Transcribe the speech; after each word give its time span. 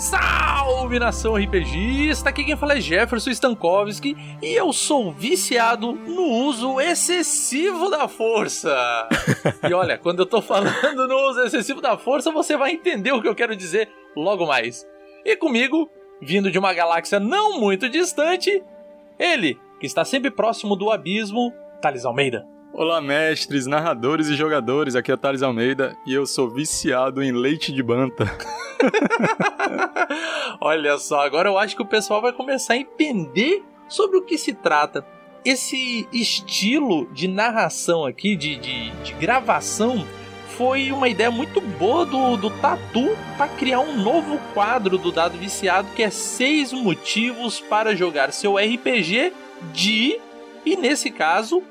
Salve 0.00 0.98
nação 0.98 1.34
RPGista! 1.34 2.30
Aqui 2.30 2.42
quem 2.42 2.56
fala 2.56 2.78
é 2.78 2.80
Jefferson 2.80 3.28
Stankowski 3.32 4.16
e 4.42 4.54
eu 4.54 4.72
sou 4.72 5.12
viciado 5.12 5.92
no 5.92 6.22
uso 6.22 6.80
excessivo 6.80 7.90
da 7.90 8.08
força. 8.08 8.70
e 9.68 9.74
olha, 9.74 9.98
quando 9.98 10.20
eu 10.20 10.26
tô 10.26 10.40
falando 10.40 11.06
no 11.06 11.28
uso 11.28 11.42
excessivo 11.42 11.82
da 11.82 11.98
força, 11.98 12.32
você 12.32 12.56
vai 12.56 12.72
entender 12.72 13.12
o 13.12 13.20
que 13.20 13.28
eu 13.28 13.34
quero 13.34 13.54
dizer 13.54 13.90
logo 14.16 14.46
mais. 14.46 14.86
E 15.22 15.36
comigo, 15.36 15.86
vindo 16.22 16.50
de 16.50 16.58
uma 16.58 16.72
galáxia 16.72 17.20
não 17.20 17.60
muito 17.60 17.86
distante, 17.86 18.64
ele, 19.18 19.60
que 19.78 19.84
está 19.84 20.02
sempre 20.02 20.30
próximo 20.30 20.76
do 20.76 20.90
abismo, 20.90 21.52
Thales 21.82 22.06
Almeida. 22.06 22.48
Olá, 22.82 22.98
mestres, 22.98 23.66
narradores 23.66 24.28
e 24.28 24.34
jogadores. 24.34 24.96
Aqui 24.96 25.12
é 25.12 25.16
Thales 25.18 25.42
Almeida 25.42 25.98
e 26.06 26.14
eu 26.14 26.24
sou 26.24 26.48
viciado 26.48 27.22
em 27.22 27.30
leite 27.30 27.72
de 27.72 27.82
banta. 27.82 28.24
Olha 30.58 30.96
só, 30.96 31.20
agora 31.20 31.50
eu 31.50 31.58
acho 31.58 31.76
que 31.76 31.82
o 31.82 31.86
pessoal 31.86 32.22
vai 32.22 32.32
começar 32.32 32.72
a 32.72 32.78
entender 32.78 33.62
sobre 33.86 34.16
o 34.16 34.22
que 34.22 34.38
se 34.38 34.54
trata. 34.54 35.04
Esse 35.44 36.08
estilo 36.10 37.06
de 37.12 37.28
narração 37.28 38.06
aqui, 38.06 38.34
de, 38.34 38.56
de, 38.56 38.90
de 38.90 39.12
gravação, 39.12 40.06
foi 40.56 40.90
uma 40.90 41.10
ideia 41.10 41.30
muito 41.30 41.60
boa 41.60 42.06
do, 42.06 42.38
do 42.38 42.48
Tatu 42.48 43.14
para 43.36 43.48
criar 43.48 43.80
um 43.80 44.02
novo 44.02 44.38
quadro 44.54 44.96
do 44.96 45.12
Dado 45.12 45.36
Viciado 45.36 45.88
que 45.94 46.02
é 46.02 46.08
seis 46.08 46.72
motivos 46.72 47.60
para 47.60 47.94
jogar 47.94 48.32
seu 48.32 48.56
RPG 48.56 49.34
de. 49.70 50.18
E 50.64 50.76
nesse 50.76 51.10
caso, 51.10 51.62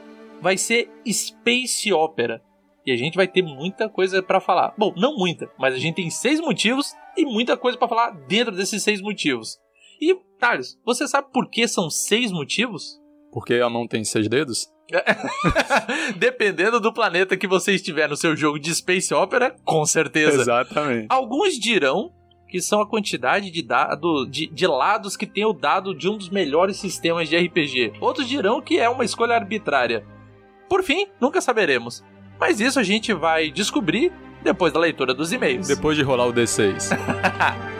vai 0.41 0.57
ser 0.57 0.89
Space 1.07 1.91
Opera. 1.91 2.41
E 2.85 2.91
a 2.91 2.95
gente 2.95 3.15
vai 3.15 3.27
ter 3.27 3.41
muita 3.41 3.89
coisa 3.89 4.23
para 4.23 4.39
falar. 4.39 4.73
Bom, 4.77 4.93
não 4.97 5.15
muita, 5.15 5.49
mas 5.59 5.75
a 5.75 5.77
gente 5.77 5.95
tem 5.95 6.09
seis 6.09 6.39
motivos 6.39 6.93
e 7.15 7.25
muita 7.25 7.57
coisa 7.57 7.77
para 7.77 7.87
falar 7.87 8.11
dentro 8.27 8.55
desses 8.55 8.81
seis 8.81 9.01
motivos. 9.01 9.57
E, 10.01 10.15
Thales, 10.39 10.79
você 10.85 11.07
sabe 11.07 11.27
por 11.31 11.49
que 11.49 11.67
são 11.67 11.89
seis 11.89 12.31
motivos? 12.31 12.99
Porque 13.31 13.55
a 13.55 13.69
mão 13.69 13.87
tem 13.87 14.03
seis 14.03 14.27
dedos? 14.27 14.67
Dependendo 16.17 16.79
do 16.79 16.91
planeta 16.91 17.37
que 17.37 17.47
você 17.47 17.73
estiver 17.73 18.09
no 18.09 18.15
seu 18.15 18.35
jogo 18.35 18.57
de 18.57 18.73
Space 18.73 19.13
Opera, 19.13 19.55
com 19.63 19.85
certeza. 19.85 20.41
Exatamente. 20.41 21.07
Alguns 21.09 21.59
dirão 21.59 22.11
que 22.47 22.59
são 22.59 22.81
a 22.81 22.89
quantidade 22.89 23.51
de, 23.51 23.61
dado, 23.61 24.25
de, 24.25 24.47
de 24.47 24.65
lados 24.65 25.15
que 25.15 25.27
tem 25.27 25.45
o 25.45 25.53
dado 25.53 25.93
de 25.93 26.09
um 26.09 26.17
dos 26.17 26.29
melhores 26.29 26.77
sistemas 26.77 27.29
de 27.29 27.37
RPG. 27.37 27.93
Outros 28.01 28.27
dirão 28.27 28.59
que 28.59 28.79
é 28.79 28.89
uma 28.89 29.05
escolha 29.05 29.35
arbitrária. 29.35 30.03
Por 30.69 30.83
fim, 30.83 31.07
nunca 31.19 31.41
saberemos. 31.41 32.03
Mas 32.39 32.61
isso 32.61 32.79
a 32.79 32.83
gente 32.83 33.11
vai 33.11 33.49
descobrir 33.49 34.11
depois 34.41 34.71
da 34.71 34.79
leitura 34.79 35.13
dos 35.13 35.33
e-mails. 35.33 35.67
Depois 35.67 35.97
de 35.97 36.03
rolar 36.03 36.27
o 36.27 36.33
D6. 36.33 36.89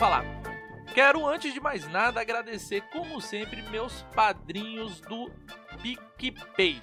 falar. 0.00 0.24
Quero, 0.94 1.26
antes 1.26 1.52
de 1.52 1.60
mais 1.60 1.86
nada, 1.86 2.22
agradecer, 2.22 2.80
como 2.90 3.20
sempre, 3.20 3.60
meus 3.68 4.02
padrinhos 4.14 4.98
do 5.02 5.30
PicPay. 5.82 6.80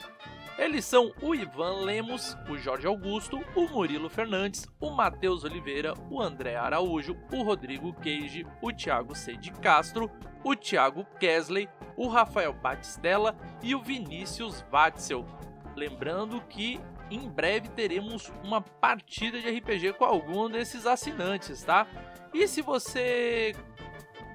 Eles 0.55 0.85
são 0.85 1.11
o 1.19 1.33
Ivan 1.33 1.83
Lemos, 1.83 2.38
o 2.47 2.55
Jorge 2.59 2.85
Augusto, 2.85 3.44
o 3.55 3.67
Murilo 3.69 4.07
Fernandes, 4.07 4.67
o 4.79 4.91
Matheus 4.91 5.44
Oliveira, 5.44 5.95
o 6.11 6.22
André 6.22 6.57
Araújo, 6.57 7.17
o 7.33 7.41
Rodrigo 7.41 7.91
Queige, 7.91 8.45
o 8.61 8.72
Thiago 8.72 9.16
C. 9.16 9.35
de 9.35 9.51
Castro, 9.51 10.11
o 10.44 10.55
Thiago 10.55 11.03
Kesley, 11.19 11.67
o 11.95 12.07
Rafael 12.07 12.53
Batistella 12.53 13.35
e 13.63 13.73
o 13.73 13.81
Vinícius 13.81 14.63
Watzel. 14.72 15.25
Lembrando 15.75 16.39
que 16.41 16.79
em 17.09 17.28
breve 17.29 17.69
teremos 17.69 18.31
uma 18.44 18.62
partida 18.62 19.40
de 19.40 19.50
RPG 19.50 19.94
com 19.94 20.06
algum 20.06 20.50
desses 20.50 20.85
assinantes, 20.85 21.63
tá? 21.63 21.88
E 22.34 22.47
se 22.47 22.62
você 22.62 23.56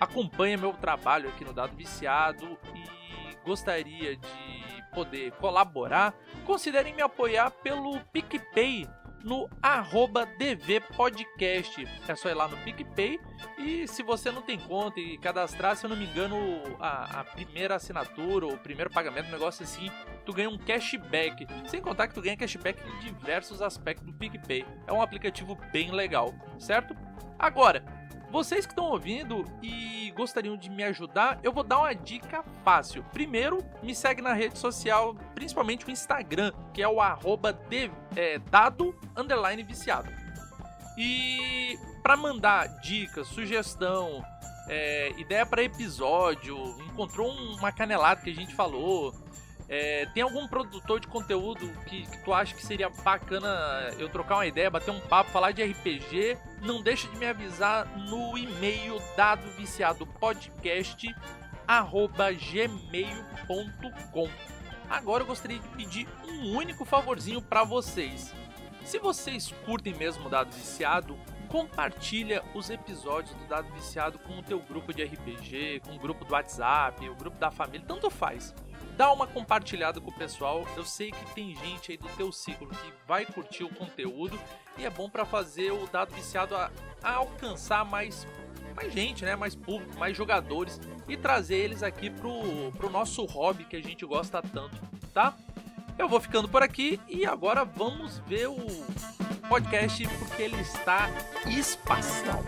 acompanha 0.00 0.56
meu 0.56 0.72
trabalho 0.72 1.28
aqui 1.28 1.44
no 1.44 1.52
Dado 1.52 1.76
Viciado 1.76 2.58
e 2.74 3.36
gostaria 3.44 4.16
de 4.16 4.84
poder 4.94 5.32
colaborar, 5.32 6.14
considerem 6.44 6.94
me 6.94 7.02
apoiar 7.02 7.50
pelo 7.50 8.00
PicPay 8.12 8.88
no 9.24 9.48
arroba 9.62 10.26
dvpodcast. 10.26 11.86
É 12.08 12.14
só 12.14 12.28
ir 12.28 12.34
lá 12.34 12.48
no 12.48 12.56
PicPay 12.58 13.20
e 13.58 13.86
se 13.86 14.02
você 14.02 14.30
não 14.30 14.42
tem 14.42 14.58
conta 14.58 14.98
e 15.00 15.16
cadastrar, 15.18 15.76
se 15.76 15.86
eu 15.86 15.90
não 15.90 15.96
me 15.96 16.06
engano, 16.06 16.36
a, 16.80 17.20
a 17.20 17.24
primeira 17.24 17.76
assinatura 17.76 18.46
ou 18.46 18.54
o 18.54 18.58
primeiro 18.58 18.90
pagamento, 18.90 19.28
um 19.28 19.32
negócio 19.32 19.62
assim, 19.62 19.90
tu 20.24 20.32
ganha 20.32 20.48
um 20.48 20.58
cashback. 20.58 21.46
Sem 21.66 21.80
contar 21.80 22.08
que 22.08 22.14
tu 22.14 22.22
ganha 22.22 22.36
cashback 22.36 22.80
em 22.86 22.98
diversos 23.00 23.60
aspectos 23.62 24.06
do 24.06 24.12
PicPay. 24.12 24.64
É 24.86 24.92
um 24.92 25.02
aplicativo 25.02 25.56
bem 25.72 25.90
legal, 25.90 26.34
certo? 26.58 26.96
Agora, 27.38 27.84
vocês 28.30 28.64
que 28.64 28.72
estão 28.72 28.86
ouvindo 28.86 29.44
e 29.62 30.10
gostariam 30.16 30.56
de 30.56 30.70
me 30.70 30.82
ajudar, 30.84 31.38
eu 31.42 31.52
vou 31.52 31.62
dar 31.62 31.80
uma 31.80 31.94
dica 31.94 32.42
fácil. 32.64 33.04
Primeiro, 33.12 33.58
me 33.82 33.94
segue 33.94 34.22
na 34.22 34.32
rede 34.32 34.58
social, 34.58 35.14
principalmente 35.34 35.86
o 35.86 35.90
Instagram, 35.90 36.52
que 36.72 36.82
é 36.82 36.88
o 36.88 37.00
arroba 37.00 37.52
de, 37.52 37.90
é, 38.16 38.38
dado 38.38 38.98
underline 39.16 39.62
viciado. 39.62 40.10
E 40.96 41.76
para 42.02 42.16
mandar 42.16 42.68
dicas, 42.80 43.28
sugestão, 43.28 44.24
é, 44.68 45.10
ideia 45.18 45.44
para 45.44 45.62
episódio, 45.62 46.56
encontrou 46.86 47.30
uma 47.30 47.70
canelada 47.70 48.22
que 48.22 48.30
a 48.30 48.34
gente 48.34 48.54
falou, 48.54 49.12
é, 49.68 50.06
tem 50.06 50.22
algum 50.22 50.46
produtor 50.46 51.00
de 51.00 51.06
conteúdo 51.06 51.66
que, 51.86 52.06
que, 52.06 52.18
tu 52.24 52.32
acha 52.32 52.54
que 52.54 52.64
seria 52.64 52.88
bacana 52.88 53.90
eu 53.98 54.08
trocar 54.08 54.36
uma 54.36 54.46
ideia, 54.46 54.70
bater 54.70 54.90
um 54.90 55.00
papo, 55.00 55.30
falar 55.30 55.52
de 55.52 55.62
RPG? 55.62 56.36
Não 56.60 56.82
deixa 56.82 57.08
de 57.08 57.16
me 57.16 57.26
avisar 57.26 57.86
no 58.08 58.36
e-mail 58.36 59.00
dado 59.16 59.42
viciado 59.56 60.06
podcast 60.06 61.14
gmail.com. 62.50 64.28
Agora 64.90 65.22
eu 65.22 65.26
gostaria 65.26 65.58
de 65.58 65.68
pedir 65.68 66.06
um 66.28 66.54
único 66.56 66.84
favorzinho 66.84 67.40
para 67.40 67.64
vocês. 67.64 68.34
Se 68.84 68.98
vocês 68.98 69.54
curtem 69.64 69.94
mesmo 69.94 70.28
Dado 70.28 70.50
Viciado, 70.52 71.16
compartilha 71.52 72.42
os 72.54 72.70
episódios 72.70 73.34
do 73.34 73.44
Dado 73.44 73.70
Viciado 73.74 74.18
com 74.18 74.38
o 74.38 74.42
teu 74.42 74.58
grupo 74.58 74.90
de 74.90 75.04
RPG, 75.04 75.82
com 75.84 75.94
o 75.94 75.98
grupo 75.98 76.24
do 76.24 76.32
WhatsApp, 76.32 77.06
o 77.06 77.14
grupo 77.14 77.38
da 77.38 77.50
família, 77.50 77.86
tanto 77.86 78.08
faz 78.08 78.54
dá 78.96 79.12
uma 79.12 79.26
compartilhada 79.26 80.00
com 80.00 80.10
o 80.10 80.14
pessoal. 80.14 80.66
Eu 80.76 80.84
sei 80.84 81.10
que 81.10 81.34
tem 81.34 81.54
gente 81.56 81.92
aí 81.92 81.98
do 81.98 82.08
teu 82.10 82.30
ciclo 82.32 82.68
que 82.68 82.92
vai 83.06 83.26
curtir 83.26 83.64
o 83.64 83.74
conteúdo 83.74 84.38
e 84.78 84.84
é 84.84 84.90
bom 84.90 85.08
para 85.08 85.24
fazer 85.24 85.72
o 85.72 85.86
dado 85.86 86.14
viciado 86.14 86.54
a, 86.56 86.70
a, 87.02 87.14
alcançar 87.14 87.84
mais 87.84 88.26
mais 88.74 88.90
gente, 88.90 89.22
né, 89.22 89.36
mais 89.36 89.54
público, 89.54 89.98
mais 89.98 90.16
jogadores 90.16 90.80
e 91.06 91.14
trazer 91.14 91.56
eles 91.56 91.82
aqui 91.82 92.08
pro, 92.08 92.72
pro 92.72 92.88
nosso 92.88 93.24
hobby 93.26 93.64
que 93.64 93.76
a 93.76 93.82
gente 93.82 94.06
gosta 94.06 94.40
tanto, 94.40 94.76
tá? 95.12 95.36
Eu 95.98 96.08
vou 96.08 96.18
ficando 96.18 96.48
por 96.48 96.62
aqui 96.62 96.98
e 97.06 97.26
agora 97.26 97.66
vamos 97.66 98.18
ver 98.20 98.48
o 98.48 98.56
podcast 99.48 100.06
porque 100.18 100.42
ele 100.42 100.60
está 100.60 101.08
espacial. 101.46 102.42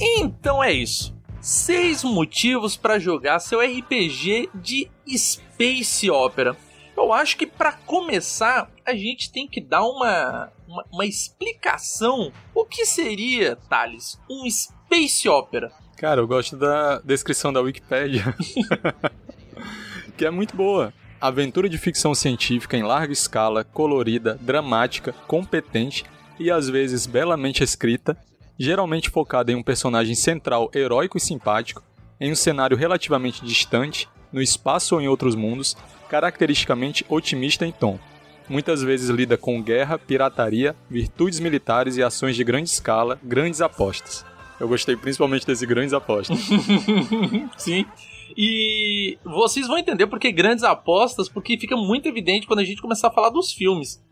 Então 0.00 0.62
é 0.62 0.72
isso. 0.72 1.17
Seis 1.68 2.02
motivos 2.02 2.78
para 2.78 2.98
jogar 2.98 3.40
seu 3.40 3.60
RPG 3.60 4.48
de 4.54 4.90
Space 5.06 6.10
Opera. 6.10 6.56
Eu 6.96 7.12
acho 7.12 7.36
que 7.36 7.46
para 7.46 7.72
começar 7.72 8.70
a 8.86 8.94
gente 8.94 9.30
tem 9.30 9.46
que 9.46 9.60
dar 9.60 9.82
uma, 9.82 10.50
uma, 10.66 10.84
uma, 10.90 11.04
explicação. 11.04 12.32
O 12.54 12.64
que 12.64 12.86
seria, 12.86 13.54
Thales, 13.68 14.18
um 14.30 14.48
Space 14.50 15.28
Opera? 15.28 15.70
Cara, 15.98 16.22
eu 16.22 16.26
gosto 16.26 16.56
da 16.56 17.00
descrição 17.00 17.52
da 17.52 17.60
Wikipedia, 17.60 18.34
que 20.16 20.24
é 20.24 20.30
muito 20.30 20.56
boa. 20.56 20.90
aventura 21.20 21.68
de 21.68 21.76
ficção 21.76 22.14
científica 22.14 22.78
em 22.78 22.82
larga 22.82 23.12
escala, 23.12 23.62
colorida, 23.62 24.38
dramática, 24.40 25.12
competente 25.26 26.02
e 26.40 26.50
às 26.50 26.66
vezes 26.66 27.04
belamente 27.04 27.62
escrita, 27.62 28.16
geralmente 28.58 29.08
focada 29.08 29.52
em 29.52 29.54
um 29.54 29.62
personagem 29.62 30.14
central 30.14 30.70
heróico 30.74 31.16
e 31.16 31.20
simpático, 31.20 31.82
em 32.20 32.32
um 32.32 32.34
cenário 32.34 32.76
relativamente 32.76 33.44
distante, 33.44 34.08
no 34.32 34.42
espaço 34.42 34.94
ou 34.94 35.00
em 35.00 35.08
outros 35.08 35.34
mundos, 35.34 35.76
caracteristicamente 36.08 37.04
otimista 37.08 37.64
em 37.64 37.72
tom. 37.72 37.98
Muitas 38.48 38.82
vezes 38.82 39.10
lida 39.10 39.36
com 39.36 39.62
guerra, 39.62 39.98
pirataria, 39.98 40.74
virtudes 40.90 41.38
militares 41.38 41.96
e 41.96 42.02
ações 42.02 42.34
de 42.34 42.42
grande 42.42 42.70
escala, 42.70 43.20
grandes 43.22 43.60
apostas. 43.60 44.24
Eu 44.58 44.66
gostei 44.66 44.96
principalmente 44.96 45.46
desse 45.46 45.66
grandes 45.66 45.92
apostas. 45.92 46.38
Sim. 47.56 47.84
E 48.36 49.18
vocês 49.24 49.66
vão 49.66 49.78
entender 49.78 50.06
por 50.06 50.18
que 50.18 50.32
grandes 50.32 50.64
apostas, 50.64 51.28
porque 51.28 51.58
fica 51.58 51.76
muito 51.76 52.08
evidente 52.08 52.46
quando 52.46 52.60
a 52.60 52.64
gente 52.64 52.80
começar 52.80 53.08
a 53.08 53.12
falar 53.12 53.30
dos 53.30 53.52
filmes. 53.52 54.02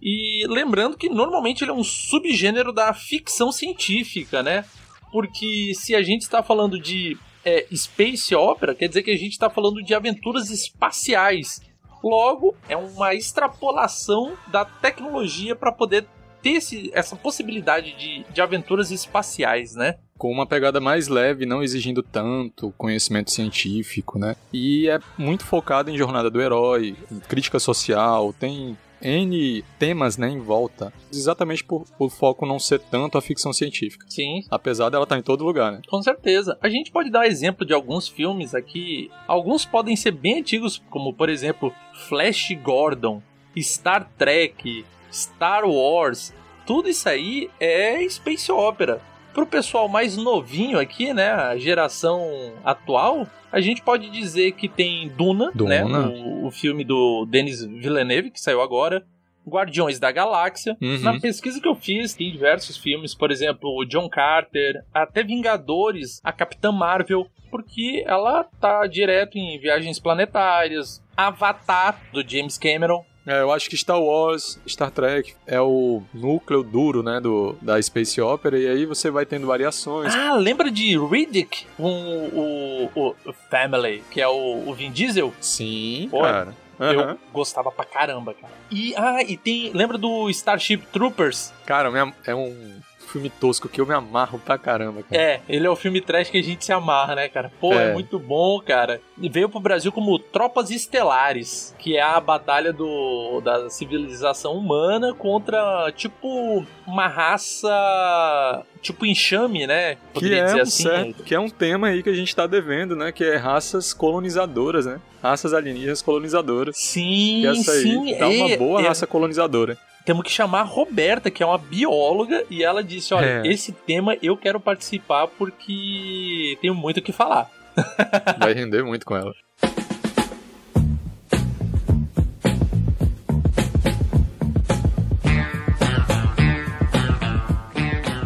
E 0.00 0.46
lembrando 0.48 0.96
que 0.96 1.08
normalmente 1.08 1.64
ele 1.64 1.70
é 1.70 1.74
um 1.74 1.84
subgênero 1.84 2.72
da 2.72 2.92
ficção 2.92 3.50
científica, 3.50 4.42
né? 4.42 4.64
Porque 5.10 5.72
se 5.74 5.94
a 5.94 6.02
gente 6.02 6.22
está 6.22 6.42
falando 6.42 6.78
de 6.80 7.16
é, 7.44 7.66
space 7.74 8.34
opera, 8.34 8.74
quer 8.74 8.88
dizer 8.88 9.02
que 9.02 9.10
a 9.10 9.16
gente 9.16 9.32
está 9.32 9.48
falando 9.48 9.82
de 9.82 9.94
aventuras 9.94 10.50
espaciais. 10.50 11.60
Logo, 12.02 12.54
é 12.68 12.76
uma 12.76 13.14
extrapolação 13.14 14.36
da 14.48 14.64
tecnologia 14.64 15.56
para 15.56 15.72
poder 15.72 16.06
ter 16.42 16.50
esse, 16.50 16.90
essa 16.92 17.16
possibilidade 17.16 17.96
de, 17.96 18.24
de 18.32 18.40
aventuras 18.40 18.90
espaciais, 18.90 19.74
né? 19.74 19.96
com 20.18 20.32
uma 20.32 20.46
pegada 20.46 20.80
mais 20.80 21.08
leve, 21.08 21.44
não 21.44 21.62
exigindo 21.62 22.02
tanto 22.02 22.72
conhecimento 22.78 23.30
científico, 23.30 24.18
né? 24.18 24.34
E 24.52 24.88
é 24.88 24.98
muito 25.18 25.44
focado 25.44 25.90
em 25.90 25.98
jornada 25.98 26.30
do 26.30 26.40
herói, 26.40 26.96
crítica 27.28 27.58
social, 27.58 28.32
tem 28.32 28.76
N 29.00 29.64
temas 29.78 30.16
né, 30.16 30.28
em 30.28 30.40
volta, 30.40 30.92
exatamente 31.12 31.62
por 31.64 31.84
o 31.98 32.08
foco 32.08 32.46
não 32.46 32.58
ser 32.58 32.78
tanto 32.78 33.18
a 33.18 33.22
ficção 33.22 33.52
científica. 33.52 34.06
Sim. 34.08 34.44
Apesar 34.50 34.88
dela 34.88 35.04
estar 35.04 35.18
em 35.18 35.22
todo 35.22 35.44
lugar, 35.44 35.72
né? 35.72 35.80
Com 35.88 36.02
certeza. 36.02 36.58
A 36.60 36.68
gente 36.68 36.90
pode 36.90 37.10
dar 37.10 37.26
exemplo 37.26 37.66
de 37.66 37.72
alguns 37.72 38.08
filmes 38.08 38.54
aqui. 38.54 39.10
Alguns 39.26 39.64
podem 39.64 39.96
ser 39.96 40.12
bem 40.12 40.40
antigos, 40.40 40.82
como 40.90 41.12
por 41.12 41.28
exemplo 41.28 41.72
Flash 42.08 42.50
Gordon, 42.62 43.22
Star 43.58 44.10
Trek, 44.16 44.84
Star 45.12 45.68
Wars. 45.68 46.32
Tudo 46.66 46.88
isso 46.88 47.08
aí 47.08 47.48
é 47.60 48.06
space 48.08 48.50
opera 48.50 49.00
pro 49.36 49.46
pessoal 49.46 49.86
mais 49.86 50.16
novinho 50.16 50.78
aqui, 50.78 51.12
né, 51.12 51.28
a 51.28 51.58
geração 51.58 52.54
atual, 52.64 53.26
a 53.52 53.60
gente 53.60 53.82
pode 53.82 54.08
dizer 54.08 54.52
que 54.52 54.66
tem 54.66 55.10
Duna, 55.10 55.52
Duna. 55.54 55.84
né, 55.84 56.06
o, 56.08 56.46
o 56.46 56.50
filme 56.50 56.82
do 56.82 57.26
Denis 57.26 57.62
Villeneuve, 57.62 58.30
que 58.30 58.40
saiu 58.40 58.62
agora, 58.62 59.04
Guardiões 59.46 60.00
da 60.00 60.10
Galáxia. 60.10 60.74
Uhum. 60.80 61.00
Na 61.02 61.20
pesquisa 61.20 61.60
que 61.60 61.68
eu 61.68 61.74
fiz, 61.74 62.14
tem 62.14 62.32
diversos 62.32 62.78
filmes, 62.78 63.14
por 63.14 63.30
exemplo, 63.30 63.70
o 63.78 63.84
John 63.84 64.08
Carter, 64.08 64.82
até 64.92 65.22
Vingadores, 65.22 66.18
a 66.24 66.32
Capitã 66.32 66.72
Marvel, 66.72 67.26
porque 67.50 68.02
ela 68.06 68.42
tá 68.58 68.86
direto 68.86 69.36
em 69.36 69.60
viagens 69.60 70.00
planetárias, 70.00 71.04
Avatar, 71.14 72.00
do 72.10 72.26
James 72.26 72.56
Cameron, 72.56 73.04
É, 73.26 73.40
eu 73.40 73.50
acho 73.50 73.68
que 73.68 73.76
Star 73.76 74.00
Wars, 74.00 74.58
Star 74.68 74.90
Trek 74.90 75.34
é 75.46 75.60
o 75.60 76.02
núcleo 76.14 76.62
duro, 76.62 77.02
né, 77.02 77.20
do, 77.20 77.56
da 77.60 77.80
Space 77.82 78.20
Opera, 78.20 78.56
e 78.56 78.68
aí 78.68 78.86
você 78.86 79.10
vai 79.10 79.26
tendo 79.26 79.46
variações. 79.46 80.14
Ah, 80.14 80.34
lembra 80.34 80.70
de 80.70 80.96
Riddick 80.96 81.66
com 81.76 82.28
o, 82.32 82.90
o, 82.94 83.16
o 83.24 83.32
Family, 83.50 84.04
que 84.10 84.20
é 84.20 84.28
o, 84.28 84.68
o 84.68 84.72
Vin 84.74 84.92
Diesel? 84.92 85.32
Sim, 85.40 86.06
Pô, 86.10 86.22
cara. 86.22 86.54
Aham. 86.78 86.92
Eu 87.12 87.18
gostava 87.32 87.72
pra 87.72 87.84
caramba, 87.84 88.34
cara. 88.34 88.52
E, 88.70 88.94
ah, 88.96 89.22
e 89.22 89.36
tem. 89.36 89.72
Lembra 89.72 89.96
do 89.96 90.28
Starship 90.30 90.82
Troopers? 90.92 91.52
Cara, 91.64 91.90
é 92.24 92.34
um 92.34 92.80
filme 93.16 93.30
tosco 93.30 93.68
que 93.68 93.80
eu 93.80 93.86
me 93.86 93.94
amarro 93.94 94.38
pra 94.38 94.58
caramba, 94.58 95.02
cara. 95.02 95.20
É, 95.22 95.40
ele 95.48 95.66
é 95.66 95.70
o 95.70 95.76
filme 95.76 96.00
trash 96.00 96.28
que 96.30 96.38
a 96.38 96.42
gente 96.42 96.64
se 96.64 96.72
amarra, 96.72 97.14
né, 97.14 97.28
cara? 97.28 97.50
Pô, 97.60 97.72
é, 97.72 97.90
É. 97.90 97.92
muito 97.92 98.18
bom, 98.18 98.60
cara. 98.60 99.00
E 99.20 99.28
veio 99.28 99.48
pro 99.48 99.58
Brasil 99.60 99.90
como 99.90 100.18
Tropas 100.18 100.70
Estelares, 100.70 101.74
que 101.78 101.96
é 101.96 102.02
a 102.02 102.20
batalha 102.20 102.72
do, 102.72 103.40
da 103.42 103.70
civilização 103.70 104.52
humana 104.52 105.14
contra, 105.14 105.90
tipo, 105.96 106.64
uma 106.86 107.08
raça. 107.08 108.62
Tipo 108.82 109.04
enxame, 109.06 109.66
né? 109.66 109.94
Que 109.94 110.00
Poderia 110.14 110.42
é, 110.42 110.44
dizer 110.44 110.58
um 110.58 110.62
assim. 110.62 110.82
certo, 110.84 111.22
que 111.24 111.34
é 111.34 111.40
um 111.40 111.48
tema 111.48 111.88
aí 111.88 112.02
que 112.02 112.10
a 112.10 112.14
gente 112.14 112.34
tá 112.36 112.46
devendo, 112.46 112.94
né? 112.94 113.10
Que 113.10 113.24
é 113.24 113.36
raças 113.36 113.92
colonizadoras, 113.92 114.86
né? 114.86 115.00
Raças 115.22 115.52
alienígenas 115.52 116.02
colonizadoras. 116.02 116.76
Sim, 116.76 117.40
Que 117.42 117.46
essa 117.48 117.72
aí 117.72 117.82
sim. 117.82 118.14
tá 118.16 118.28
uma 118.28 118.50
é- 118.50 118.56
boa 118.56 118.80
é- 118.80 118.86
raça 118.86 119.06
colonizadora. 119.06 119.76
Temos 120.06 120.22
que 120.22 120.30
chamar 120.30 120.60
a 120.60 120.62
Roberta, 120.62 121.32
que 121.32 121.42
é 121.42 121.46
uma 121.46 121.58
bióloga, 121.58 122.44
e 122.48 122.62
ela 122.62 122.82
disse: 122.82 123.12
Olha, 123.12 123.42
É. 123.44 123.46
esse 123.48 123.72
tema 123.72 124.16
eu 124.22 124.36
quero 124.36 124.60
participar 124.60 125.26
porque 125.26 126.56
tenho 126.62 126.76
muito 126.76 126.98
o 126.98 127.02
que 127.02 127.10
falar. 127.10 127.50
Vai 128.38 128.54
render 128.54 128.84
muito 128.84 129.04
com 129.04 129.16
ela. 129.16 129.34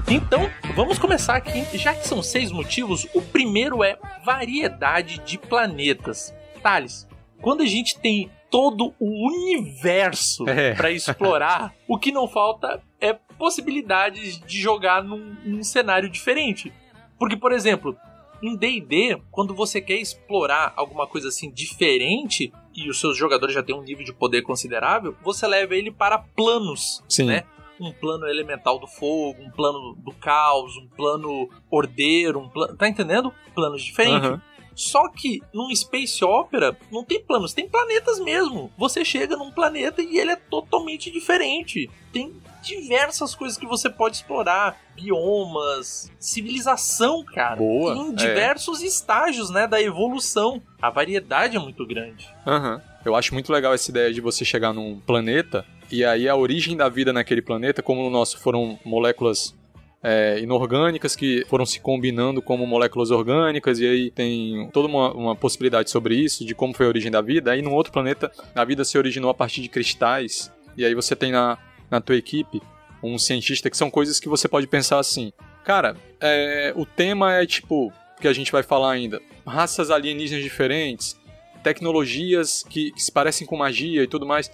Então, 0.09 0.51
vamos 0.75 0.99
começar 0.99 1.37
aqui. 1.37 1.65
Já 1.77 1.95
que 1.95 2.07
são 2.07 2.23
seis 2.23 2.51
motivos, 2.51 3.07
o 3.15 3.23
primeiro 3.23 3.83
é 3.85 3.97
variedade 4.25 5.21
de 5.25 5.39
planetas. 5.39 6.35
Thales, 6.63 7.07
quando 7.41 7.63
a 7.63 7.67
gente 7.67 7.99
tem 7.99 8.31
todo 8.51 8.93
o 8.99 9.27
universo 9.29 10.49
É. 10.49 10.75
pra 10.75 10.91
explorar, 10.91 11.75
o 11.87 11.99
que 11.99 12.11
não 12.11 12.27
falta 12.27 12.83
é 13.01 13.13
possibilidades 13.39 14.39
de 14.41 14.61
jogar 14.61 15.03
num, 15.03 15.37
num 15.45 15.63
cenário 15.63 16.09
diferente. 16.11 16.73
Porque, 17.19 17.37
por 17.37 17.53
exemplo, 17.53 17.97
em 18.43 18.57
D&D, 18.57 19.21
quando 19.31 19.55
você 19.55 19.81
quer 19.81 19.97
explorar 19.97 20.73
alguma 20.77 21.07
coisa 21.07 21.29
assim 21.29 21.51
diferente 21.51 22.53
e 22.75 22.89
os 22.89 22.99
seus 22.99 23.17
jogadores 23.17 23.55
já 23.55 23.63
têm 23.63 23.75
um 23.75 23.83
nível 23.83 24.05
de 24.05 24.13
poder 24.13 24.43
considerável, 24.43 25.15
você 25.23 25.47
leva 25.47 25.75
ele 25.77 25.91
para 25.91 26.19
planos, 26.19 27.03
Sim. 27.09 27.27
né? 27.27 27.45
um 27.83 27.93
plano 27.93 28.27
elemental 28.27 28.79
do 28.79 28.87
fogo, 28.87 29.43
um 29.43 29.51
plano 29.51 29.95
do 30.05 30.13
caos, 30.13 30.77
um 30.77 30.87
plano 30.87 31.49
ordeiro, 31.71 32.39
um 32.39 32.47
plano. 32.47 32.77
Tá 32.77 32.87
entendendo? 32.87 33.33
Planos 33.55 33.83
diferentes. 33.83 34.29
Aham. 34.29 34.43
Só 34.75 35.09
que 35.09 35.41
num 35.53 35.75
Space 35.75 36.25
Opera 36.25 36.77
não 36.91 37.05
tem 37.05 37.23
planos, 37.23 37.53
tem 37.53 37.69
planetas 37.69 38.19
mesmo. 38.19 38.73
Você 38.79 39.05
chega 39.05 39.37
num 39.37 39.51
planeta 39.51 40.03
e 40.03 40.19
ele 40.19 40.33
é 40.33 40.37
totalmente 40.37 41.11
diferente. 41.11 41.89
Tem 42.13 42.33
diversas 42.63 43.35
coisas 43.35 43.57
que 43.57 43.67
você 43.67 43.89
pode 43.89 44.17
explorar, 44.17 44.79
biomas, 44.95 46.11
civilização, 46.19 47.25
cara. 47.25 47.57
Boa, 47.57 47.95
Em 47.95 48.11
é. 48.11 48.15
diversos 48.15 48.83
estágios, 48.83 49.51
né, 49.51 49.67
da 49.67 49.81
evolução. 49.81 50.63
A 50.81 50.91
variedade 50.91 51.57
é 51.57 51.61
muito 51.61 51.87
grande. 51.87 52.29
Aham. 52.47 52.83
Eu 53.05 53.15
acho 53.17 53.33
muito 53.33 53.51
legal 53.51 53.73
essa 53.73 53.91
ideia 53.91 54.13
de 54.13 54.21
você 54.21 54.45
chegar 54.45 54.75
num 54.75 55.01
planeta 55.01 55.65
e 55.91 56.05
aí 56.05 56.29
a 56.29 56.37
origem 56.37 56.77
da 56.77 56.89
vida 56.89 57.13
naquele 57.13 57.41
planeta, 57.41 57.83
como 57.83 58.03
no 58.03 58.11
nosso 58.11 58.39
foram 58.39 58.79
moléculas 58.85 59.55
é, 60.03 60.41
inorgânicas 60.41 61.15
que 61.15 61.45
foram 61.49 61.67
se 61.67 61.81
combinando 61.81 62.41
como 62.41 62.67
moléculas 62.67 63.11
orgânicas 63.11 63.79
e 63.79 63.87
aí 63.87 64.11
tem 64.11 64.69
toda 64.73 64.89
uma, 64.89 65.13
uma 65.13 65.37
possibilidade 65.37 65.91
sobre 65.91 66.15
isso, 66.15 66.45
de 66.45 66.55
como 66.55 66.75
foi 66.75 66.87
a 66.87 66.89
origem 66.89 67.11
da 67.11 67.21
vida. 67.21 67.53
Aí 67.53 67.63
num 67.63 67.75
outro 67.75 67.93
planeta 67.93 68.31
a 68.55 68.65
vida 68.65 68.85
se 68.85 68.97
originou 68.97 69.31
a 69.31 69.35
partir 69.35 69.61
de 69.61 69.69
cristais 69.69 70.51
e 70.77 70.85
aí 70.85 70.95
você 70.95 71.15
tem 71.15 71.33
na, 71.33 71.59
na 71.91 72.01
tua 72.01 72.17
equipe 72.17 72.63
um 73.03 73.19
cientista 73.19 73.71
que 73.71 73.77
são 73.77 73.91
coisas 73.91 74.21
que 74.21 74.29
você 74.29 74.49
pode 74.49 74.67
pensar 74.67 74.99
assim, 74.99 75.33
cara, 75.65 75.97
é, 76.21 76.73
o 76.77 76.85
tema 76.85 77.35
é 77.35 77.47
tipo 77.47 77.93
que 78.21 78.29
a 78.29 78.33
gente 78.33 78.53
vai 78.53 78.63
falar 78.63 78.93
ainda, 78.93 79.21
raças 79.47 79.91
alienígenas 79.91 80.45
diferentes, 80.45 81.19
tecnologias 81.63 82.63
que, 82.69 82.93
que 82.93 83.03
se 83.03 83.11
parecem 83.11 83.47
com 83.47 83.57
magia 83.57 84.03
e 84.03 84.07
tudo 84.07 84.27
mais. 84.27 84.51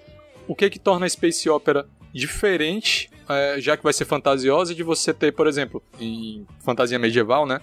O 0.47 0.55
que 0.55 0.71
que 0.71 0.79
torna 0.79 1.07
a 1.07 1.09
Space 1.09 1.49
Opera 1.49 1.89
diferente, 2.13 3.11
é, 3.29 3.61
já 3.61 3.77
que 3.77 3.83
vai 3.83 3.93
ser 3.93 4.05
fantasiosa, 4.05 4.75
de 4.75 4.83
você 4.83 5.13
ter, 5.13 5.33
por 5.33 5.47
exemplo, 5.47 5.83
em 6.01 6.47
fantasia 6.61 6.99
medieval, 6.99 7.47
né? 7.47 7.61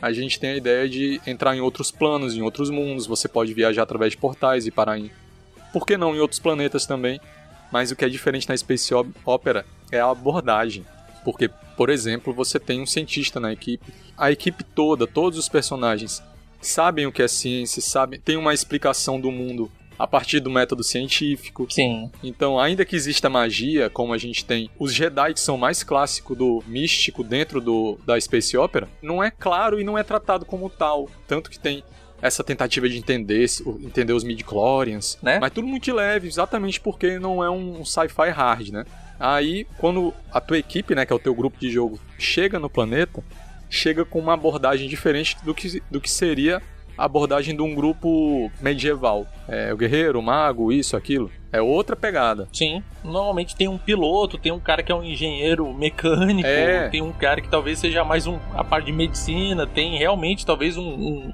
A 0.00 0.12
gente 0.12 0.38
tem 0.38 0.50
a 0.50 0.56
ideia 0.56 0.88
de 0.88 1.20
entrar 1.26 1.56
em 1.56 1.60
outros 1.60 1.90
planos, 1.90 2.34
em 2.34 2.42
outros 2.42 2.70
mundos. 2.70 3.06
Você 3.06 3.26
pode 3.28 3.52
viajar 3.52 3.82
através 3.82 4.12
de 4.12 4.16
portais 4.16 4.66
e 4.66 4.70
parar 4.70 4.98
em. 4.98 5.10
Por 5.72 5.84
que 5.84 5.96
não 5.96 6.14
em 6.14 6.20
outros 6.20 6.38
planetas 6.38 6.86
também? 6.86 7.20
Mas 7.72 7.90
o 7.90 7.96
que 7.96 8.04
é 8.04 8.08
diferente 8.08 8.48
na 8.48 8.56
Space 8.56 8.94
Op- 8.94 9.10
Opera 9.24 9.66
é 9.90 9.98
a 9.98 10.08
abordagem. 10.08 10.86
Porque, 11.24 11.50
por 11.76 11.90
exemplo, 11.90 12.32
você 12.32 12.60
tem 12.60 12.80
um 12.80 12.86
cientista 12.86 13.40
na 13.40 13.52
equipe. 13.52 13.92
A 14.16 14.30
equipe 14.30 14.62
toda, 14.62 15.06
todos 15.06 15.38
os 15.38 15.48
personagens, 15.48 16.22
sabem 16.60 17.06
o 17.06 17.12
que 17.12 17.22
é 17.22 17.28
ciência, 17.28 17.82
sabem, 17.82 18.20
tem 18.20 18.36
uma 18.36 18.54
explicação 18.54 19.20
do 19.20 19.30
mundo 19.30 19.70
a 19.98 20.06
partir 20.06 20.40
do 20.40 20.50
método 20.50 20.84
científico. 20.84 21.66
Sim. 21.68 22.10
Então, 22.22 22.58
ainda 22.58 22.84
que 22.84 22.94
exista 22.94 23.28
magia, 23.28 23.90
como 23.90 24.12
a 24.12 24.18
gente 24.18 24.44
tem 24.44 24.70
os 24.78 24.94
Jedi 24.94 25.34
que 25.34 25.40
são 25.40 25.58
mais 25.58 25.82
clássico 25.82 26.34
do 26.34 26.62
místico 26.66 27.24
dentro 27.24 27.60
do, 27.60 27.98
da 28.06 28.18
Space 28.20 28.56
Opera, 28.56 28.88
não 29.02 29.22
é 29.22 29.30
claro 29.30 29.80
e 29.80 29.84
não 29.84 29.98
é 29.98 30.02
tratado 30.02 30.44
como 30.44 30.70
tal. 30.70 31.10
Tanto 31.26 31.50
que 31.50 31.58
tem 31.58 31.82
essa 32.20 32.42
tentativa 32.42 32.88
de 32.88 32.98
entender, 32.98 33.46
entender 33.80 34.12
os 34.12 34.24
midi-chlorians, 34.24 35.18
Né? 35.22 35.38
mas 35.38 35.52
tudo 35.52 35.66
muito 35.68 35.92
leve, 35.94 36.26
exatamente 36.26 36.80
porque 36.80 37.18
não 37.18 37.42
é 37.42 37.50
um 37.50 37.84
sci-fi 37.84 38.30
hard, 38.30 38.70
né? 38.70 38.84
Aí, 39.20 39.66
quando 39.78 40.12
a 40.32 40.40
tua 40.40 40.58
equipe, 40.58 40.94
né, 40.94 41.04
que 41.04 41.12
é 41.12 41.16
o 41.16 41.18
teu 41.18 41.34
grupo 41.34 41.58
de 41.58 41.70
jogo, 41.70 41.98
chega 42.18 42.58
no 42.58 42.70
planeta, 42.70 43.22
chega 43.68 44.04
com 44.04 44.18
uma 44.18 44.34
abordagem 44.34 44.88
diferente 44.88 45.36
do 45.44 45.54
que, 45.54 45.82
do 45.90 46.00
que 46.00 46.10
seria 46.10 46.62
abordagem 46.98 47.54
de 47.54 47.62
um 47.62 47.74
grupo 47.74 48.50
medieval. 48.60 49.26
É, 49.46 49.72
o 49.72 49.76
guerreiro, 49.76 50.18
o 50.18 50.22
mago, 50.22 50.72
isso, 50.72 50.96
aquilo. 50.96 51.30
É 51.52 51.60
outra 51.62 51.96
pegada. 51.96 52.46
Sim. 52.52 52.82
Normalmente 53.02 53.56
tem 53.56 53.68
um 53.68 53.78
piloto, 53.78 54.36
tem 54.36 54.52
um 54.52 54.60
cara 54.60 54.82
que 54.82 54.92
é 54.92 54.94
um 54.94 55.02
engenheiro 55.02 55.72
mecânico, 55.72 56.46
É. 56.48 56.88
tem 56.88 57.00
um 57.00 57.12
cara 57.12 57.40
que 57.40 57.48
talvez 57.48 57.78
seja 57.78 58.04
mais 58.04 58.26
um, 58.26 58.38
a 58.54 58.62
parte 58.62 58.86
de 58.86 58.92
medicina, 58.92 59.66
tem 59.66 59.96
realmente 59.96 60.44
talvez 60.44 60.76
um, 60.76 60.82
um, 60.82 61.32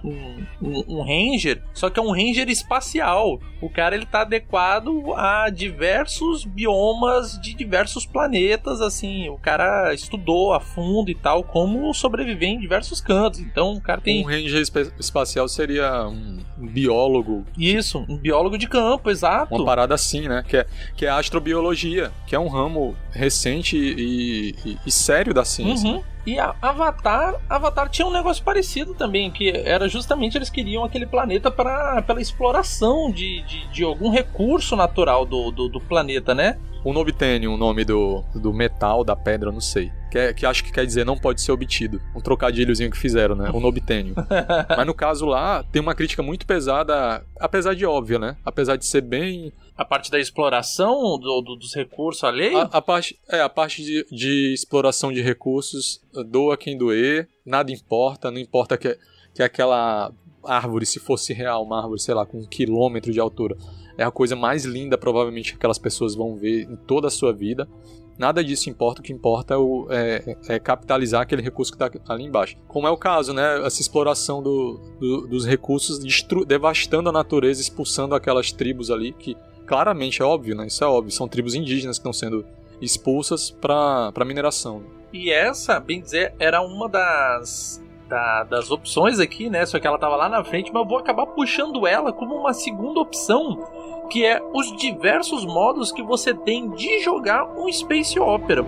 um, 0.62 0.84
um- 0.88 1.02
ranger, 1.02 1.62
só 1.72 1.90
que 1.90 1.98
é 1.98 2.02
um 2.02 2.10
ranger 2.12 2.48
espacial. 2.48 3.40
O 3.60 3.68
cara 3.70 3.94
ele 3.96 4.06
tá 4.06 4.20
adequado 4.20 4.88
a 5.16 5.48
diversos 5.50 6.44
biomas 6.44 7.38
de 7.40 7.54
diversos 7.54 8.04
planetas, 8.06 8.80
assim. 8.80 9.28
O 9.30 9.38
cara 9.38 9.92
estudou 9.94 10.52
a 10.52 10.60
fundo 10.60 11.10
e 11.10 11.14
tal 11.14 11.42
como 11.42 11.92
sobreviver 11.94 12.50
em 12.50 12.58
diversos 12.60 13.00
cantos. 13.00 13.40
Então 13.40 13.72
o 13.74 13.80
cara 13.80 14.00
tem 14.00 14.22
Um 14.22 14.28
ranger 14.28 14.60
espa- 14.60 14.92
espacial 14.98 15.48
seria 15.48 16.06
um, 16.06 16.38
um 16.60 16.66
biólogo, 16.66 17.44
isso, 17.58 18.04
um 18.08 18.16
biólogo 18.16 18.58
de 18.58 18.68
campo, 18.68 19.10
exato. 19.10 19.54
uma 19.54 19.64
parada 19.64 19.96
assim, 20.04 20.28
né? 20.28 20.44
Que 20.46 20.58
é, 20.58 20.66
que 20.96 21.06
é 21.06 21.08
a 21.08 21.18
astrobiologia, 21.18 22.10
que 22.26 22.34
é 22.34 22.38
um 22.38 22.48
ramo 22.48 22.94
recente 23.10 23.76
e, 23.76 24.54
e- 24.64 24.78
e 24.86 24.90
sério 24.90 25.32
da 25.34 25.44
ciência. 25.44 25.88
Uhum. 25.90 26.02
E 26.26 26.38
a 26.38 26.54
Avatar, 26.62 27.34
Avatar 27.50 27.88
tinha 27.90 28.06
um 28.06 28.12
negócio 28.12 28.42
parecido 28.42 28.94
também, 28.94 29.30
que 29.30 29.50
era 29.50 29.86
justamente 29.88 30.38
eles 30.38 30.48
queriam 30.48 30.82
aquele 30.82 31.04
planeta 31.06 31.50
para 31.50 32.00
pela 32.02 32.20
exploração 32.20 33.10
de, 33.12 33.42
de, 33.42 33.68
de 33.68 33.84
algum 33.84 34.08
recurso 34.10 34.74
natural 34.74 35.26
do, 35.26 35.50
do, 35.50 35.68
do 35.68 35.80
planeta, 35.80 36.34
né? 36.34 36.58
O 36.82 36.92
Nobtênio, 36.92 37.52
o 37.52 37.56
nome 37.56 37.82
do, 37.84 38.22
do 38.34 38.52
metal, 38.52 39.02
da 39.04 39.16
pedra, 39.16 39.50
não 39.52 39.60
sei. 39.60 39.90
Que, 40.10 40.18
é- 40.18 40.32
que 40.34 40.44
acho 40.46 40.62
que 40.64 40.70
quer 40.72 40.84
dizer 40.86 41.04
não 41.04 41.16
pode 41.16 41.40
ser 41.42 41.52
obtido. 41.52 42.00
Um 42.14 42.20
trocadilhozinho 42.20 42.90
que 42.90 42.96
fizeram, 42.98 43.34
né? 43.34 43.50
O 43.52 43.60
Nobtênio. 43.60 44.14
Mas 44.76 44.86
no 44.86 44.94
caso 44.94 45.26
lá, 45.26 45.62
tem 45.72 45.80
uma 45.82 45.94
crítica 45.94 46.22
muito 46.22 46.46
pesada, 46.46 47.22
apesar 47.38 47.74
de 47.74 47.84
óbvia, 47.84 48.18
né? 48.18 48.36
Apesar 48.44 48.76
de 48.76 48.86
ser 48.86 49.00
bem. 49.02 49.52
A 49.76 49.84
parte 49.84 50.10
da 50.10 50.20
exploração 50.20 51.18
do, 51.18 51.40
do- 51.40 51.56
dos 51.56 51.74
recursos 51.74 52.22
alheios. 52.22 52.60
A, 52.60 52.78
a 52.78 52.82
parte, 52.82 53.18
é, 53.28 53.40
a 53.40 53.48
parte 53.48 53.82
de, 53.82 54.06
de 54.10 54.52
exploração 54.54 55.12
de 55.12 55.20
recursos, 55.20 56.00
doa 56.30 56.56
quem 56.56 56.78
doer, 56.78 57.28
nada 57.44 57.72
importa, 57.72 58.30
não 58.30 58.38
importa 58.38 58.76
que, 58.78 58.96
que 59.34 59.42
aquela 59.42 60.12
árvore, 60.44 60.86
se 60.86 61.00
fosse 61.00 61.32
real, 61.32 61.64
uma 61.64 61.80
árvore, 61.82 62.00
sei 62.00 62.14
lá, 62.14 62.24
com 62.24 62.38
um 62.38 62.46
quilômetro 62.46 63.10
de 63.12 63.18
altura, 63.18 63.56
é 63.98 64.04
a 64.04 64.10
coisa 64.10 64.36
mais 64.36 64.64
linda, 64.64 64.96
provavelmente, 64.98 65.50
que 65.52 65.56
aquelas 65.56 65.78
pessoas 65.78 66.14
vão 66.14 66.36
ver 66.36 66.62
em 66.70 66.76
toda 66.76 67.08
a 67.08 67.10
sua 67.10 67.32
vida. 67.32 67.68
Nada 68.16 68.44
disso 68.44 68.70
importa, 68.70 69.00
o 69.00 69.02
que 69.04 69.12
importa 69.12 69.54
é, 69.54 69.56
o- 69.56 69.88
é- 69.90 70.36
é 70.48 70.58
capitalizar 70.60 71.22
aquele 71.22 71.42
recurso 71.42 71.76
que 71.76 71.82
está 71.96 72.12
ali 72.14 72.22
embaixo. 72.24 72.56
Como 72.68 72.86
é 72.86 72.90
o 72.90 72.96
caso, 72.96 73.32
né? 73.32 73.64
Essa 73.66 73.80
exploração 73.80 74.40
do- 74.40 74.78
do- 75.00 75.26
dos 75.26 75.44
recursos, 75.44 75.98
devastando 76.46 77.08
a 77.08 77.12
natureza, 77.12 77.60
expulsando 77.60 78.14
aquelas 78.14 78.52
tribos 78.52 78.88
ali, 78.90 79.12
que 79.12 79.36
claramente 79.66 80.20
é 80.22 80.24
óbvio, 80.24 80.54
né? 80.54 80.66
Isso 80.66 80.82
é 80.84 80.86
óbvio, 80.86 81.10
são 81.12 81.26
tribos 81.28 81.54
indígenas 81.54 81.98
que 81.98 82.00
estão 82.00 82.12
sendo 82.12 82.44
expulsas 82.80 83.50
para 83.50 84.12
mineração. 84.24 84.82
E 85.12 85.30
essa, 85.30 85.78
bem 85.78 86.00
dizer, 86.00 86.34
era 86.38 86.60
uma 86.60 86.88
das, 86.88 87.82
da- 88.08 88.42
das 88.44 88.70
opções 88.70 89.18
aqui, 89.20 89.48
né? 89.48 89.64
Só 89.64 89.78
que 89.78 89.86
ela 89.86 89.98
tava 89.98 90.16
lá 90.16 90.28
na 90.28 90.42
frente, 90.44 90.72
mas 90.72 90.82
eu 90.82 90.88
vou 90.88 90.98
acabar 90.98 91.26
puxando 91.26 91.86
ela 91.86 92.12
como 92.12 92.34
uma 92.34 92.52
segunda 92.52 93.00
opção, 93.00 93.64
que 94.10 94.24
é 94.24 94.42
os 94.52 94.76
diversos 94.76 95.44
modos 95.44 95.92
que 95.92 96.02
você 96.02 96.34
tem 96.34 96.68
de 96.72 97.00
jogar 97.00 97.44
um 97.56 97.72
Space 97.72 98.18
Opera. 98.18 98.64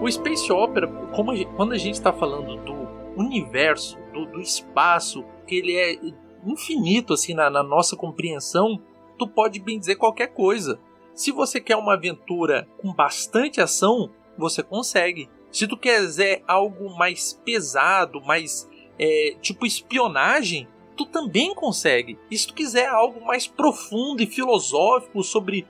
O 0.00 0.10
Space 0.10 0.50
Opera, 0.52 0.88
como 1.14 1.30
a 1.30 1.36
gente- 1.36 1.50
quando 1.54 1.72
a 1.72 1.78
gente 1.78 1.94
está 1.94 2.12
falando 2.12 2.56
do 2.56 2.81
universo, 3.16 3.98
do, 4.12 4.26
do 4.26 4.40
espaço, 4.40 5.24
que 5.46 5.56
ele 5.56 5.76
é 5.76 5.98
infinito 6.44 7.14
assim 7.14 7.34
na, 7.34 7.48
na 7.48 7.62
nossa 7.62 7.96
compreensão, 7.96 8.80
tu 9.18 9.26
pode 9.26 9.60
bem 9.60 9.78
dizer 9.78 9.96
qualquer 9.96 10.28
coisa. 10.28 10.78
Se 11.14 11.30
você 11.30 11.60
quer 11.60 11.76
uma 11.76 11.94
aventura 11.94 12.68
com 12.80 12.92
bastante 12.92 13.60
ação, 13.60 14.10
você 14.36 14.62
consegue. 14.62 15.28
Se 15.50 15.66
tu 15.66 15.76
quiser 15.76 16.42
algo 16.48 16.96
mais 16.96 17.38
pesado, 17.44 18.20
mais 18.22 18.68
é, 18.98 19.36
tipo 19.40 19.66
espionagem, 19.66 20.66
tu 20.96 21.04
também 21.04 21.54
consegue. 21.54 22.18
E 22.30 22.38
se 22.38 22.46
tu 22.46 22.54
quiser 22.54 22.88
algo 22.88 23.24
mais 23.24 23.46
profundo 23.46 24.22
e 24.22 24.26
filosófico 24.26 25.22
sobre 25.22 25.66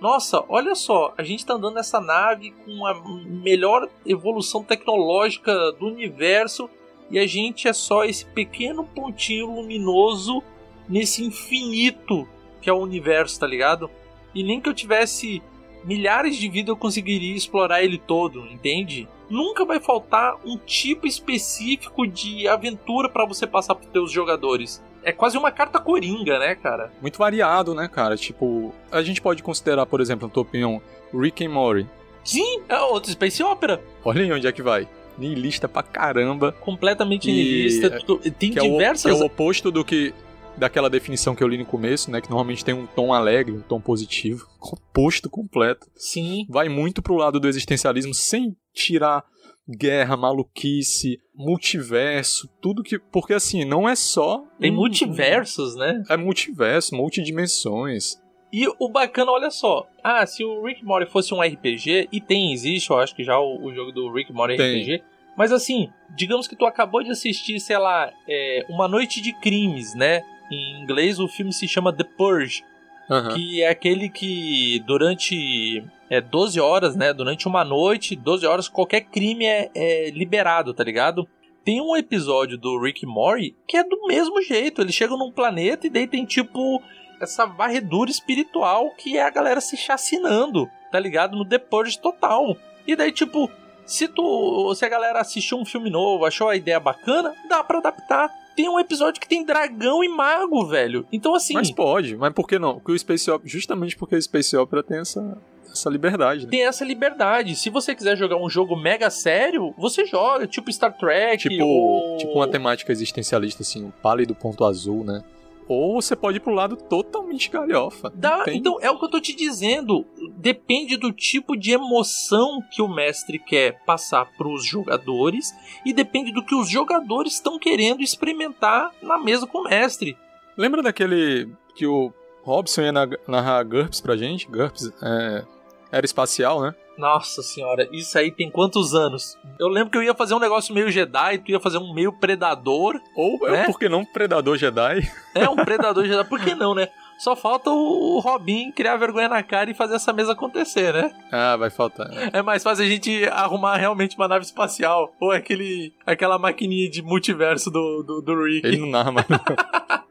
nossa, 0.00 0.44
olha 0.48 0.74
só, 0.74 1.14
a 1.16 1.22
gente 1.22 1.44
tá 1.46 1.54
andando 1.54 1.76
nessa 1.76 2.00
nave 2.00 2.50
com 2.50 2.86
a 2.86 2.94
melhor 3.24 3.88
evolução 4.04 4.62
tecnológica 4.62 5.72
do 5.72 5.86
universo 5.86 6.68
e 7.10 7.18
a 7.18 7.26
gente 7.26 7.68
é 7.68 7.72
só 7.72 8.04
esse 8.04 8.24
pequeno 8.24 8.84
pontinho 8.84 9.54
luminoso 9.54 10.42
nesse 10.88 11.24
infinito 11.24 12.28
que 12.60 12.70
é 12.70 12.72
o 12.72 12.80
universo, 12.80 13.38
tá 13.38 13.46
ligado? 13.46 13.88
E 14.34 14.42
nem 14.42 14.60
que 14.60 14.68
eu 14.68 14.74
tivesse 14.74 15.40
milhares 15.84 16.36
de 16.36 16.48
vidas 16.48 16.70
eu 16.70 16.76
conseguiria 16.76 17.36
explorar 17.36 17.84
ele 17.84 17.96
todo, 17.96 18.44
entende? 18.46 19.08
Nunca 19.30 19.64
vai 19.64 19.78
faltar 19.78 20.34
um 20.44 20.58
tipo 20.58 21.06
específico 21.06 22.06
de 22.06 22.48
aventura 22.48 23.08
para 23.08 23.24
você 23.24 23.46
passar 23.46 23.76
pros 23.76 23.90
teus 23.90 24.10
jogadores. 24.10 24.82
É 25.04 25.12
quase 25.12 25.38
uma 25.38 25.52
carta 25.52 25.78
coringa, 25.78 26.40
né, 26.40 26.56
cara? 26.56 26.92
Muito 27.00 27.18
variado, 27.18 27.72
né, 27.72 27.86
cara? 27.86 28.16
Tipo, 28.16 28.74
a 28.90 29.00
gente 29.00 29.22
pode 29.22 29.44
considerar, 29.44 29.86
por 29.86 30.00
exemplo, 30.00 30.26
na 30.26 30.34
tua 30.34 30.42
opinião, 30.42 30.82
Rick 31.14 31.46
and 31.46 31.50
Morty. 31.50 31.86
Sim, 32.24 32.62
é 32.68 32.80
outro 32.80 33.12
Space 33.12 33.40
Opera. 33.44 33.80
Olha 34.04 34.22
aí 34.22 34.32
onde 34.32 34.48
é 34.48 34.50
que 34.50 34.62
vai. 34.62 34.88
Nihilista 35.18 35.68
pra 35.68 35.82
caramba. 35.82 36.52
completamente 36.52 37.26
nihilista. 37.26 37.98
tu- 38.06 38.18
Tem 38.18 38.50
Que 38.52 38.58
é, 38.58 38.62
o, 38.62 38.64
que 38.64 38.70
diversas. 38.72 39.12
é 39.20 39.22
o 39.22 39.26
oposto 39.26 39.70
do 39.70 39.84
que 39.84 40.12
daquela 40.56 40.88
definição 40.88 41.34
que 41.34 41.42
eu 41.44 41.48
li 41.48 41.58
no 41.58 41.66
começo, 41.66 42.10
né? 42.10 42.20
Que 42.20 42.28
normalmente 42.30 42.64
tem 42.64 42.74
um 42.74 42.86
tom 42.86 43.12
alegre, 43.12 43.54
um 43.56 43.60
tom 43.60 43.80
positivo. 43.80 44.46
Oposto 44.60 45.28
completo. 45.28 45.86
Sim. 45.94 46.46
Vai 46.48 46.68
muito 46.68 47.02
pro 47.02 47.14
lado 47.16 47.38
do 47.38 47.46
existencialismo 47.48 48.14
sem 48.14 48.56
tirar 48.74 49.22
guerra, 49.68 50.16
maluquice, 50.16 51.18
multiverso, 51.34 52.48
tudo 52.62 52.82
que. 52.82 52.98
Porque 52.98 53.34
assim, 53.34 53.64
não 53.64 53.88
é 53.88 53.94
só. 53.96 54.44
Tem 54.60 54.70
um- 54.70 54.76
multiversos, 54.76 55.74
né? 55.76 56.02
É 56.08 56.16
multiverso, 56.16 56.94
multidimensões. 56.94 58.16
E 58.52 58.66
o 58.78 58.88
bacana, 58.88 59.32
olha 59.32 59.50
só. 59.50 59.86
Ah, 60.02 60.24
se 60.26 60.44
o 60.44 60.64
Rick 60.64 60.84
Morty 60.84 61.10
fosse 61.10 61.34
um 61.34 61.40
RPG, 61.40 62.08
e 62.12 62.20
tem, 62.20 62.52
existe, 62.52 62.90
eu 62.90 62.98
acho 62.98 63.14
que 63.14 63.24
já 63.24 63.38
o, 63.38 63.64
o 63.64 63.74
jogo 63.74 63.92
do 63.92 64.10
Rick 64.12 64.32
Morty 64.32 64.56
Tem. 64.56 64.80
RPG. 64.80 65.02
Mas 65.36 65.52
assim, 65.52 65.90
digamos 66.16 66.46
que 66.46 66.56
tu 66.56 66.64
acabou 66.64 67.02
de 67.02 67.10
assistir, 67.10 67.60
sei 67.60 67.76
lá, 67.76 68.10
é, 68.26 68.64
Uma 68.68 68.88
Noite 68.88 69.20
de 69.20 69.32
Crimes, 69.34 69.94
né? 69.94 70.22
Em 70.50 70.80
inglês 70.80 71.18
o 71.18 71.28
filme 71.28 71.52
se 71.52 71.68
chama 71.68 71.92
The 71.92 72.04
Purge. 72.04 72.64
Aham. 73.08 73.34
que 73.34 73.62
é 73.62 73.68
aquele 73.68 74.08
que 74.08 74.82
durante 74.84 75.84
é, 76.10 76.20
12 76.20 76.58
horas, 76.58 76.96
né? 76.96 77.12
Durante 77.12 77.46
uma 77.46 77.64
noite, 77.64 78.16
12 78.16 78.44
horas, 78.46 78.68
qualquer 78.68 79.02
crime 79.02 79.44
é, 79.44 79.70
é 79.74 80.10
liberado, 80.10 80.74
tá 80.74 80.82
ligado? 80.82 81.28
Tem 81.64 81.80
um 81.80 81.96
episódio 81.96 82.58
do 82.58 82.80
Rick 82.80 83.06
Morty 83.06 83.54
que 83.66 83.76
é 83.76 83.84
do 83.84 84.06
mesmo 84.06 84.42
jeito. 84.42 84.80
Eles 84.80 84.94
chegam 84.94 85.16
num 85.16 85.30
planeta 85.30 85.86
e 85.86 85.90
daí 85.90 86.06
tem 86.06 86.24
tipo 86.24 86.82
essa 87.20 87.46
varredura 87.46 88.10
espiritual 88.10 88.90
que 88.90 89.16
é 89.16 89.22
a 89.22 89.30
galera 89.30 89.60
se 89.60 89.76
chacinando, 89.76 90.68
tá 90.90 90.98
ligado? 90.98 91.36
No 91.36 91.44
The 91.44 91.58
Purge 91.58 91.98
total. 91.98 92.56
E 92.86 92.94
daí, 92.94 93.12
tipo, 93.12 93.50
se 93.86 94.08
tu. 94.08 94.74
Se 94.74 94.84
a 94.84 94.88
galera 94.88 95.20
assistiu 95.20 95.58
um 95.58 95.64
filme 95.64 95.88
novo, 95.88 96.24
achou 96.24 96.48
a 96.48 96.56
ideia 96.56 96.80
bacana, 96.80 97.32
dá 97.48 97.62
pra 97.62 97.78
adaptar. 97.78 98.30
Tem 98.56 98.68
um 98.68 98.80
episódio 98.80 99.20
que 99.20 99.28
tem 99.28 99.44
dragão 99.44 100.02
e 100.02 100.08
mago, 100.08 100.66
velho. 100.66 101.06
Então, 101.12 101.34
assim. 101.34 101.54
Mas 101.54 101.70
pode, 101.70 102.16
mas 102.16 102.32
por 102.32 102.48
que 102.48 102.58
não? 102.58 102.74
Porque 102.74 102.92
o 102.92 102.98
Space 102.98 103.30
Opera, 103.30 103.48
justamente 103.48 103.96
porque 103.96 104.16
o 104.16 104.22
Space 104.22 104.56
Opera 104.56 104.82
tem 104.82 104.98
essa, 104.98 105.38
essa 105.70 105.90
liberdade, 105.90 106.46
né? 106.46 106.50
tem 106.50 106.64
essa 106.64 106.84
liberdade. 106.84 107.54
Se 107.54 107.68
você 107.68 107.94
quiser 107.94 108.16
jogar 108.16 108.36
um 108.36 108.48
jogo 108.48 108.74
mega 108.74 109.10
sério, 109.10 109.74
você 109.76 110.06
joga, 110.06 110.46
tipo 110.46 110.72
Star 110.72 110.96
Trek. 110.96 111.48
Tipo, 111.48 111.64
ou... 111.64 112.16
tipo 112.16 112.32
uma 112.32 112.48
temática 112.48 112.90
existencialista, 112.90 113.62
assim, 113.62 113.84
um 113.84 113.90
pálido 113.90 114.34
ponto 114.34 114.64
azul, 114.64 115.04
né? 115.04 115.22
Ou 115.68 116.00
você 116.00 116.14
pode 116.14 116.36
ir 116.36 116.40
pro 116.40 116.54
lado 116.54 116.76
totalmente 116.76 117.50
galhofa. 117.50 118.12
Dá, 118.14 118.44
Tem- 118.44 118.56
Então, 118.58 118.78
é 118.80 118.90
o 118.90 118.98
que 118.98 119.04
eu 119.04 119.10
tô 119.10 119.20
te 119.20 119.34
dizendo. 119.34 120.06
Depende 120.36 120.96
do 120.96 121.12
tipo 121.12 121.56
de 121.56 121.72
emoção 121.72 122.62
que 122.70 122.80
o 122.80 122.88
mestre 122.88 123.38
quer 123.38 123.82
passar 123.84 124.26
pros 124.36 124.64
jogadores 124.64 125.52
e 125.84 125.92
depende 125.92 126.32
do 126.32 126.44
que 126.44 126.54
os 126.54 126.68
jogadores 126.68 127.34
estão 127.34 127.58
querendo 127.58 128.02
experimentar 128.02 128.92
na 129.02 129.18
mesa 129.18 129.46
com 129.46 129.58
o 129.58 129.64
mestre. 129.64 130.16
Lembra 130.56 130.82
daquele 130.82 131.48
que 131.74 131.86
o 131.86 132.12
Robson 132.42 132.82
ia 132.82 132.92
na- 132.92 133.08
narrar 133.26 133.62
GURPS 133.64 134.00
pra 134.00 134.16
gente? 134.16 134.46
GURPS 134.48 134.92
é, 135.02 135.44
era 135.90 136.06
espacial, 136.06 136.62
né? 136.62 136.74
Nossa 136.98 137.42
senhora, 137.42 137.88
isso 137.92 138.16
aí 138.18 138.30
tem 138.30 138.50
quantos 138.50 138.94
anos? 138.94 139.36
Eu 139.58 139.68
lembro 139.68 139.90
que 139.90 139.98
eu 139.98 140.02
ia 140.02 140.14
fazer 140.14 140.34
um 140.34 140.38
negócio 140.38 140.74
meio 140.74 140.90
Jedi, 140.90 141.38
tu 141.38 141.50
ia 141.50 141.60
fazer 141.60 141.78
um 141.78 141.92
meio 141.92 142.12
Predador. 142.12 143.00
Ou, 143.14 143.38
Né? 143.50 143.64
por 143.64 143.78
que 143.78 143.88
não 143.88 144.04
Predador 144.04 144.56
Jedi? 144.56 145.10
É 145.34 145.48
um 145.48 145.56
Predador 145.56 146.04
Jedi, 146.06 146.24
por 146.28 146.40
que 146.40 146.54
não, 146.54 146.74
né? 146.74 146.88
Só 147.18 147.34
falta 147.34 147.70
o 147.70 148.18
Robin 148.20 148.70
criar 148.72 148.96
vergonha 148.96 149.28
na 149.28 149.42
cara 149.42 149.70
e 149.70 149.74
fazer 149.74 149.94
essa 149.96 150.12
mesa 150.12 150.32
acontecer, 150.32 150.92
né? 150.92 151.10
Ah, 151.32 151.56
vai 151.56 151.70
faltar. 151.70 152.08
É 152.32 152.42
mais 152.42 152.62
fácil 152.62 152.84
a 152.84 152.88
gente 152.88 153.24
arrumar 153.30 153.76
realmente 153.76 154.16
uma 154.16 154.28
nave 154.28 154.44
espacial. 154.44 155.14
Ou 155.18 155.30
aquele, 155.30 155.94
aquela 156.04 156.38
maquininha 156.38 156.90
de 156.90 157.00
multiverso 157.02 157.70
do, 157.70 158.02
do, 158.02 158.20
do 158.20 158.44
Rick. 158.44 158.66
Ele 158.66 158.78
não 158.78 159.12
mais. 159.12 159.26
não. 159.28 159.38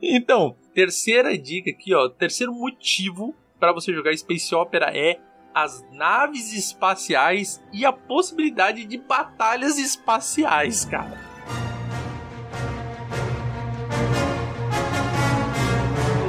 Então, 0.00 0.54
terceira 0.74 1.36
dica 1.36 1.70
aqui, 1.70 1.92
ó. 1.94 2.08
Terceiro 2.08 2.52
motivo 2.52 3.34
para 3.58 3.72
você 3.72 3.92
jogar 3.92 4.16
Space 4.16 4.54
Opera 4.54 4.90
é 4.96 5.18
as 5.54 5.84
naves 5.92 6.52
espaciais 6.52 7.62
e 7.72 7.84
a 7.84 7.92
possibilidade 7.92 8.84
de 8.84 8.98
batalhas 8.98 9.78
espaciais, 9.78 10.84
cara. 10.84 11.16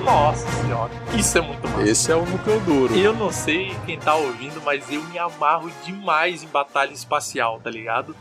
Nossa 0.04 0.48
senhora, 0.62 0.92
isso 1.18 1.38
é 1.40 1.42
muito 1.42 1.68
massa. 1.68 1.90
Esse 1.90 2.12
é 2.12 2.16
o 2.16 2.24
núcleo 2.24 2.60
duro. 2.60 2.96
Eu 2.96 3.14
não 3.16 3.32
sei 3.32 3.76
quem 3.88 4.00
tá 4.00 4.14
ouvindo, 4.14 4.62
mas 4.64 4.88
eu 4.92 5.04
me 5.06 5.18
amarro 5.18 5.72
demais 5.84 6.44
em 6.44 6.48
batalha 6.48 6.94
espacial, 6.94 7.60
tá 7.60 7.72
ligado? 7.72 8.16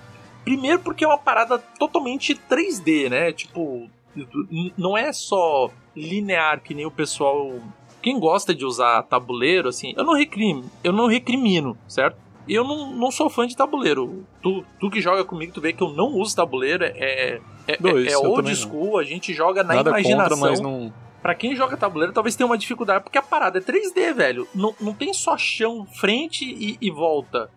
Primeiro 0.45 0.79
porque 0.79 1.05
é 1.05 1.07
uma 1.07 1.19
parada 1.19 1.59
totalmente 1.59 2.35
3D, 2.35 3.11
né? 3.11 3.33
Tipo, 3.33 3.91
não 4.79 4.97
é 4.97 5.13
só 5.13 5.71
linear 5.95 6.61
que 6.61 6.75
nem 6.75 6.87
o 6.87 6.91
pessoal. 6.91 7.61
Quem 8.05 8.21
gosta 8.21 8.55
de 8.55 8.67
usar 8.67 9.03
tabuleiro, 9.05 9.71
assim, 9.71 9.95
eu 9.97 10.05
não 10.05 10.13
recrimino, 10.13 10.71
eu 10.85 10.93
não 10.93 11.07
recrimino, 11.07 11.75
certo? 11.89 12.19
Eu 12.47 12.63
não, 12.63 12.91
não 12.93 13.11
sou 13.11 13.31
fã 13.31 13.47
de 13.47 13.57
tabuleiro. 13.57 14.27
Tu, 14.43 14.63
tu 14.79 14.91
que 14.91 15.01
joga 15.01 15.25
comigo, 15.25 15.55
tu 15.55 15.61
vê 15.63 15.73
que 15.73 15.83
eu 15.83 15.89
não 15.89 16.09
uso 16.09 16.37
tabuleiro, 16.37 16.85
é, 16.85 17.41
é, 17.67 17.79
Não, 17.81 17.97
é, 17.97 18.03
isso 18.03 18.11
é 18.15 18.19
old 18.19 18.43
também 18.43 18.53
não. 18.55 18.61
school, 18.61 18.99
a 18.99 19.05
gente 19.05 19.33
joga 19.33 19.65
na 19.65 19.77
Nada 19.77 19.89
imaginação. 19.89 20.37
contra, 20.39 20.51
mas 20.51 20.61
não. 20.61 20.93
Pra 21.23 21.35
quem 21.35 21.57
joga 21.57 21.79
tabuleiro, 21.79 22.13
talvez 22.13 22.37
tenha 22.37 22.47
uma 22.47 22.59
dificuldade, 22.59 23.03
porque 23.03 23.17
a 23.17 23.23
parada 23.23 23.57
é 23.57 23.63
3D, 23.63 24.13
velho. 24.13 24.47
Não, 24.55 24.75
não 24.79 24.93
tem 24.93 25.15
só 25.15 25.39
chão, 25.39 25.87
frente 25.87 26.45
e, 26.45 26.77
e 26.83 26.91
volta. 26.91 27.51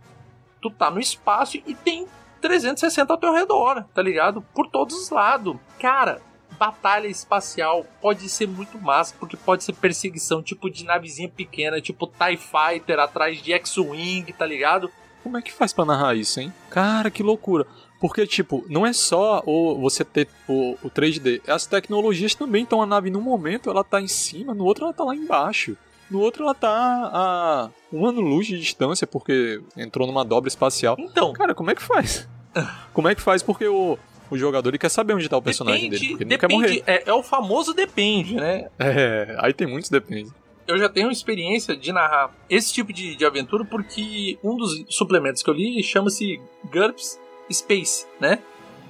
Tu 0.62 0.70
tá 0.70 0.90
no 0.90 1.02
espaço 1.02 1.58
e 1.58 1.76
tem 1.76 2.08
360 2.40 3.12
ao 3.12 3.20
teu 3.20 3.34
redor, 3.34 3.84
tá 3.94 4.02
ligado? 4.02 4.42
Por 4.56 4.70
todos 4.70 4.96
os 4.96 5.10
lados. 5.10 5.58
Cara, 5.78 6.22
batalha 6.58 7.08
espacial 7.08 7.86
pode 8.02 8.28
ser 8.30 8.48
muito 8.48 8.80
massa, 8.80 9.16
porque 9.20 9.38
pode 9.38 9.64
ser 9.64 9.74
perseguição, 9.74 10.42
tipo 10.42 10.70
de 10.70 10.84
navezinha 10.84 11.30
pequena, 11.30 11.82
tipo 11.82 12.08
TIE 12.08 12.38
Fighter 12.38 13.00
atrás 13.00 13.42
de 13.42 13.54
X-Wing, 13.54 14.34
tá 14.34 14.46
ligado? 14.46 14.92
Como 15.24 15.38
é 15.38 15.42
que 15.42 15.52
faz 15.52 15.74
pra 15.74 15.86
narrar 15.86 16.16
isso, 16.16 16.40
hein? 16.40 16.54
Cara, 16.70 17.12
que 17.12 17.22
loucura. 17.22 17.66
Porque, 18.00 18.28
tipo, 18.28 18.64
não 18.70 18.86
é 18.86 18.94
só 18.94 19.42
o, 19.46 19.76
você 19.76 20.06
ter 20.06 20.28
o, 20.48 20.78
o 20.84 20.90
3D. 20.90 21.42
As 21.48 21.66
tecnologias 21.66 22.36
também 22.36 22.64
estão. 22.64 22.82
A 22.82 22.86
nave, 22.86 23.10
num 23.10 23.22
momento, 23.22 23.70
ela 23.70 23.84
tá 23.84 24.00
em 24.00 24.08
cima, 24.08 24.54
no 24.54 24.64
outro, 24.64 24.86
ela 24.86 24.94
tá 24.94 25.04
lá 25.04 25.16
embaixo. 25.16 25.76
No 26.10 26.20
outro, 26.20 26.44
ela 26.44 26.54
tá 26.54 26.70
a 26.70 27.70
um 27.92 28.06
ano-luz 28.06 28.48
de 28.48 28.58
distância, 28.60 29.06
porque 29.06 29.62
entrou 29.76 30.08
numa 30.08 30.24
dobra 30.24 30.48
espacial. 30.48 30.96
Então, 30.98 31.34
Cara, 31.34 31.54
como 31.54 31.72
é 31.72 31.76
que 31.76 31.82
faz? 31.82 32.28
Como 32.94 33.08
é 33.08 33.14
que 33.14 33.22
faz? 33.22 33.44
Porque 33.44 33.68
o, 33.68 34.00
o 34.30 34.38
jogador 34.38 34.70
ele 34.70 34.78
quer 34.78 34.90
saber 34.90 35.14
onde 35.14 35.28
tá 35.30 35.38
o 35.38 35.42
personagem 35.42 35.90
depende, 35.90 36.00
dele, 36.00 36.10
porque 36.12 36.24
ele 36.24 36.30
não 36.32 36.38
quer 36.38 36.50
morrer. 36.50 36.68
depende 36.80 36.84
é, 37.08 37.10
é 37.10 37.14
o 37.14 37.24
famoso 37.24 37.74
depende, 37.74 38.36
né? 38.36 38.68
É, 38.80 39.36
aí 39.40 39.54
tem 39.54 39.68
muitos 39.68 39.90
depende. 39.90 40.30
eu 40.68 40.78
já 40.78 40.90
tenho 40.90 41.10
experiência 41.12 41.76
de 41.76 41.92
narrar 41.92 42.32
esse 42.50 42.74
tipo 42.74 42.92
de, 42.94 43.16
de 43.16 43.26
aventura 43.26 43.64
porque 43.66 44.38
um 44.44 44.58
dos 44.58 44.84
suplementos 44.90 45.42
que 45.44 45.50
eu 45.50 45.54
li 45.54 45.82
chama-se 45.84 46.40
GURPS 46.72 47.20
Space, 47.52 48.06
né? 48.20 48.40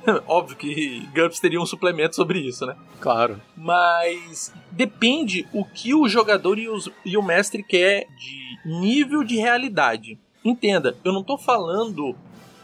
Óbvio 0.25 0.55
que 0.55 1.01
GURPS 1.13 1.39
teria 1.39 1.59
um 1.61 1.65
suplemento 1.65 2.15
sobre 2.15 2.39
isso, 2.39 2.65
né? 2.65 2.75
Claro. 3.01 3.39
Mas 3.55 4.53
depende 4.71 5.45
o 5.53 5.63
que 5.65 5.93
o 5.93 6.07
jogador 6.07 6.57
e, 6.57 6.67
os- 6.69 6.89
e 7.05 7.17
o 7.17 7.21
mestre 7.21 7.61
quer 7.61 8.07
de 8.17 8.47
nível 8.79 9.23
de 9.23 9.35
realidade. 9.35 10.17
Entenda, 10.45 10.95
eu 11.03 11.11
não 11.11 11.23
tô 11.23 11.37
falando 11.37 12.15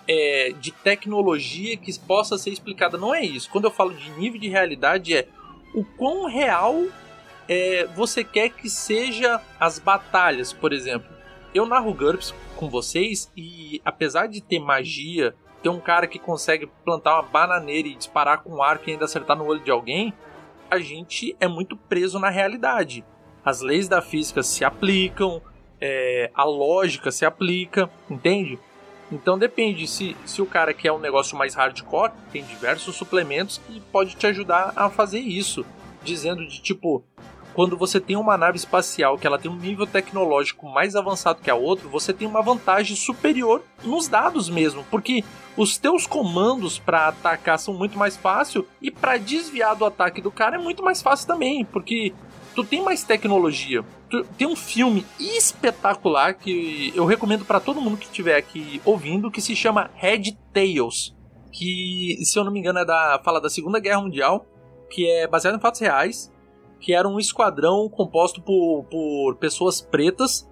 é, 0.07 0.53
de 0.59 0.71
tecnologia 0.71 1.77
que 1.77 1.97
possa 1.99 2.37
ser 2.37 2.51
explicada. 2.51 2.97
Não 2.97 3.13
é 3.13 3.23
isso. 3.23 3.49
Quando 3.49 3.65
eu 3.65 3.71
falo 3.71 3.93
de 3.93 4.09
nível 4.11 4.39
de 4.39 4.49
realidade 4.49 5.15
é 5.15 5.27
o 5.73 5.83
quão 5.83 6.27
real 6.27 6.83
é, 7.47 7.85
você 7.95 8.23
quer 8.23 8.49
que 8.49 8.69
seja 8.69 9.41
as 9.59 9.79
batalhas, 9.79 10.53
por 10.53 10.73
exemplo. 10.73 11.11
Eu 11.53 11.65
narro 11.65 11.93
GURPS 11.93 12.33
com 12.55 12.69
vocês 12.69 13.31
e 13.37 13.81
apesar 13.85 14.27
de 14.27 14.41
ter 14.41 14.59
magia, 14.59 15.35
ter 15.61 15.69
um 15.69 15.79
cara 15.79 16.07
que 16.07 16.19
consegue 16.19 16.67
plantar 16.83 17.15
uma 17.15 17.23
bananeira 17.23 17.87
e 17.87 17.95
disparar 17.95 18.41
com 18.41 18.55
um 18.55 18.63
arco 18.63 18.89
e 18.89 18.93
ainda 18.93 19.05
acertar 19.05 19.37
no 19.37 19.45
olho 19.45 19.63
de 19.63 19.71
alguém, 19.71 20.13
a 20.69 20.79
gente 20.79 21.35
é 21.39 21.47
muito 21.47 21.77
preso 21.77 22.19
na 22.19 22.29
realidade. 22.29 23.05
As 23.45 23.61
leis 23.61 23.87
da 23.87 24.01
física 24.01 24.41
se 24.41 24.65
aplicam, 24.65 25.41
é, 25.79 26.31
a 26.33 26.43
lógica 26.43 27.11
se 27.11 27.25
aplica, 27.25 27.89
entende? 28.09 28.57
Então 29.13 29.37
depende, 29.37 29.87
se, 29.87 30.17
se 30.25 30.41
o 30.41 30.45
cara 30.45 30.73
quer 30.73 30.91
um 30.91 30.97
negócio 30.97 31.37
mais 31.37 31.53
hardcore, 31.53 32.11
tem 32.31 32.43
diversos 32.43 32.95
suplementos 32.95 33.59
que 33.59 33.79
pode 33.79 34.15
te 34.15 34.25
ajudar 34.25 34.73
a 34.75 34.89
fazer 34.89 35.19
isso. 35.19 35.63
Dizendo 36.03 36.45
de 36.47 36.59
tipo, 36.59 37.03
quando 37.53 37.77
você 37.77 37.99
tem 37.99 38.15
uma 38.15 38.35
nave 38.35 38.57
espacial 38.57 39.17
que 39.17 39.27
ela 39.27 39.37
tem 39.37 39.51
um 39.51 39.55
nível 39.55 39.85
tecnológico 39.85 40.67
mais 40.67 40.95
avançado 40.95 41.43
que 41.43 41.51
a 41.51 41.55
outra, 41.55 41.87
você 41.87 42.11
tem 42.11 42.27
uma 42.27 42.41
vantagem 42.41 42.95
superior 42.95 43.61
nos 43.83 44.07
dados 44.07 44.49
mesmo, 44.49 44.83
porque 44.89 45.23
os 45.55 45.77
teus 45.77 46.07
comandos 46.07 46.79
para 46.79 47.09
atacar 47.09 47.59
são 47.59 47.75
muito 47.75 47.97
mais 47.97 48.17
fácil 48.17 48.67
e 48.81 48.89
para 48.89 49.17
desviar 49.17 49.75
do 49.75 49.85
ataque 49.85 50.21
do 50.21 50.31
cara 50.31 50.55
é 50.55 50.59
muito 50.59 50.83
mais 50.83 51.03
fácil 51.03 51.27
também, 51.27 51.63
porque 51.63 52.11
tu 52.55 52.63
tem 52.63 52.81
mais 52.81 53.03
tecnologia. 53.03 53.85
Tem 54.37 54.47
um 54.47 54.55
filme 54.55 55.05
espetacular 55.19 56.35
que 56.35 56.91
eu 56.95 57.05
recomendo 57.05 57.45
para 57.45 57.59
todo 57.59 57.81
mundo 57.81 57.97
que 57.97 58.05
estiver 58.05 58.35
aqui 58.35 58.81
ouvindo, 58.85 59.31
que 59.31 59.41
se 59.41 59.55
chama 59.55 59.89
Red 59.95 60.37
Tails, 60.53 61.15
que 61.51 62.19
se 62.23 62.37
eu 62.37 62.43
não 62.43 62.51
me 62.51 62.59
engano 62.59 62.79
é 62.79 62.85
da 62.85 63.21
fala 63.23 63.41
da 63.41 63.49
Segunda 63.49 63.79
Guerra 63.79 64.01
Mundial, 64.01 64.45
que 64.89 65.09
é 65.09 65.27
baseado 65.27 65.55
em 65.55 65.59
fatos 65.59 65.81
reais, 65.81 66.31
que 66.79 66.93
era 66.93 67.07
um 67.07 67.19
esquadrão 67.19 67.89
composto 67.89 68.41
por, 68.41 68.85
por 68.91 69.35
pessoas 69.37 69.81
pretas 69.81 70.47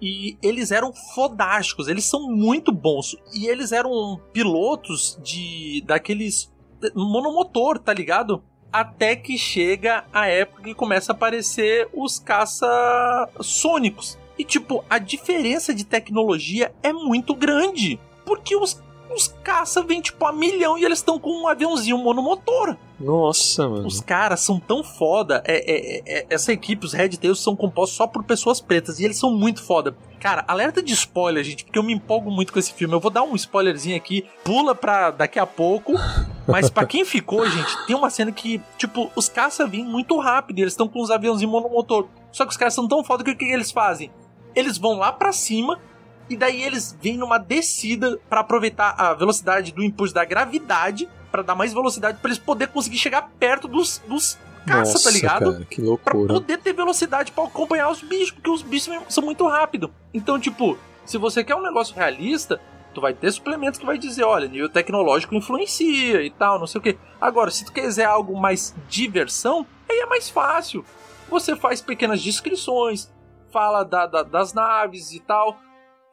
e 0.00 0.36
eles 0.42 0.70
eram 0.70 0.92
fodásticos, 0.92 1.88
eles 1.88 2.04
são 2.04 2.30
muito 2.30 2.70
bons 2.72 3.16
e 3.34 3.46
eles 3.46 3.72
eram 3.72 4.20
pilotos 4.32 5.18
de 5.22 5.82
daqueles 5.86 6.52
monomotor, 6.94 7.78
tá 7.78 7.94
ligado? 7.94 8.42
Até 8.72 9.16
que 9.16 9.38
chega 9.38 10.04
a 10.12 10.28
época 10.28 10.62
que 10.62 10.74
começa 10.74 11.12
a 11.12 11.14
aparecer 11.14 11.88
os 11.94 12.18
caça 12.18 13.28
sônicos. 13.40 14.18
E 14.38 14.44
tipo, 14.44 14.84
a 14.88 14.98
diferença 14.98 15.74
de 15.74 15.84
tecnologia 15.84 16.74
é 16.82 16.92
muito 16.92 17.34
grande. 17.34 17.98
Porque 18.24 18.54
os, 18.54 18.82
os 19.16 19.28
caça 19.42 19.82
vêm 19.82 20.00
tipo 20.00 20.24
a 20.26 20.32
milhão 20.32 20.76
e 20.78 20.84
eles 20.84 20.98
estão 20.98 21.18
com 21.18 21.30
um 21.42 21.48
aviãozinho 21.48 21.98
monomotor. 21.98 22.76
Nossa, 23.00 23.68
mano. 23.68 23.86
Os 23.86 24.00
caras 24.00 24.40
são 24.40 24.58
tão 24.60 24.82
foda. 24.82 25.42
É, 25.46 25.56
é- 25.56 26.02
é- 26.20 26.26
essa 26.30 26.52
equipe, 26.52 26.86
os 26.86 26.92
Red 26.92 27.10
Tails, 27.10 27.40
são 27.42 27.54
compostos 27.54 27.96
só 27.96 28.06
por 28.06 28.24
pessoas 28.24 28.60
pretas. 28.60 28.98
E 29.00 29.04
eles 29.04 29.18
são 29.18 29.30
muito 29.34 29.62
foda. 29.62 29.96
Cara, 30.20 30.44
alerta 30.48 30.82
de 30.82 30.92
spoiler, 30.94 31.44
gente, 31.44 31.64
porque 31.64 31.78
eu 31.78 31.82
me 31.82 31.92
empolgo 31.92 32.30
muito 32.30 32.52
com 32.52 32.58
esse 32.58 32.72
filme. 32.72 32.94
Eu 32.94 33.00
vou 33.00 33.10
dar 33.10 33.22
um 33.22 33.34
spoilerzinho 33.36 33.96
aqui. 33.96 34.24
Pula 34.42 34.74
pra 34.74 35.10
daqui 35.10 35.38
a 35.38 35.46
pouco. 35.46 35.92
Mas 36.48 36.70
pra 36.70 36.86
quem 36.86 37.04
ficou, 37.04 37.48
gente, 37.48 37.86
tem 37.86 37.94
uma 37.94 38.08
cena 38.08 38.32
que, 38.32 38.60
tipo, 38.78 39.10
os 39.14 39.28
caça 39.28 39.66
vêm 39.66 39.84
muito 39.84 40.18
rápido. 40.18 40.58
e 40.58 40.62
Eles 40.62 40.72
estão 40.72 40.88
com 40.88 41.00
os 41.02 41.10
aviãozinhos 41.10 41.52
monomotor. 41.52 42.06
Só 42.32 42.44
que 42.44 42.50
os 42.50 42.56
caras 42.56 42.74
são 42.74 42.88
tão 42.88 43.04
foda 43.04 43.22
que 43.22 43.30
o 43.30 43.36
que 43.36 43.44
eles 43.44 43.70
fazem? 43.70 44.10
Eles 44.54 44.78
vão 44.78 44.94
lá 44.98 45.12
pra 45.12 45.32
cima. 45.32 45.78
E 46.28 46.36
daí 46.36 46.62
eles 46.62 46.96
vêm 47.00 47.16
numa 47.16 47.38
descida 47.38 48.18
pra 48.28 48.40
aproveitar 48.40 48.94
a 48.98 49.14
velocidade 49.14 49.72
do 49.72 49.82
impulso 49.82 50.12
da 50.14 50.24
gravidade 50.24 51.08
pra 51.30 51.42
dar 51.42 51.54
mais 51.54 51.72
velocidade 51.72 52.18
pra 52.20 52.28
eles 52.28 52.38
poder 52.38 52.68
conseguir 52.68 52.98
chegar 52.98 53.30
perto 53.38 53.68
dos, 53.68 54.02
dos 54.08 54.38
caça, 54.66 54.92
Nossa, 54.94 55.04
tá 55.04 55.10
ligado? 55.12 55.52
Cara, 55.52 55.64
que 55.64 55.76
Pra 55.76 55.84
loucura. 55.84 56.34
poder 56.34 56.58
ter 56.58 56.72
velocidade 56.72 57.30
pra 57.30 57.44
acompanhar 57.44 57.88
os 57.90 58.02
bichos, 58.02 58.32
porque 58.32 58.50
os 58.50 58.62
bichos 58.62 58.92
são 59.08 59.22
muito 59.22 59.46
rápidos. 59.46 59.90
Então, 60.12 60.40
tipo, 60.40 60.76
se 61.04 61.16
você 61.18 61.44
quer 61.44 61.54
um 61.54 61.62
negócio 61.62 61.94
realista, 61.94 62.60
tu 62.92 63.00
vai 63.00 63.14
ter 63.14 63.30
suplementos 63.30 63.78
que 63.78 63.86
vai 63.86 63.96
dizer, 63.98 64.24
olha, 64.24 64.48
nível 64.48 64.68
tecnológico 64.68 65.34
influencia 65.36 66.22
e 66.22 66.30
tal, 66.30 66.58
não 66.58 66.66
sei 66.66 66.80
o 66.80 66.82
que. 66.82 66.98
Agora, 67.20 67.50
se 67.52 67.64
tu 67.64 67.72
quiser 67.72 68.06
algo 68.06 68.36
mais 68.40 68.74
diversão, 68.88 69.64
aí 69.88 69.98
é 69.98 70.06
mais 70.06 70.28
fácil. 70.28 70.84
Você 71.28 71.54
faz 71.54 71.80
pequenas 71.80 72.20
descrições, 72.22 73.08
fala 73.52 73.84
da- 73.84 74.06
da- 74.06 74.22
das 74.24 74.52
naves 74.52 75.12
e 75.12 75.20
tal. 75.20 75.58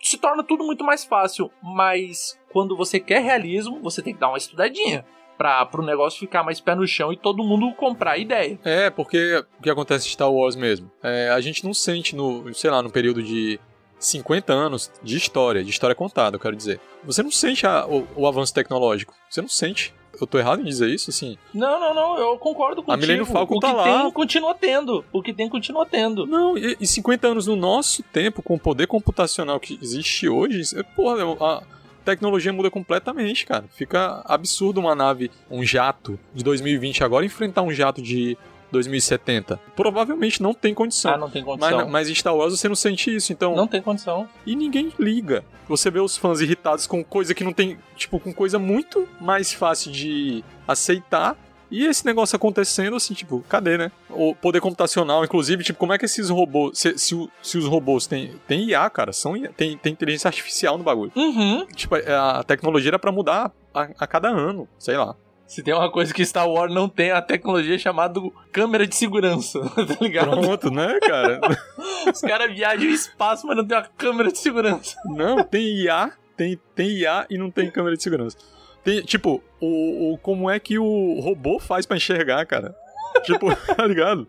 Se 0.04 0.18
torna 0.18 0.44
tudo 0.44 0.66
muito 0.66 0.84
mais 0.84 1.06
fácil, 1.06 1.50
mas 1.62 2.38
quando 2.52 2.76
você 2.76 3.00
quer 3.00 3.24
realismo, 3.24 3.80
você 3.82 4.02
tem 4.02 4.14
que 4.14 4.20
dar 4.20 4.28
uma 4.28 4.38
estudadinha 4.38 5.06
para 5.38 5.82
o 5.82 5.86
negócio 5.86 6.20
ficar 6.20 6.44
mais 6.44 6.60
pé 6.60 6.76
no 6.76 6.86
chão 6.86 7.12
e 7.12 7.18
todo 7.18 7.44
mundo 7.44 7.74
comprar 7.74 8.12
a 8.12 8.18
ideia. 8.18 8.60
É, 8.64 8.90
porque 8.90 9.44
o 9.58 9.64
que 9.64 9.70
acontece 9.70 10.08
em 10.08 10.12
Star 10.12 10.32
Wars 10.32 10.56
mesmo? 10.56 10.92
É, 11.02 11.30
a 11.30 11.40
gente 11.40 11.64
não 11.64 11.74
sente 11.74 12.16
no, 12.16 12.54
sei 12.54 12.70
lá, 12.70 12.82
no 12.82 12.92
período 12.92 13.24
de 13.24 13.60
50 13.98 14.52
anos 14.52 14.92
de 15.02 15.16
história, 15.16 15.64
de 15.64 15.70
história 15.70 15.96
contada, 15.96 16.36
eu 16.36 16.40
quero 16.40 16.56
dizer. 16.56 16.80
Você 17.04 17.24
não 17.24 17.32
sente 17.32 17.66
a, 17.66 17.86
o, 17.88 18.06
o, 18.16 18.28
avanço 18.28 18.54
tecnológico. 18.54 19.14
Você 19.30 19.42
não 19.42 19.48
sente. 19.48 19.94
Eu 20.20 20.28
tô 20.28 20.38
errado 20.38 20.62
em 20.62 20.66
dizer 20.66 20.90
isso, 20.90 21.10
assim? 21.10 21.38
Não, 21.54 21.80
não, 21.80 21.94
não, 21.94 22.18
eu 22.18 22.38
concordo 22.38 22.84
contigo. 22.84 22.94
A 22.94 22.98
Millennium 22.98 23.26
Falcon 23.26 23.56
o 23.56 23.60
tá 23.60 23.70
que 23.70 23.76
lá. 23.76 23.84
tem, 23.84 24.12
continua 24.12 24.54
tendo. 24.54 25.04
O 25.12 25.22
que 25.22 25.34
tem, 25.34 25.50
continua 25.50 25.86
tendo. 25.86 26.26
Não, 26.26 26.58
e, 26.58 26.78
e 26.80 26.88
50 26.88 27.28
anos 27.28 27.48
no 27.48 27.56
nosso 27.56 28.04
tempo, 28.04 28.42
com 28.42 28.56
o 28.56 28.60
poder 28.60 28.88
computacional 28.88 29.60
que 29.60 29.78
existe 29.82 30.30
hoje, 30.30 30.62
porra, 30.96 31.24
a 31.40 31.64
tecnologia 32.06 32.54
muda 32.54 32.70
completamente, 32.70 33.46
cara. 33.46 33.66
Fica 33.74 34.22
absurdo 34.26 34.80
uma 34.80 34.94
nave, 34.94 35.32
um 35.50 35.64
jato 35.64 36.20
de 36.34 36.44
2020 36.44 37.04
agora 37.04 37.26
enfrentar 37.26 37.64
um 37.64 37.72
jato 37.72 38.02
de 38.02 38.38
2070. 38.74 39.60
Provavelmente 39.76 40.42
não 40.42 40.54
tem 40.54 40.74
condição. 40.74 41.14
Ah, 41.14 41.18
não 41.18 41.30
tem 41.30 41.44
condição. 41.44 41.78
Mas, 41.78 41.90
mas 41.90 42.10
em 42.10 42.16
Star 42.16 42.36
Wars 42.36 42.60
você 42.60 42.68
não 42.68 42.76
sente 42.76 43.16
isso, 43.16 43.32
então. 43.32 43.56
Não 43.56 43.68
tem 43.68 43.82
condição. 43.82 44.28
E 44.46 44.56
ninguém 44.56 44.92
liga. 45.00 45.46
Você 45.68 45.90
vê 45.90 46.00
os 46.00 46.18
fãs 46.18 46.42
irritados 46.42 46.86
com 46.86 47.04
coisa 47.04 47.34
que 47.34 47.44
não 47.44 47.54
tem. 47.54 47.78
Tipo, 47.96 48.20
com 48.20 48.34
coisa 48.34 48.60
muito 48.60 49.08
mais 49.22 49.54
fácil 49.54 49.92
de 49.92 50.44
aceitar. 50.68 51.38
E 51.72 51.86
esse 51.88 52.06
negócio 52.06 52.36
acontecendo, 52.36 52.96
assim, 52.96 53.16
tipo, 53.16 53.44
cadê, 53.50 53.80
né? 53.80 53.92
O 54.08 54.36
poder 54.36 54.62
computacional, 54.62 55.24
inclusive, 55.24 55.64
tipo, 55.64 55.80
como 55.80 55.92
é 55.92 55.98
que 55.98 56.06
esses 56.06 56.30
robôs. 56.30 56.78
Se, 56.78 56.96
se, 57.00 57.30
se 57.42 57.58
os 57.58 57.66
robôs 57.66 58.06
têm, 58.06 58.36
têm 58.48 58.66
IA, 58.66 58.88
cara, 58.92 59.12
são, 59.12 59.34
tem, 59.58 59.76
tem 59.76 59.92
inteligência 59.92 60.28
artificial 60.28 60.78
no 60.78 60.84
bagulho. 60.84 61.12
Uhum. 61.16 61.66
Tipo, 61.74 61.96
a 61.96 62.44
tecnologia 62.44 62.92
era 62.92 63.00
pra 63.00 63.12
mudar 63.12 63.52
a, 63.74 63.90
a 63.98 64.06
cada 64.06 64.30
ano, 64.30 64.68
sei 64.78 64.98
lá. 64.98 65.16
Se 65.46 65.62
tem 65.62 65.74
uma 65.74 65.92
coisa 65.92 66.14
que 66.14 66.26
Star 66.26 66.50
Wars 66.50 66.74
não 66.74 66.90
tem, 66.90 67.10
é 67.10 67.12
a 67.12 67.22
tecnologia 67.22 67.78
chamada 67.78 68.20
câmera 68.52 68.88
de 68.88 68.96
segurança, 68.96 69.60
tá 69.76 69.98
ligado? 70.02 70.32
Pronto, 70.32 70.72
né, 70.72 71.00
cara? 71.00 71.40
Os 72.12 72.22
caras 72.22 72.54
viajam 72.54 72.86
no 72.86 72.92
espaço, 72.92 73.46
mas 73.46 73.58
não 73.58 73.66
tem 73.66 73.78
uma 73.78 73.88
câmera 73.98 74.32
de 74.32 74.40
segurança. 74.40 74.96
Não, 75.06 75.44
tem 75.44 75.84
IA, 75.84 76.12
tem, 76.36 76.60
tem 76.74 76.90
IA 76.90 77.26
e 77.30 77.38
não 77.38 77.52
tem 77.52 77.70
câmera 77.70 77.96
de 77.96 78.04
segurança. 78.04 78.38
Tem, 78.84 79.02
tipo, 79.02 79.44
o, 79.62 80.14
o 80.14 80.18
como 80.18 80.50
é 80.50 80.60
que 80.60 80.78
o 80.80 81.20
robô 81.20 81.60
faz 81.60 81.86
para 81.86 81.98
enxergar, 81.98 82.46
cara? 82.46 82.76
tipo, 83.22 83.54
tá 83.76 83.86
ligado? 83.86 84.28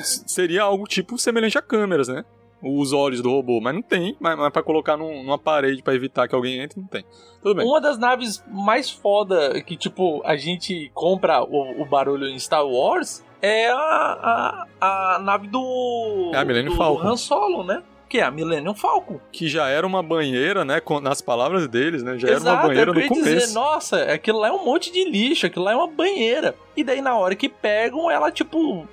Seria 0.00 0.62
algo 0.62 0.84
tipo 0.84 1.18
semelhante 1.18 1.58
a 1.58 1.62
câmeras, 1.62 2.08
né? 2.08 2.24
Os 2.62 2.92
olhos 2.92 3.20
do 3.20 3.30
robô, 3.30 3.60
mas 3.60 3.74
não 3.74 3.82
tem. 3.82 4.16
Mas, 4.20 4.38
mas 4.38 4.52
pra 4.52 4.62
colocar 4.62 4.96
num, 4.96 5.22
numa 5.24 5.38
parede 5.38 5.82
para 5.82 5.94
evitar 5.94 6.28
que 6.28 6.34
alguém 6.34 6.60
entre, 6.60 6.80
não 6.80 6.86
tem. 6.86 7.04
Tudo 7.42 7.56
bem. 7.56 7.66
Uma 7.66 7.80
das 7.80 7.98
naves 7.98 8.42
mais 8.48 8.88
foda 8.90 9.60
que, 9.62 9.76
tipo, 9.76 10.22
a 10.24 10.36
gente 10.36 10.90
compra 10.94 11.42
o, 11.42 11.82
o 11.82 11.84
barulho 11.84 12.26
em 12.28 12.38
Star 12.38 12.64
Wars 12.64 13.24
é 13.40 13.68
a, 13.68 14.66
a, 14.80 15.14
a 15.16 15.18
nave 15.18 15.48
do. 15.48 16.30
É 16.32 16.38
a 16.38 16.44
Millennium 16.44 16.70
do 16.72 16.76
Falcon. 16.76 17.02
Han 17.08 17.16
Solo, 17.16 17.64
né? 17.64 17.82
Que 18.08 18.18
é 18.18 18.22
a 18.22 18.30
Millennium 18.30 18.74
Falcon. 18.74 19.18
Que 19.32 19.48
já 19.48 19.68
era 19.68 19.86
uma 19.86 20.02
banheira, 20.02 20.64
né? 20.64 20.78
com- 20.80 21.00
nas 21.00 21.20
palavras 21.22 21.66
deles, 21.66 22.02
né? 22.02 22.18
Já 22.18 22.28
Exato, 22.28 22.46
era 22.46 22.56
uma 22.60 22.68
banheira 22.68 22.92
no 22.92 23.08
começo. 23.08 23.24
dizer, 23.24 23.54
nossa, 23.54 24.02
aquilo 24.04 24.38
lá 24.38 24.48
é 24.48 24.52
um 24.52 24.64
monte 24.64 24.92
de 24.92 25.02
lixo, 25.08 25.46
aquilo 25.46 25.64
lá 25.64 25.72
é 25.72 25.76
uma 25.76 25.88
banheira. 25.88 26.54
E 26.76 26.84
daí 26.84 27.00
na 27.00 27.16
hora 27.16 27.34
que 27.34 27.48
pegam, 27.48 28.10
ela, 28.10 28.30
tipo, 28.30 28.86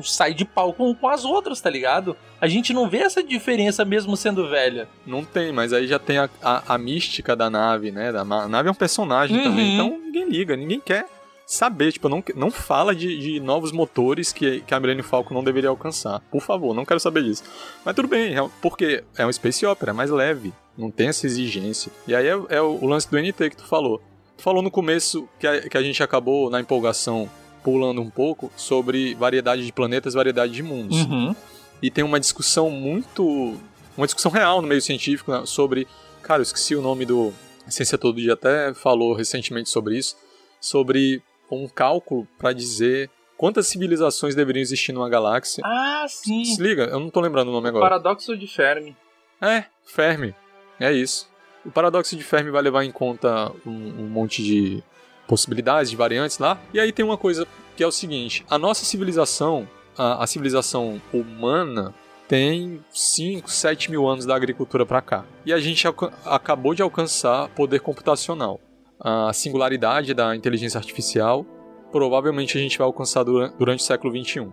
sai 0.00 0.32
de 0.32 0.44
pau 0.44 0.72
com, 0.72 0.94
com 0.94 1.08
as 1.08 1.24
outras, 1.24 1.60
tá 1.60 1.68
ligado? 1.68 2.16
A 2.40 2.46
gente 2.46 2.72
não 2.72 2.88
vê 2.88 2.98
essa 2.98 3.22
diferença 3.22 3.84
mesmo 3.84 4.16
sendo 4.16 4.48
velha. 4.48 4.88
Não 5.04 5.24
tem, 5.24 5.50
mas 5.52 5.72
aí 5.72 5.88
já 5.88 5.98
tem 5.98 6.18
a, 6.18 6.30
a, 6.40 6.74
a 6.74 6.78
mística 6.78 7.34
da 7.34 7.50
nave, 7.50 7.90
né? 7.90 8.12
Da, 8.12 8.20
a 8.20 8.48
nave 8.48 8.68
é 8.68 8.70
um 8.72 8.74
personagem 8.74 9.36
Uhum. 9.36 9.42
também, 9.44 9.74
então 9.74 9.98
ninguém 9.98 10.28
liga, 10.28 10.54
ninguém 10.56 10.78
quer 10.80 11.06
saber. 11.44 11.92
Tipo, 11.92 12.08
não, 12.08 12.22
não 12.36 12.50
fala 12.50 12.94
de, 12.94 13.18
de 13.18 13.40
novos 13.40 13.72
motores 13.72 14.32
que, 14.32 14.60
que 14.60 14.72
a 14.74 14.78
Millennium 14.80 15.04
Falcon 15.04 15.34
não 15.34 15.42
deveria 15.44 15.68
alcançar. 15.70 16.20
Por 16.30 16.40
favor, 16.40 16.72
não 16.74 16.84
quero 16.84 17.00
saber 17.00 17.24
disso. 17.24 17.42
Mas 17.84 17.94
tudo 17.94 18.08
bem, 18.08 18.38
é- 18.38 18.48
porque 18.62 19.02
é 19.18 19.26
um 19.26 19.32
Space 19.32 19.66
Opera, 19.66 19.90
é 19.90 19.94
mais 19.94 20.10
leve, 20.10 20.52
não 20.78 20.90
tem 20.90 21.08
essa 21.08 21.26
exigência. 21.26 21.90
E 22.06 22.14
aí 22.14 22.26
é, 22.26 22.38
é 22.48 22.62
o, 22.62 22.78
o 22.82 22.86
lance 22.86 23.10
do 23.10 23.18
NT 23.18 23.50
que 23.50 23.56
tu 23.56 23.64
falou. 23.66 24.00
Tu 24.36 24.42
falou 24.42 24.62
no 24.62 24.70
começo 24.70 25.28
que 25.38 25.46
a, 25.46 25.68
que 25.68 25.76
a 25.76 25.82
gente 25.82 26.02
acabou, 26.02 26.48
na 26.48 26.58
empolgação, 26.60 27.28
pulando 27.62 28.00
um 28.00 28.10
pouco, 28.10 28.50
sobre 28.56 29.14
variedade 29.14 29.64
de 29.64 29.72
planetas, 29.72 30.14
variedade 30.14 30.52
de 30.52 30.62
mundos 30.62 30.98
Uhum. 31.06 31.34
e 31.80 31.90
tem 31.90 32.02
uma 32.04 32.18
discussão 32.20 32.70
muito. 32.70 33.56
uma 33.96 34.06
discussão 34.06 34.30
real 34.30 34.60
no 34.62 34.68
meio 34.68 34.80
científico 34.82 35.30
né, 35.32 35.42
sobre. 35.46 35.86
Cara, 36.22 36.40
eu 36.40 36.44
esqueci 36.44 36.74
o 36.74 36.82
nome 36.82 37.04
do. 37.04 37.32
A 37.66 37.70
Ciência 37.70 37.96
Todo 37.98 38.20
Dia 38.20 38.32
até 38.32 38.74
falou 38.74 39.14
recentemente 39.14 39.70
sobre 39.70 39.96
isso, 39.96 40.16
sobre 40.60 41.22
um 41.50 41.68
cálculo 41.68 42.26
para 42.38 42.52
dizer 42.52 43.08
quantas 43.36 43.68
civilizações 43.68 44.34
deveriam 44.34 44.62
existir 44.62 44.92
numa 44.92 45.08
galáxia. 45.08 45.62
Ah, 45.64 46.04
sim. 46.08 46.44
Se 46.44 46.60
liga, 46.60 46.84
eu 46.84 46.98
não 46.98 47.10
tô 47.10 47.20
lembrando 47.20 47.48
o 47.48 47.52
nome 47.52 47.68
agora. 47.68 47.84
Paradoxo 47.84 48.36
de 48.36 48.46
Fermi. 48.48 48.96
É, 49.40 49.64
Fermi. 49.84 50.34
É 50.80 50.92
isso. 50.92 51.28
O 51.64 51.70
paradoxo 51.70 52.16
de 52.16 52.24
Fermi 52.24 52.50
vai 52.50 52.62
levar 52.62 52.84
em 52.84 52.90
conta 52.90 53.52
um, 53.64 53.70
um 53.70 54.08
monte 54.08 54.42
de 54.42 54.82
possibilidades, 55.32 55.90
de 55.90 55.96
variantes 55.96 56.36
lá. 56.38 56.60
E 56.74 56.78
aí 56.78 56.92
tem 56.92 57.02
uma 57.02 57.16
coisa 57.16 57.46
que 57.74 57.82
é 57.82 57.86
o 57.86 57.90
seguinte: 57.90 58.44
a 58.50 58.58
nossa 58.58 58.84
civilização, 58.84 59.66
a, 59.96 60.22
a 60.22 60.26
civilização 60.26 61.00
humana, 61.10 61.94
tem 62.28 62.84
5, 62.92 63.50
7 63.50 63.90
mil 63.90 64.06
anos 64.06 64.26
da 64.26 64.36
agricultura 64.36 64.84
para 64.84 65.00
cá. 65.00 65.24
E 65.46 65.52
a 65.52 65.58
gente 65.58 65.86
acabou 66.26 66.74
de 66.74 66.82
alcançar 66.82 67.48
poder 67.48 67.80
computacional. 67.80 68.60
A 69.00 69.32
singularidade 69.32 70.12
da 70.12 70.36
inteligência 70.36 70.76
artificial, 70.76 71.46
provavelmente 71.90 72.58
a 72.58 72.60
gente 72.60 72.76
vai 72.76 72.86
alcançar 72.86 73.24
dura- 73.24 73.48
durante 73.58 73.80
o 73.80 73.82
século 73.82 74.12
21. 74.12 74.52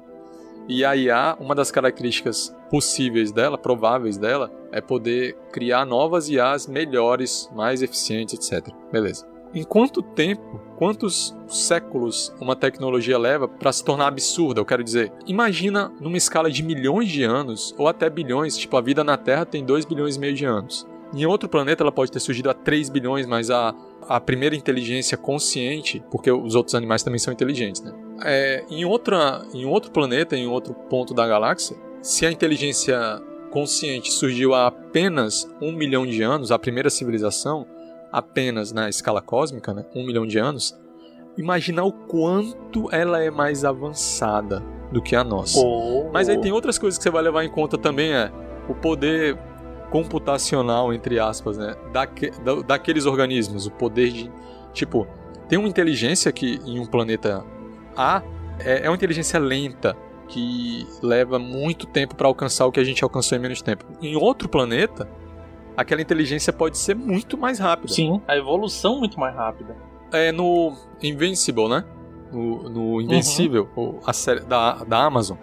E 0.69 0.85
a 0.85 0.95
IA, 0.95 1.35
uma 1.41 1.55
das 1.55 1.71
características 1.71 2.55
possíveis 2.69 3.31
dela, 3.33 3.57
prováveis 3.57 4.17
dela, 4.17 4.49
é 4.71 4.79
poder 4.79 5.35
criar 5.51 5.85
novas 5.85 6.29
IAs 6.29 6.67
melhores, 6.67 7.49
mais 7.53 7.81
eficientes, 7.81 8.33
etc. 8.35 8.73
Beleza. 8.91 9.27
Em 9.53 9.63
quanto 9.63 10.03
tempo, 10.03 10.61
quantos 10.79 11.35
séculos 11.49 12.33
uma 12.39 12.55
tecnologia 12.55 13.19
leva 13.19 13.49
para 13.49 13.69
se 13.69 13.83
tornar 13.83 14.07
absurda? 14.07 14.61
Eu 14.61 14.65
quero 14.65 14.81
dizer, 14.81 15.11
imagina 15.27 15.91
numa 15.99 16.15
escala 16.15 16.49
de 16.49 16.63
milhões 16.63 17.09
de 17.09 17.21
anos 17.21 17.75
ou 17.77 17.89
até 17.89 18.09
bilhões, 18.09 18.55
tipo 18.57 18.77
a 18.77 18.81
vida 18.81 19.03
na 19.03 19.17
Terra 19.17 19.45
tem 19.45 19.65
2 19.65 19.83
bilhões 19.83 20.15
e 20.15 20.19
meio 20.19 20.33
de 20.33 20.45
anos. 20.45 20.87
Em 21.13 21.25
outro 21.25 21.49
planeta 21.49 21.83
ela 21.83 21.91
pode 21.91 22.13
ter 22.13 22.21
surgido 22.21 22.49
há 22.49 22.53
3 22.53 22.89
bilhões, 22.89 23.25
mas 23.25 23.51
a, 23.51 23.75
a 24.07 24.21
primeira 24.21 24.55
inteligência 24.55 25.17
consciente, 25.17 26.01
porque 26.09 26.31
os 26.31 26.55
outros 26.55 26.73
animais 26.73 27.03
também 27.03 27.19
são 27.19 27.33
inteligentes, 27.33 27.81
né? 27.81 27.93
É, 28.23 28.63
em, 28.69 28.85
outra, 28.85 29.45
em 29.53 29.65
outro 29.65 29.91
planeta, 29.91 30.37
em 30.37 30.47
outro 30.47 30.73
ponto 30.73 31.13
da 31.13 31.27
galáxia, 31.27 31.75
se 32.01 32.25
a 32.25 32.31
inteligência 32.31 32.97
consciente 33.51 34.13
surgiu 34.13 34.53
há 34.53 34.67
apenas 34.67 35.49
um 35.61 35.73
milhão 35.73 36.05
de 36.05 36.21
anos, 36.21 36.53
a 36.53 36.59
primeira 36.59 36.89
civilização, 36.89 37.67
apenas 38.11 38.71
na 38.71 38.89
escala 38.89 39.21
cósmica, 39.21 39.73
né, 39.73 39.85
um 39.95 40.05
milhão 40.05 40.25
de 40.25 40.37
anos, 40.37 40.77
imagina 41.37 41.83
o 41.83 41.91
quanto 41.91 42.89
ela 42.93 43.21
é 43.23 43.29
mais 43.29 43.63
avançada 43.65 44.63
do 44.91 45.01
que 45.01 45.15
a 45.15 45.23
nossa. 45.23 45.59
Mas 46.11 46.27
aí 46.29 46.37
tem 46.39 46.51
outras 46.51 46.77
coisas 46.79 46.97
que 46.97 47.03
você 47.03 47.09
vai 47.11 47.21
levar 47.21 47.43
em 47.43 47.49
conta 47.49 47.77
também, 47.77 48.11
é 48.13 48.31
o 48.67 48.73
poder 48.73 49.37
computacional, 49.91 50.93
entre 50.93 51.19
aspas, 51.19 51.57
né, 51.57 51.75
daque, 51.91 52.31
da- 52.43 52.61
daqueles 52.61 53.05
organismos, 53.05 53.65
o 53.67 53.71
poder 53.71 54.09
de, 54.11 54.31
tipo, 54.73 55.07
tem 55.47 55.57
uma 55.57 55.67
inteligência 55.67 56.31
que 56.31 56.59
em 56.65 56.79
um 56.79 56.85
planeta 56.85 57.43
A 57.97 58.21
é, 58.59 58.85
é 58.85 58.89
uma 58.89 58.95
inteligência 58.95 59.39
lenta, 59.39 59.95
que 60.27 60.85
leva 61.01 61.39
muito 61.39 61.87
tempo 61.87 62.15
para 62.15 62.27
alcançar 62.27 62.65
o 62.67 62.71
que 62.71 62.79
a 62.79 62.83
gente 62.83 63.03
alcançou 63.03 63.35
em 63.35 63.41
menos 63.41 63.61
tempo. 63.63 63.83
Em 63.99 64.15
outro 64.15 64.47
planeta, 64.47 65.09
aquela 65.81 66.01
inteligência 66.01 66.51
pode 66.53 66.77
ser 66.77 66.95
muito 66.95 67.37
mais 67.37 67.59
rápida. 67.59 67.93
Sim, 67.93 68.21
a 68.27 68.35
evolução 68.37 68.99
muito 68.99 69.19
mais 69.19 69.35
rápida. 69.35 69.75
É 70.11 70.31
no 70.31 70.75
Invincible, 71.03 71.67
né? 71.69 71.83
No, 72.31 72.69
no 72.69 73.01
Invencível, 73.01 73.69
o- 73.75 73.99
a 74.05 74.13
série 74.13 74.41
da, 74.41 74.83
da 74.83 75.03
Amazon. 75.03 75.37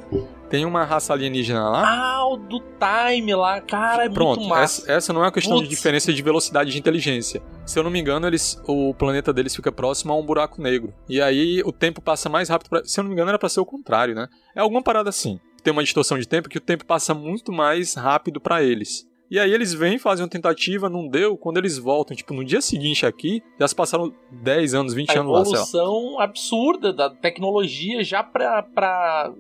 Tem 0.49 0.65
uma 0.65 0.85
raça 0.85 1.13
alienígena 1.13 1.69
lá. 1.69 1.83
Ah, 1.85 2.29
o 2.29 2.37
do 2.37 2.61
time 2.61 3.35
lá, 3.35 3.61
cara, 3.61 4.05
é 4.05 4.09
Pronto, 4.09 4.39
muito 4.39 4.49
massa. 4.49 4.83
essa, 4.83 4.93
essa 4.93 5.13
não 5.13 5.23
é 5.23 5.25
uma 5.25 5.33
questão 5.33 5.57
de 5.57 5.63
Putz. 5.65 5.71
diferença 5.77 6.13
de 6.13 6.23
velocidade 6.23 6.71
de 6.71 6.79
inteligência. 6.79 7.43
Se 7.65 7.77
eu 7.77 7.83
não 7.83 7.91
me 7.91 7.99
engano, 7.99 8.25
eles, 8.29 8.63
o 8.65 8.95
planeta 8.95 9.33
deles 9.33 9.57
fica 9.57 9.73
próximo 9.73 10.13
a 10.13 10.17
um 10.17 10.25
buraco 10.25 10.63
negro. 10.63 10.95
E 11.09 11.21
aí 11.21 11.61
o 11.65 11.73
tempo 11.73 12.01
passa 12.01 12.29
mais 12.29 12.49
rápido. 12.49 12.69
Pra, 12.71 12.85
se 12.85 13.01
eu 13.01 13.03
não 13.03 13.09
me 13.09 13.15
engano, 13.15 13.31
era 13.31 13.39
pra 13.41 13.49
ser 13.49 13.59
o 13.59 13.67
contrário, 13.67 14.15
né? 14.15 14.29
É 14.55 14.61
alguma 14.61 14.81
parada 14.83 15.09
assim. 15.11 15.41
Tem 15.65 15.73
uma 15.73 15.83
distorção 15.83 16.17
de 16.17 16.29
tempo 16.29 16.49
que 16.49 16.59
o 16.59 16.61
tempo 16.61 16.87
passa 16.87 17.13
muito 17.13 17.51
mais 17.51 17.95
rápido 17.95 18.41
pra 18.41 18.63
eles. 18.63 19.05
E 19.31 19.41
aí 19.41 19.53
eles 19.53 19.75
vêm, 19.75 19.99
fazem 19.99 20.25
uma 20.25 20.31
tentativa, 20.31 20.89
não 20.89 21.09
deu. 21.09 21.37
Quando 21.37 21.57
eles 21.59 21.79
voltam, 21.79 22.17
tipo, 22.17 22.33
no 22.33 22.45
dia 22.45 22.61
seguinte 22.61 23.05
aqui, 23.05 23.43
já 23.59 23.67
se 23.67 23.75
passaram 23.75 24.13
10 24.31 24.75
anos, 24.75 24.95
20 24.95 25.11
a 25.11 25.21
anos 25.21 25.33
lá, 25.33 25.45
sei 25.45 25.53
lá. 25.53 25.59
evolução 25.59 26.21
absurda 26.21 26.93
da 26.93 27.11
tecnologia 27.11 28.05
já 28.05 28.23
pra, 28.23 28.63
pra 28.63 29.33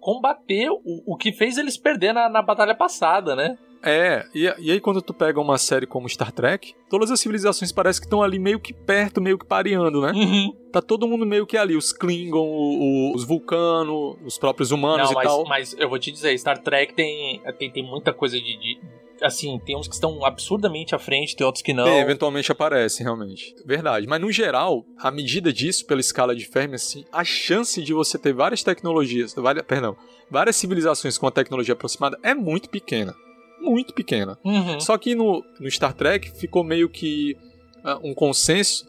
combater 0.00 0.70
o, 0.70 1.02
o 1.06 1.16
que 1.16 1.32
fez 1.32 1.58
eles 1.58 1.76
perder 1.76 2.12
na, 2.12 2.28
na 2.28 2.42
batalha 2.42 2.74
passada, 2.74 3.36
né? 3.36 3.58
É, 3.84 4.26
e, 4.34 4.42
e 4.58 4.70
aí 4.70 4.80
quando 4.80 5.02
tu 5.02 5.12
pega 5.12 5.40
uma 5.40 5.58
série 5.58 5.86
como 5.86 6.08
Star 6.08 6.32
Trek, 6.32 6.74
todas 6.88 7.10
as 7.10 7.20
civilizações 7.20 7.70
parecem 7.70 8.00
que 8.00 8.06
estão 8.06 8.22
ali 8.22 8.38
meio 8.38 8.58
que 8.58 8.72
perto, 8.72 9.20
meio 9.20 9.38
que 9.38 9.44
pareando, 9.46 10.00
né? 10.00 10.12
Uhum. 10.12 10.52
Tá 10.72 10.80
todo 10.80 11.06
mundo 11.06 11.26
meio 11.26 11.46
que 11.46 11.56
ali, 11.56 11.76
os 11.76 11.92
Klingon, 11.92 12.38
o- 12.48 13.10
o- 13.12 13.14
os 13.14 13.24
Vulcanos, 13.24 14.16
os 14.24 14.38
próprios 14.38 14.70
humanos 14.70 15.06
Não, 15.06 15.12
e 15.12 15.14
mas, 15.14 15.24
tal. 15.28 15.44
mas 15.46 15.76
eu 15.78 15.88
vou 15.88 15.98
te 15.98 16.10
dizer, 16.10 16.36
Star 16.38 16.58
Trek 16.62 16.94
tem, 16.94 17.40
tem, 17.58 17.70
tem 17.70 17.82
muita 17.84 18.12
coisa 18.12 18.36
de, 18.38 18.58
de, 18.58 18.78
assim, 19.22 19.58
tem 19.64 19.76
uns 19.76 19.86
que 19.86 19.94
estão 19.94 20.24
absurdamente 20.24 20.94
à 20.94 20.98
frente, 20.98 21.36
tem 21.36 21.44
outros 21.46 21.62
que 21.62 21.72
não. 21.72 21.84
Tem, 21.84 22.00
eventualmente 22.00 22.50
aparece, 22.50 23.02
realmente. 23.02 23.54
Verdade. 23.64 24.06
Mas 24.06 24.20
no 24.20 24.32
geral, 24.32 24.84
a 24.98 25.10
medida 25.10 25.52
disso, 25.52 25.86
pela 25.86 26.00
escala 26.00 26.34
de 26.34 26.44
Fermi, 26.46 26.74
assim, 26.74 27.04
a 27.12 27.22
chance 27.22 27.80
de 27.82 27.92
você 27.92 28.18
ter 28.18 28.32
várias 28.32 28.62
tecnologias, 28.62 29.34
várias, 29.34 29.64
perdão, 29.64 29.96
várias 30.30 30.56
civilizações 30.56 31.16
com 31.18 31.26
a 31.26 31.30
tecnologia 31.30 31.74
aproximada 31.74 32.18
é 32.22 32.34
muito 32.34 32.68
pequena. 32.68 33.14
Muito 33.64 33.94
pequena. 33.94 34.38
Uhum. 34.44 34.78
Só 34.80 34.96
que 34.98 35.14
no, 35.14 35.44
no 35.58 35.70
Star 35.70 35.92
Trek 35.94 36.30
ficou 36.38 36.62
meio 36.64 36.88
que 36.88 37.36
uh, 37.84 37.98
um 38.08 38.14
consenso 38.14 38.86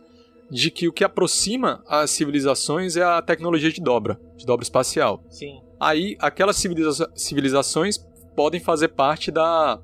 de 0.52 0.70
que 0.70 0.88
o 0.88 0.94
que 0.94 1.04
aproxima 1.04 1.84
as 1.88 2.12
civilizações 2.12 2.96
é 2.96 3.04
a 3.04 3.22
tecnologia 3.22 3.72
de 3.72 3.82
dobra, 3.82 4.20
de 4.38 4.46
dobra 4.46 4.64
espacial. 4.64 5.24
Sim. 5.30 5.60
Aí, 5.80 6.16
aquelas 6.20 6.56
civiliza 6.56 7.10
civilizações 7.16 7.98
podem 8.36 8.60
fazer 8.60 8.90
parte 8.90 9.32
da. 9.32 9.80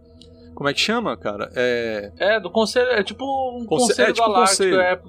Como 0.53 0.69
é 0.69 0.73
que 0.73 0.79
chama, 0.79 1.17
cara? 1.17 1.51
É. 1.55 2.11
É, 2.19 2.39
do 2.39 2.49
conselho. 2.51 2.89
É 2.91 3.03
tipo 3.03 3.23
um 3.25 3.65
Conse- 3.65 3.87
conselho 3.87 4.09
é, 4.09 4.13
tipo 4.13 4.27
galáctico. 4.27 4.63
conselho. 4.63 4.79
É, 4.79 5.01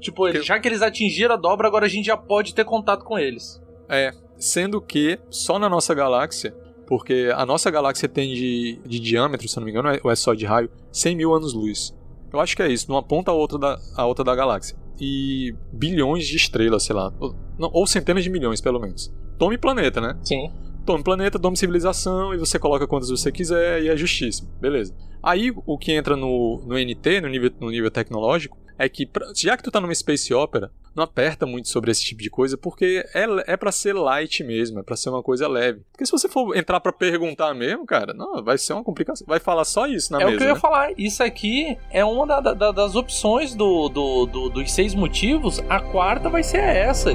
tipo, 0.00 0.28
eles- 0.28 0.44
já 0.44 0.58
que 0.60 0.68
eles 0.68 0.82
atingiram 0.82 1.34
a 1.34 1.38
dobra, 1.38 1.66
agora 1.66 1.86
a 1.86 1.88
gente 1.88 2.04
já 2.06 2.16
pode 2.16 2.54
ter 2.54 2.64
contato 2.64 3.04
com 3.04 3.18
eles. 3.18 3.60
É. 3.88 4.12
Sendo 4.36 4.80
que 4.80 5.18
só 5.30 5.58
na 5.58 5.68
nossa 5.68 5.94
galáxia, 5.94 6.54
porque 6.92 7.32
a 7.34 7.46
nossa 7.46 7.70
galáxia 7.70 8.06
tem 8.06 8.34
de, 8.34 8.78
de 8.84 9.00
diâmetro, 9.00 9.48
se 9.48 9.56
não 9.56 9.64
me 9.64 9.70
engano, 9.70 9.98
ou 10.04 10.10
é 10.10 10.14
só 10.14 10.34
de 10.34 10.44
raio, 10.44 10.70
100 10.92 11.16
mil 11.16 11.34
anos-luz. 11.34 11.96
Eu 12.30 12.38
acho 12.38 12.54
que 12.54 12.62
é 12.62 12.70
isso, 12.70 12.84
de 12.84 12.92
uma 12.92 13.02
ponta 13.02 13.30
a 13.30 13.34
outra 13.34 13.58
da, 13.58 13.80
a 13.96 14.04
outra 14.04 14.22
da 14.22 14.34
galáxia. 14.34 14.76
E 15.00 15.54
bilhões 15.72 16.26
de 16.26 16.36
estrelas, 16.36 16.82
sei 16.82 16.94
lá. 16.94 17.10
Ou, 17.18 17.34
não, 17.58 17.70
ou 17.72 17.86
centenas 17.86 18.22
de 18.22 18.28
milhões, 18.28 18.60
pelo 18.60 18.78
menos. 18.78 19.10
Tome 19.38 19.56
planeta, 19.56 20.02
né? 20.02 20.18
Sim. 20.22 20.52
tome 20.84 21.02
planeta, 21.02 21.38
tome 21.38 21.56
civilização 21.56 22.34
e 22.34 22.36
você 22.36 22.58
coloca 22.58 22.86
quantas 22.86 23.08
você 23.08 23.32
quiser 23.32 23.82
e 23.84 23.88
é 23.88 23.96
justíssimo. 23.96 24.50
Beleza. 24.60 24.94
Aí 25.22 25.50
o 25.64 25.78
que 25.78 25.92
entra 25.92 26.14
no, 26.14 26.62
no 26.66 26.78
NT, 26.78 27.22
no 27.22 27.28
nível, 27.28 27.52
no 27.58 27.70
nível 27.70 27.90
tecnológico, 27.90 28.58
é 28.78 28.86
que 28.86 29.08
já 29.34 29.56
que 29.56 29.62
tu 29.62 29.70
tá 29.70 29.80
numa 29.80 29.94
space 29.94 30.34
opera, 30.34 30.70
não 30.94 31.04
aperta 31.04 31.46
muito 31.46 31.68
sobre 31.68 31.90
esse 31.90 32.02
tipo 32.04 32.22
de 32.22 32.30
coisa, 32.30 32.56
porque 32.56 33.04
é, 33.14 33.26
é 33.52 33.56
para 33.56 33.72
ser 33.72 33.94
light 33.94 34.42
mesmo, 34.44 34.80
é 34.80 34.82
pra 34.82 34.96
ser 34.96 35.08
uma 35.10 35.22
coisa 35.22 35.48
leve. 35.48 35.80
Porque 35.92 36.04
se 36.06 36.12
você 36.12 36.28
for 36.28 36.56
entrar 36.56 36.80
pra 36.80 36.92
perguntar 36.92 37.54
mesmo, 37.54 37.84
cara, 37.86 38.12
não, 38.12 38.42
vai 38.42 38.58
ser 38.58 38.72
uma 38.74 38.84
complicação. 38.84 39.26
Vai 39.26 39.40
falar 39.40 39.64
só 39.64 39.86
isso 39.86 40.12
na 40.12 40.20
é 40.20 40.24
mesa. 40.24 40.34
o 40.34 40.38
que 40.38 40.44
eu 40.44 40.48
ia 40.48 40.54
né? 40.54 40.60
falar. 40.60 40.90
Isso 40.98 41.22
aqui 41.22 41.76
é 41.90 42.04
uma 42.04 42.26
da- 42.40 42.52
da- 42.54 42.72
das 42.72 42.94
opções 42.94 43.54
do, 43.54 43.88
do- 43.88 44.26
do- 44.26 44.48
dos 44.50 44.72
seis 44.72 44.94
motivos. 44.94 45.60
A 45.68 45.80
quarta 45.80 46.28
vai 46.28 46.42
ser 46.42 46.58
essa. 46.62 47.10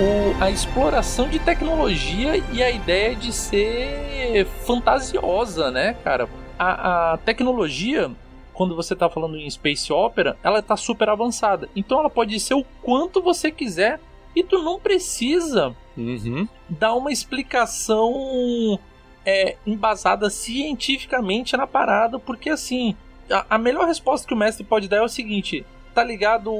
O- 0.00 0.34
a 0.40 0.48
exploração 0.50 1.28
de 1.28 1.38
tecnologia 1.40 2.36
e 2.52 2.62
a 2.62 2.70
ideia 2.70 3.16
de 3.16 3.32
ser 3.32 4.46
fantasiosa, 4.64 5.70
né, 5.72 5.94
cara? 6.04 6.28
A, 6.56 7.12
a 7.14 7.16
tecnologia, 7.18 8.10
quando 8.52 8.76
você 8.76 8.94
tá 8.94 9.08
falando 9.10 9.36
em 9.36 9.50
Space 9.50 9.92
Opera, 9.92 10.36
ela 10.42 10.62
tá 10.62 10.76
super 10.76 11.08
avançada. 11.08 11.68
Então 11.74 11.98
ela 11.98 12.10
pode 12.10 12.38
ser 12.38 12.54
o 12.54 12.64
quanto 12.82 13.20
você 13.20 13.50
quiser 13.50 14.00
e 14.36 14.42
tu 14.44 14.62
não 14.62 14.78
precisa 14.78 15.74
Uhum. 15.96 16.46
dar 16.68 16.94
uma 16.94 17.10
explicação 17.10 18.78
é, 19.26 19.56
embasada 19.66 20.30
cientificamente 20.30 21.56
na 21.56 21.66
parada, 21.66 22.20
porque 22.20 22.50
assim, 22.50 22.94
a, 23.28 23.44
a 23.50 23.58
melhor 23.58 23.86
resposta 23.88 24.26
que 24.28 24.32
o 24.32 24.36
mestre 24.36 24.62
pode 24.64 24.86
dar 24.88 24.98
é 24.98 25.02
o 25.02 25.08
seguinte: 25.08 25.66
tá 25.98 26.04
ligado? 26.04 26.52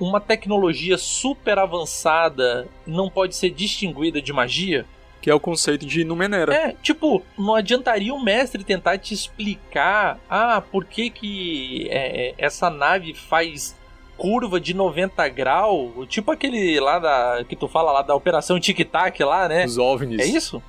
Uma 0.00 0.18
tecnologia 0.18 0.96
super 0.96 1.58
avançada 1.58 2.66
não 2.86 3.10
pode 3.10 3.36
ser 3.36 3.50
distinguida 3.50 4.22
de 4.22 4.32
magia? 4.32 4.86
Que 5.20 5.30
é 5.30 5.34
o 5.34 5.38
conceito 5.38 5.84
de 5.84 6.02
Numenera. 6.02 6.54
É, 6.54 6.74
tipo, 6.82 7.22
não 7.38 7.54
adiantaria 7.54 8.12
o 8.12 8.24
mestre 8.24 8.64
tentar 8.64 8.96
te 8.96 9.12
explicar, 9.12 10.18
ah, 10.30 10.62
por 10.62 10.86
que 10.86 11.10
que 11.10 11.88
é, 11.90 12.28
é, 12.28 12.34
essa 12.38 12.70
nave 12.70 13.12
faz 13.12 13.76
curva 14.16 14.58
de 14.58 14.72
90 14.72 15.28
graus, 15.28 15.90
tipo 16.08 16.30
aquele 16.30 16.80
lá 16.80 16.98
da 16.98 17.44
que 17.46 17.54
tu 17.54 17.68
fala 17.68 17.92
lá 17.92 18.02
da 18.02 18.14
operação 18.14 18.58
Tic 18.58 18.78
Tac 18.88 19.20
lá, 19.22 19.46
né? 19.46 19.66
Os 19.66 19.76
OVNIs. 19.76 20.20
É 20.20 20.24
isso? 20.24 20.62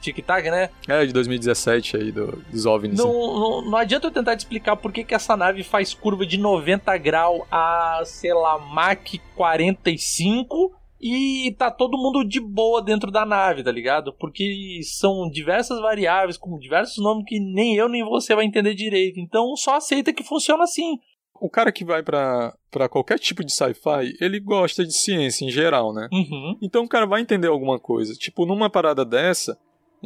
Tic 0.00 0.24
Tac, 0.24 0.44
né? 0.50 0.70
É, 0.88 1.04
de 1.04 1.12
2017 1.12 1.96
aí, 1.96 2.12
do, 2.12 2.42
dos 2.50 2.66
OVNIs. 2.66 2.98
Não, 2.98 3.12
não, 3.12 3.70
não 3.70 3.78
adianta 3.78 4.06
eu 4.06 4.10
tentar 4.10 4.36
te 4.36 4.40
explicar 4.40 4.76
por 4.76 4.92
que, 4.92 5.04
que 5.04 5.14
essa 5.14 5.36
nave 5.36 5.62
faz 5.62 5.94
curva 5.94 6.26
de 6.26 6.38
90 6.38 6.96
graus 6.98 7.42
a, 7.50 8.02
sei 8.04 8.32
lá, 8.32 8.58
Mach 8.58 9.20
45 9.34 10.76
e 11.00 11.54
tá 11.58 11.70
todo 11.70 11.98
mundo 11.98 12.24
de 12.24 12.40
boa 12.40 12.82
dentro 12.82 13.10
da 13.10 13.26
nave, 13.26 13.62
tá 13.62 13.70
ligado? 13.70 14.12
Porque 14.12 14.80
são 14.82 15.28
diversas 15.30 15.80
variáveis 15.80 16.36
com 16.36 16.58
diversos 16.58 17.02
nomes 17.02 17.24
que 17.26 17.38
nem 17.38 17.76
eu 17.76 17.88
nem 17.88 18.04
você 18.04 18.34
vai 18.34 18.44
entender 18.44 18.74
direito. 18.74 19.20
Então 19.20 19.54
só 19.56 19.76
aceita 19.76 20.12
que 20.12 20.24
funciona 20.24 20.64
assim. 20.64 20.98
O 21.38 21.50
cara 21.50 21.70
que 21.70 21.84
vai 21.84 22.02
pra 22.02 22.88
qualquer 22.90 23.18
tipo 23.18 23.44
de 23.44 23.52
sci-fi, 23.52 24.16
ele 24.20 24.40
gosta 24.40 24.84
de 24.84 24.92
ciência 24.92 25.44
em 25.44 25.50
geral, 25.50 25.92
né? 25.92 26.08
Uhum. 26.10 26.56
Então 26.62 26.84
o 26.84 26.88
cara 26.88 27.06
vai 27.06 27.20
entender 27.20 27.48
alguma 27.48 27.78
coisa. 27.78 28.14
Tipo, 28.14 28.46
numa 28.46 28.70
parada 28.70 29.04
dessa, 29.04 29.58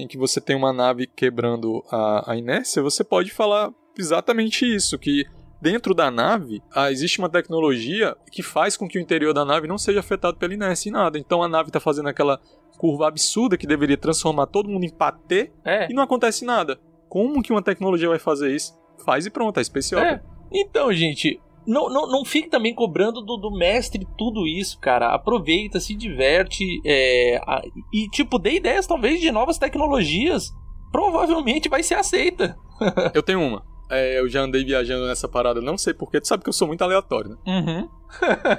em 0.02 0.06
que 0.08 0.18
você 0.18 0.40
tem 0.40 0.56
uma 0.56 0.72
nave 0.72 1.06
quebrando 1.06 1.84
a, 1.90 2.32
a 2.32 2.36
inércia, 2.36 2.82
você 2.82 3.04
pode 3.04 3.30
falar 3.30 3.70
exatamente 3.98 4.64
isso, 4.64 4.98
que 4.98 5.24
dentro 5.60 5.94
da 5.94 6.10
nave 6.10 6.62
ah, 6.74 6.90
existe 6.90 7.18
uma 7.18 7.28
tecnologia 7.28 8.16
que 8.32 8.42
faz 8.42 8.76
com 8.76 8.88
que 8.88 8.98
o 8.98 9.00
interior 9.00 9.34
da 9.34 9.44
nave 9.44 9.66
não 9.66 9.76
seja 9.78 10.00
afetado 10.00 10.36
pela 10.38 10.54
inércia 10.54 10.88
em 10.88 10.92
nada. 10.92 11.18
Então 11.18 11.42
a 11.42 11.48
nave 11.48 11.68
está 11.68 11.78
fazendo 11.80 12.08
aquela 12.08 12.40
curva 12.78 13.08
absurda 13.08 13.58
que 13.58 13.66
deveria 13.66 13.96
transformar 13.96 14.46
todo 14.46 14.68
mundo 14.68 14.84
em 14.84 14.90
patê 14.90 15.50
É. 15.64 15.90
e 15.90 15.94
não 15.94 16.02
acontece 16.02 16.44
nada. 16.44 16.80
Como 17.08 17.42
que 17.42 17.52
uma 17.52 17.62
tecnologia 17.62 18.08
vai 18.08 18.18
fazer 18.18 18.54
isso? 18.54 18.74
Faz 19.04 19.26
e 19.26 19.30
pronto, 19.30 19.58
é 19.58 19.60
especial. 19.60 20.00
É. 20.02 20.22
Então, 20.52 20.92
gente, 20.92 21.40
não, 21.66 21.88
não, 21.88 22.06
não 22.10 22.24
fique 22.24 22.48
também 22.48 22.74
cobrando 22.74 23.20
do, 23.22 23.36
do 23.36 23.50
mestre 23.50 24.06
tudo 24.18 24.46
isso, 24.46 24.78
cara. 24.80 25.14
Aproveita, 25.14 25.78
se 25.80 25.94
diverte 25.94 26.64
é, 26.84 27.36
a- 27.46 27.62
e, 27.92 28.08
tipo, 28.08 28.38
dê 28.38 28.54
ideias 28.54 28.86
talvez 28.86 29.20
de 29.20 29.30
novas 29.30 29.58
tecnologias. 29.58 30.50
Provavelmente 30.90 31.68
vai 31.68 31.82
ser 31.82 31.94
aceita. 31.94 32.56
Eu 33.14 33.22
tenho 33.22 33.40
uma. 33.40 33.62
É, 33.92 34.20
eu 34.20 34.28
já 34.28 34.42
andei 34.42 34.64
viajando 34.64 35.04
nessa 35.08 35.26
parada, 35.28 35.60
não 35.60 35.76
sei 35.76 35.92
porquê, 35.92 36.20
tu 36.20 36.28
sabe 36.28 36.44
que 36.44 36.48
eu 36.48 36.52
sou 36.52 36.68
muito 36.68 36.80
aleatório, 36.82 37.30
né? 37.30 37.36
Uhum. 37.44 37.88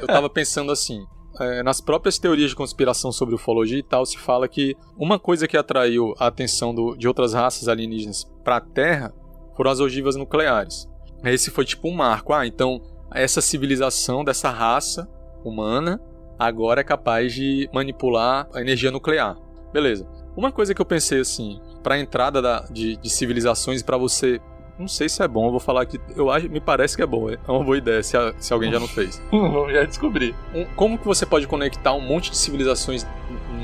eu 0.02 0.06
tava 0.06 0.30
pensando 0.30 0.74
assim. 0.74 1.06
é, 1.40 1.64
nas 1.64 1.80
próprias 1.80 2.20
teorias 2.20 2.50
de 2.50 2.56
conspiração 2.56 3.14
sobre 3.14 3.34
ufologia 3.34 3.80
e 3.80 3.84
tal, 3.84 4.06
se 4.06 4.18
fala 4.18 4.46
que 4.50 4.76
uma 4.98 5.18
coisa 5.18 5.48
que 5.48 5.56
atraiu 5.56 6.14
a 6.20 6.28
atenção 6.28 6.76
do- 6.76 6.98
de 6.98 7.08
outras 7.08 7.34
raças 7.34 7.70
alienígenas 7.70 8.26
para 8.44 8.58
a 8.58 8.62
Terra 8.62 9.14
foram 9.56 9.72
as 9.72 9.80
ogivas 9.80 10.18
nucleares. 10.18 10.86
Esse 11.24 11.50
foi 11.50 11.64
tipo 11.64 11.88
um 11.88 11.94
marco. 11.96 12.34
Ah, 12.34 12.46
então 12.46 12.82
essa 13.14 13.42
civilização 13.42 14.24
dessa 14.24 14.50
raça 14.50 15.08
humana 15.44 16.00
agora 16.40 16.82
é 16.82 16.84
capaz 16.84 17.34
de 17.34 17.70
manipular 17.74 18.48
a 18.54 18.62
energia 18.62 18.90
nuclear. 18.92 19.38
Beleza. 19.74 20.08
Uma 20.36 20.52
coisa 20.52 20.74
que 20.74 20.82
eu 20.82 20.86
pensei 20.86 21.20
assim, 21.20 21.60
para 21.84 22.00
entrada 22.00 22.42
da- 22.42 22.66
de, 22.72 22.96
de 22.98 23.10
civilizações 23.10 23.82
para 23.84 23.98
você, 23.98 24.40
não 24.80 24.88
sei 24.88 25.08
se 25.10 25.22
é 25.22 25.28
bom, 25.28 25.46
eu 25.48 25.52
vou 25.52 25.60
falar 25.60 25.86
que 25.86 26.00
eu 26.16 26.32
acho, 26.32 26.50
me 26.50 26.60
parece 26.60 26.96
que 26.96 27.02
é 27.04 27.06
bom, 27.06 27.30
é 27.30 27.38
uma 27.48 27.64
boa 27.64 27.78
ideia 27.78 28.02
se, 28.02 28.16
a- 28.18 28.34
se 28.40 28.52
alguém 28.54 28.72
já 28.72 28.80
não 28.80 28.88
fez. 28.88 29.22
Já 29.72 29.84
descobrir. 29.84 30.34
Um- 30.56 30.66
como 30.76 30.98
que 30.98 31.06
você 31.06 31.26
pode 31.26 31.48
conectar 31.48 31.94
um 31.94 32.02
monte 32.02 32.32
de 32.32 32.38
civilizações 32.38 33.06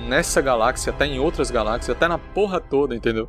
nessa 0.08 0.42
galáxia, 0.42 0.92
até 0.92 1.06
em 1.06 1.20
outras 1.20 1.50
galáxias, 1.50 1.96
até 1.96 2.08
na 2.08 2.18
porra 2.18 2.60
toda, 2.60 2.96
entendeu? 2.96 3.28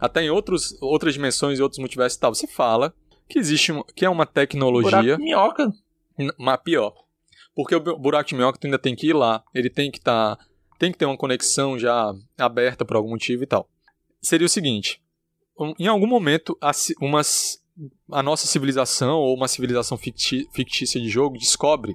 Até 0.00 0.22
em 0.22 0.30
outros, 0.30 0.76
outras 0.82 1.14
dimensões 1.14 1.58
e 1.58 1.62
outros 1.62 1.78
multiversos 1.78 2.16
e 2.16 2.20
tal. 2.20 2.34
Você 2.34 2.46
fala 2.46 2.92
que 3.28 3.38
existe 3.38 3.72
que 3.94 4.04
é 4.04 4.10
uma 4.10 4.26
tecnologia, 4.26 4.90
Buraco 5.16 5.22
minhoca. 5.22 5.72
n- 6.18 6.32
mas 6.38 6.60
pior. 6.62 6.92
Porque 7.54 7.74
o 7.74 7.80
bu- 7.80 7.98
buraco 7.98 8.28
de 8.28 8.34
minhoca 8.34 8.58
tu 8.58 8.66
ainda 8.66 8.78
tem 8.78 8.94
que 8.96 9.08
ir 9.08 9.12
lá, 9.12 9.42
ele 9.54 9.70
tem 9.70 9.90
que 9.90 9.98
estar, 9.98 10.36
tem 10.78 10.90
que 10.92 10.98
ter 10.98 11.06
uma 11.06 11.16
conexão 11.16 11.78
já 11.78 12.12
aberta 12.38 12.84
por 12.84 12.96
algum 12.96 13.10
motivo 13.10 13.42
e 13.42 13.46
tal. 13.46 13.68
Seria 14.20 14.46
o 14.46 14.50
seguinte, 14.50 15.00
em 15.78 15.86
algum 15.86 16.06
momento 16.06 16.56
a, 16.60 16.70
umas, 17.00 17.58
a 18.10 18.22
nossa 18.22 18.46
civilização 18.46 19.18
ou 19.18 19.34
uma 19.36 19.46
civilização 19.48 19.96
fictícia 19.96 21.00
de 21.00 21.08
jogo 21.08 21.38
descobre 21.38 21.94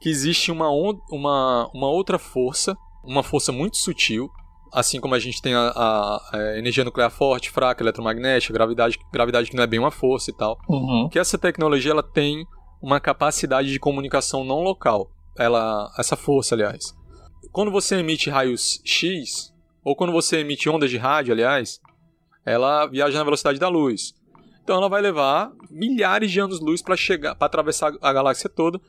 que 0.00 0.08
existe 0.10 0.50
uma, 0.52 0.68
uma, 1.10 1.70
uma 1.72 1.88
outra 1.88 2.18
força, 2.18 2.76
uma 3.04 3.22
força 3.22 3.50
muito 3.52 3.76
sutil, 3.78 4.28
assim 4.72 5.00
como 5.00 5.14
a 5.14 5.18
gente 5.18 5.40
tem 5.42 5.54
a, 5.54 5.68
a- 5.74 6.30
a 6.32 6.58
energia 6.58 6.84
nuclear 6.84 7.10
forte, 7.10 7.50
fraca, 7.50 7.82
eletromagnética, 7.82 8.52
gravidade, 8.54 8.98
gravidade 9.12 9.50
que 9.50 9.56
não 9.56 9.62
é 9.64 9.66
bem 9.66 9.78
uma 9.80 9.90
força 9.90 10.30
e 10.30 10.34
tal 10.36 10.58
Uhum. 10.68 11.08
que 11.10 11.18
essa 11.18 11.36
tecnologia 11.38 11.90
ela 11.92 12.02
tem 12.02 12.44
uma 12.80 12.98
capacidade 12.98 13.70
de 13.70 13.78
comunicação 13.78 14.42
não 14.44 14.60
local. 14.60 15.10
Ela, 15.38 15.88
essa 15.98 16.16
força, 16.16 16.54
aliás. 16.54 16.92
Quando 17.52 17.70
você 17.70 17.96
emite 17.96 18.28
raios 18.30 18.80
X, 18.84 19.52
ou 19.84 19.94
quando 19.94 20.12
você 20.12 20.38
emite 20.38 20.68
ondas 20.68 20.90
de 20.90 20.96
rádio, 20.96 21.32
aliás, 21.32 21.78
ela 22.44 22.86
viaja 22.86 23.18
na 23.18 23.24
velocidade 23.24 23.58
da 23.58 23.68
luz. 23.68 24.14
Então 24.64 24.76
ela 24.76 24.88
vai 24.88 25.00
levar 25.02 25.50
milhares 25.70 26.30
de 26.30 26.40
anos-luz 26.40 26.82
para 26.82 26.96
chegar, 26.96 27.34
para 27.34 27.46
atravessar 27.46 27.92
a 28.00 28.12
galáxia 28.12 28.48
toda 28.50 28.80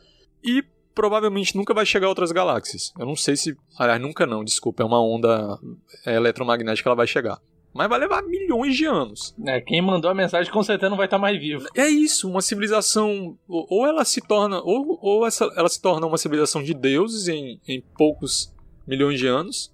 e 0.44 0.64
provavelmente 0.94 1.56
nunca 1.56 1.74
vai 1.74 1.86
chegar 1.86 2.08
a 2.08 2.10
outras 2.10 2.32
galáxias. 2.32 2.94
Eu 2.98 3.06
não 3.06 3.16
sei 3.16 3.36
se. 3.36 3.56
Aliás, 3.78 4.02
nunca 4.02 4.26
não, 4.26 4.44
desculpa, 4.44 4.84
é 4.84 4.86
uma 4.86 5.02
onda 5.02 5.60
é, 6.06 6.16
eletromagnética 6.16 6.84
que 6.84 6.88
ela 6.88 6.96
vai 6.96 7.08
chegar. 7.08 7.40
Mas 7.74 7.90
vai 7.90 8.00
levar 8.00 8.22
milhões 8.22 8.76
de 8.76 8.86
anos. 8.86 9.36
É, 9.48 9.60
quem 9.60 9.82
mandou 9.82 10.12
a 10.12 10.14
mensagem 10.14 10.52
com 10.52 10.62
certeza 10.62 10.92
não 10.92 10.98
vai 10.98 11.08
estar 11.08 11.18
mais 11.18 11.40
vivo. 11.40 11.66
É 11.76 11.88
isso, 11.88 12.30
uma 12.30 12.42
civilização. 12.42 13.36
Ou 13.48 13.88
ela 13.88 14.06
se 14.06 14.22
torna. 14.22 14.62
Ou, 14.62 15.00
ou 15.02 15.26
essa, 15.26 15.52
ela 15.56 15.68
se 15.68 15.82
torna 15.82 16.06
uma 16.06 16.18
civilização 16.18 16.62
de 16.62 16.74
deuses 16.74 17.28
em, 17.28 17.60
em 17.68 17.82
poucos 17.98 18.54
milhões 18.86 19.18
de 19.18 19.26
anos. 19.26 19.74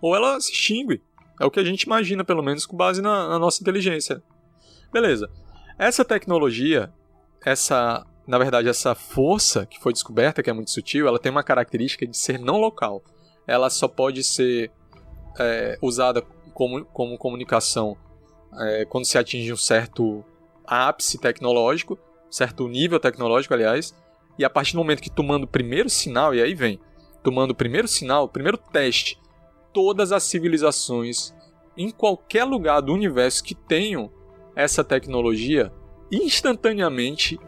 Ou 0.00 0.16
ela 0.16 0.40
se 0.40 0.50
extingue. 0.50 1.02
É 1.38 1.44
o 1.44 1.50
que 1.50 1.60
a 1.60 1.64
gente 1.64 1.82
imagina, 1.82 2.24
pelo 2.24 2.42
menos, 2.42 2.64
com 2.64 2.76
base 2.76 3.02
na, 3.02 3.28
na 3.28 3.38
nossa 3.38 3.62
inteligência. 3.62 4.22
Beleza. 4.90 5.30
Essa 5.78 6.04
tecnologia, 6.04 6.90
essa 7.44 8.06
na 8.26 8.38
verdade, 8.38 8.68
essa 8.68 8.94
força 8.94 9.66
que 9.66 9.80
foi 9.80 9.92
descoberta, 9.92 10.42
que 10.42 10.50
é 10.50 10.52
muito 10.52 10.70
sutil, 10.70 11.06
ela 11.06 11.18
tem 11.18 11.30
uma 11.30 11.42
característica 11.42 12.06
de 12.06 12.16
ser 12.16 12.38
não 12.38 12.58
local. 12.58 13.02
Ela 13.46 13.68
só 13.70 13.88
pode 13.88 14.22
ser 14.22 14.70
é, 15.38 15.78
usada 15.82 16.22
como, 16.54 16.84
como 16.86 17.18
comunicação 17.18 17.96
é, 18.58 18.84
quando 18.84 19.04
se 19.04 19.18
atinge 19.18 19.52
um 19.52 19.56
certo 19.56 20.24
ápice 20.66 21.18
tecnológico, 21.18 21.98
certo 22.30 22.68
nível 22.68 23.00
tecnológico, 23.00 23.54
aliás, 23.54 23.94
e 24.38 24.44
a 24.44 24.50
partir 24.50 24.72
do 24.72 24.78
momento 24.78 25.02
que 25.02 25.10
tu 25.10 25.22
manda 25.22 25.44
o 25.44 25.48
primeiro 25.48 25.88
sinal, 25.88 26.34
e 26.34 26.40
aí 26.40 26.54
vem, 26.54 26.80
tu 27.22 27.32
manda 27.32 27.52
o 27.52 27.56
primeiro 27.56 27.88
sinal, 27.88 28.24
o 28.24 28.28
primeiro 28.28 28.56
teste, 28.56 29.18
todas 29.72 30.12
as 30.12 30.22
civilizações 30.22 31.34
em 31.76 31.90
qualquer 31.90 32.44
lugar 32.44 32.80
do 32.80 32.92
universo 32.92 33.42
que 33.42 33.54
tenham 33.54 34.10
essa 34.54 34.84
tecnologia, 34.84 35.72
instantaneamente 36.10 37.38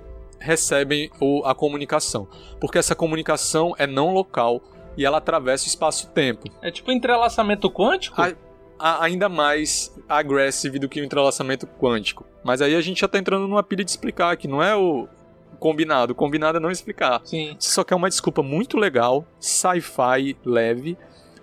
recebem 0.43 1.11
o, 1.21 1.45
a 1.45 1.55
comunicação. 1.55 2.29
Porque 2.61 2.79
essa 2.79 2.95
comunicação 2.95 3.75
é 3.79 3.87
não 3.87 4.13
local 4.13 4.61
e 4.97 5.05
ela 5.05 5.19
atravessa 5.19 5.65
o 5.65 5.69
espaço-tempo. 5.69 6.49
É 6.61 6.71
tipo 6.71 6.91
entrelaçamento 6.93 7.71
quântico? 7.71 8.21
A, 8.21 8.33
a, 8.79 9.05
ainda 9.05 9.29
mais 9.29 9.95
agressivo 10.09 10.79
do 10.79 10.89
que 10.89 11.01
o 11.01 11.05
entrelaçamento 11.05 11.67
quântico. 11.67 12.27
Mas 12.45 12.61
aí 12.61 12.75
a 12.75 12.81
gente 12.81 13.01
já 13.01 13.09
tá 13.09 13.19
entrando 13.19 13.47
numa 13.47 13.63
pilha 13.63 13.85
de 13.85 13.91
explicar, 13.91 14.37
que 14.37 14.49
não 14.49 14.63
é 14.63 14.75
o 14.77 15.09
combinado. 15.59 16.13
O 16.13 16.17
combinado 16.17 16.59
é 16.59 16.61
não 16.61 16.71
explicar. 16.71 17.21
Sim. 17.25 17.57
Você 17.59 17.71
só 17.71 17.85
quer 17.85 17.95
uma 17.95 18.09
desculpa 18.09 18.43
muito 18.43 18.77
legal, 18.77 19.25
sci-fi 19.39 20.37
leve, 20.45 20.99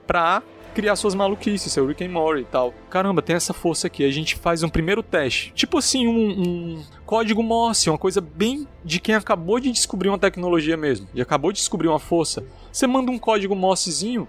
pra 0.05 0.43
criar 0.69 0.95
suas 0.95 1.15
maluquices, 1.15 1.71
seu 1.71 1.85
Rick 1.85 2.03
and 2.03 2.09
Morty 2.09 2.41
e 2.41 2.45
tal. 2.45 2.73
Caramba, 2.89 3.21
tem 3.21 3.35
essa 3.35 3.53
força 3.53 3.87
aqui. 3.87 4.03
A 4.03 4.11
gente 4.11 4.35
faz 4.35 4.63
um 4.63 4.69
primeiro 4.69 5.03
teste. 5.03 5.51
Tipo 5.53 5.77
assim, 5.77 6.07
um, 6.07 6.41
um 6.41 6.83
código 7.05 7.43
Morse, 7.43 7.89
uma 7.89 7.97
coisa 7.97 8.21
bem 8.21 8.67
de 8.83 8.99
quem 8.99 9.15
acabou 9.15 9.59
de 9.59 9.71
descobrir 9.71 10.09
uma 10.09 10.19
tecnologia 10.19 10.77
mesmo. 10.77 11.07
E 11.13 11.21
acabou 11.21 11.51
de 11.51 11.59
descobrir 11.59 11.87
uma 11.87 11.99
força. 11.99 12.43
Você 12.71 12.87
manda 12.87 13.11
um 13.11 13.17
código 13.17 13.55
Morsezinho, 13.55 14.27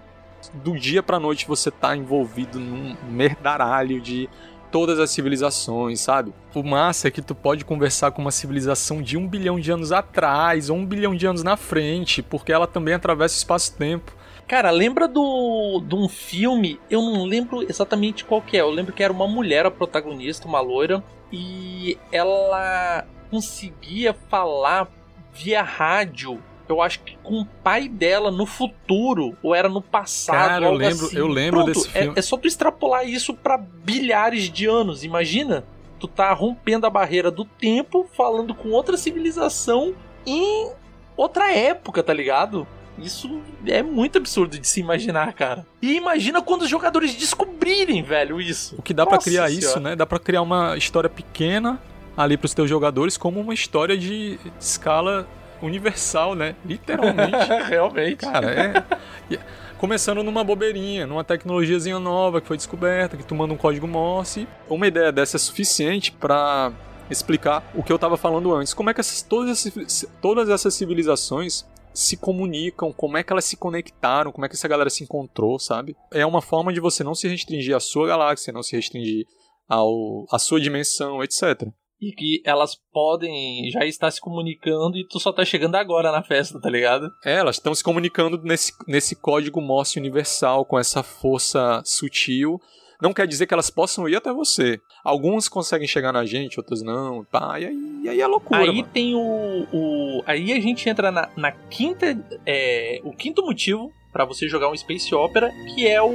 do 0.53 0.77
dia 0.77 1.03
pra 1.03 1.19
noite 1.19 1.47
você 1.47 1.69
tá 1.69 1.95
envolvido 1.95 2.59
num 2.59 2.95
merdaralho 3.09 4.01
de 4.01 4.27
todas 4.71 4.99
as 4.99 5.11
civilizações, 5.11 5.99
sabe? 5.99 6.33
O 6.55 6.63
massa 6.63 7.09
é 7.09 7.11
que 7.11 7.21
tu 7.21 7.35
pode 7.35 7.65
conversar 7.65 8.11
com 8.11 8.21
uma 8.21 8.31
civilização 8.31 9.01
de 9.01 9.17
um 9.17 9.27
bilhão 9.27 9.59
de 9.59 9.69
anos 9.69 9.91
atrás 9.91 10.69
ou 10.69 10.77
um 10.77 10.85
bilhão 10.85 11.13
de 11.13 11.27
anos 11.27 11.43
na 11.43 11.57
frente, 11.57 12.23
porque 12.23 12.53
ela 12.53 12.65
também 12.65 12.93
atravessa 12.93 13.35
o 13.35 13.37
espaço-tempo. 13.37 14.15
Cara, 14.51 14.69
lembra 14.69 15.07
do 15.07 15.81
de 15.87 15.95
um 15.95 16.09
filme? 16.09 16.77
Eu 16.89 17.01
não 17.01 17.23
lembro 17.23 17.63
exatamente 17.63 18.25
qual 18.25 18.41
que 18.41 18.57
é. 18.57 18.59
Eu 18.59 18.69
lembro 18.69 18.91
que 18.91 19.01
era 19.01 19.13
uma 19.13 19.25
mulher 19.25 19.65
a 19.65 19.71
protagonista, 19.71 20.45
uma 20.45 20.59
loira, 20.59 21.01
e 21.31 21.97
ela 22.11 23.07
conseguia 23.29 24.13
falar 24.27 24.91
via 25.31 25.63
rádio. 25.63 26.43
Eu 26.67 26.81
acho 26.81 26.99
que 26.99 27.15
com 27.23 27.39
o 27.39 27.45
pai 27.45 27.87
dela 27.87 28.29
no 28.29 28.45
futuro, 28.45 29.37
ou 29.41 29.55
era 29.55 29.69
no 29.69 29.81
passado. 29.81 30.49
Cara, 30.49 30.65
eu 30.65 30.73
lembro, 30.73 31.05
assim. 31.05 31.17
eu 31.17 31.27
lembro 31.27 31.63
Pronto, 31.63 31.73
desse 31.73 31.89
filme. 31.89 32.13
É, 32.17 32.19
é 32.19 32.21
só 32.21 32.35
tu 32.35 32.45
extrapolar 32.45 33.07
isso 33.07 33.33
para 33.33 33.57
bilhares 33.57 34.49
de 34.49 34.65
anos. 34.65 35.05
Imagina, 35.05 35.63
tu 35.97 36.09
tá 36.09 36.33
rompendo 36.33 36.85
a 36.85 36.89
barreira 36.89 37.31
do 37.31 37.45
tempo, 37.45 38.05
falando 38.17 38.53
com 38.53 38.71
outra 38.71 38.97
civilização 38.97 39.95
em 40.25 40.73
outra 41.15 41.53
época, 41.53 42.03
tá 42.03 42.13
ligado? 42.13 42.67
Isso 43.03 43.41
é 43.65 43.81
muito 43.81 44.17
absurdo 44.17 44.57
de 44.57 44.67
se 44.67 44.79
imaginar, 44.79 45.33
cara. 45.33 45.65
E 45.81 45.95
imagina 45.95 46.41
quando 46.41 46.63
os 46.63 46.69
jogadores 46.69 47.13
descobrirem, 47.15 48.01
velho, 48.03 48.39
isso. 48.39 48.75
O 48.77 48.81
que 48.81 48.93
dá 48.93 49.05
pra 49.05 49.15
Nossa 49.15 49.29
criar 49.29 49.47
Senhora. 49.47 49.65
isso, 49.65 49.79
né? 49.79 49.95
Dá 49.95 50.05
pra 50.05 50.19
criar 50.19 50.41
uma 50.41 50.77
história 50.77 51.09
pequena 51.09 51.79
ali 52.15 52.37
pros 52.37 52.53
teus 52.53 52.69
jogadores 52.69 53.17
como 53.17 53.39
uma 53.39 53.53
história 53.53 53.97
de 53.97 54.39
escala 54.59 55.27
universal, 55.61 56.35
né? 56.35 56.55
Literalmente. 56.65 57.37
Realmente. 57.67 58.17
Cara, 58.17 58.51
é. 58.51 59.39
Começando 59.77 60.21
numa 60.21 60.43
bobeirinha, 60.43 61.07
numa 61.07 61.23
tecnologiazinha 61.23 61.97
nova 61.99 62.39
que 62.39 62.47
foi 62.47 62.57
descoberta, 62.57 63.17
que 63.17 63.23
tu 63.23 63.33
manda 63.33 63.53
um 63.53 63.57
código 63.57 63.87
Morse. 63.87 64.47
Uma 64.69 64.87
ideia 64.87 65.11
dessa 65.11 65.37
é 65.37 65.39
suficiente 65.39 66.11
pra 66.11 66.71
explicar 67.09 67.63
o 67.73 67.83
que 67.83 67.91
eu 67.91 67.99
tava 67.99 68.15
falando 68.15 68.53
antes. 68.53 68.73
Como 68.73 68.89
é 68.89 68.93
que 68.93 68.99
essas, 68.99 69.21
todas, 69.21 69.65
essas, 69.65 70.07
todas 70.21 70.49
essas 70.49 70.73
civilizações 70.73 71.65
se 71.93 72.17
comunicam, 72.17 72.91
como 72.93 73.17
é 73.17 73.23
que 73.23 73.31
elas 73.31 73.45
se 73.45 73.57
conectaram, 73.57 74.31
como 74.31 74.45
é 74.45 74.49
que 74.49 74.55
essa 74.55 74.67
galera 74.67 74.89
se 74.89 75.03
encontrou, 75.03 75.59
sabe? 75.59 75.95
É 76.11 76.25
uma 76.25 76.41
forma 76.41 76.71
de 76.73 76.79
você 76.79 77.03
não 77.03 77.15
se 77.15 77.27
restringir 77.27 77.75
à 77.75 77.79
sua 77.79 78.07
galáxia, 78.07 78.53
não 78.53 78.63
se 78.63 78.75
restringir 78.75 79.25
ao, 79.67 80.25
à 80.31 80.39
sua 80.39 80.59
dimensão, 80.59 81.23
etc. 81.23 81.67
E 81.99 82.11
que 82.13 82.41
elas 82.45 82.75
podem 82.91 83.69
já 83.71 83.85
estar 83.85 84.09
se 84.09 84.19
comunicando 84.19 84.97
e 84.97 85.07
tu 85.07 85.19
só 85.19 85.31
tá 85.31 85.45
chegando 85.45 85.75
agora 85.75 86.11
na 86.11 86.23
festa, 86.23 86.59
tá 86.59 86.69
ligado? 86.69 87.07
É, 87.23 87.35
elas 87.35 87.57
estão 87.57 87.75
se 87.75 87.83
comunicando 87.83 88.41
nesse, 88.41 88.73
nesse 88.87 89.15
código 89.15 89.61
Morse 89.61 89.99
universal, 89.99 90.65
com 90.65 90.79
essa 90.79 91.03
força 91.03 91.81
sutil. 91.85 92.59
Não 93.01 93.13
quer 93.13 93.25
dizer 93.25 93.47
que 93.47 93.53
elas 93.53 93.69
possam 93.69 94.07
ir 94.07 94.15
até 94.15 94.31
você. 94.31 94.79
Algumas 95.03 95.49
conseguem 95.49 95.87
chegar 95.87 96.13
na 96.13 96.23
gente, 96.23 96.59
outras 96.59 96.83
não. 96.83 97.25
Pá, 97.25 97.59
e, 97.59 97.65
aí, 97.65 97.99
e 98.03 98.09
aí 98.09 98.21
é 98.21 98.27
loucura. 98.27 98.61
aí 98.61 98.67
mano. 98.67 98.87
tem 98.93 99.15
o, 99.15 99.67
o. 99.73 100.23
Aí 100.27 100.53
a 100.53 100.59
gente 100.59 100.87
entra 100.87 101.11
na, 101.11 101.27
na 101.35 101.51
quinta. 101.51 102.17
É, 102.45 103.01
o 103.03 103.11
quinto 103.11 103.43
motivo 103.43 103.91
pra 104.13 104.23
você 104.23 104.47
jogar 104.47 104.69
um 104.69 104.77
Space 104.77 105.13
Opera, 105.15 105.51
que 105.73 105.87
é 105.87 106.01
o, 106.01 106.13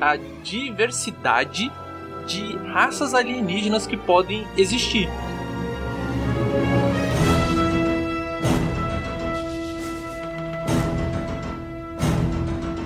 a 0.00 0.16
diversidade 0.42 1.70
de 2.26 2.56
raças 2.68 3.14
alienígenas 3.14 3.86
que 3.86 3.96
podem 3.96 4.46
existir. 4.56 5.08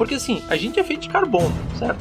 Porque 0.00 0.14
assim, 0.14 0.42
a 0.48 0.56
gente 0.56 0.80
é 0.80 0.82
feito 0.82 1.02
de 1.02 1.10
carbono, 1.10 1.52
certo? 1.78 2.00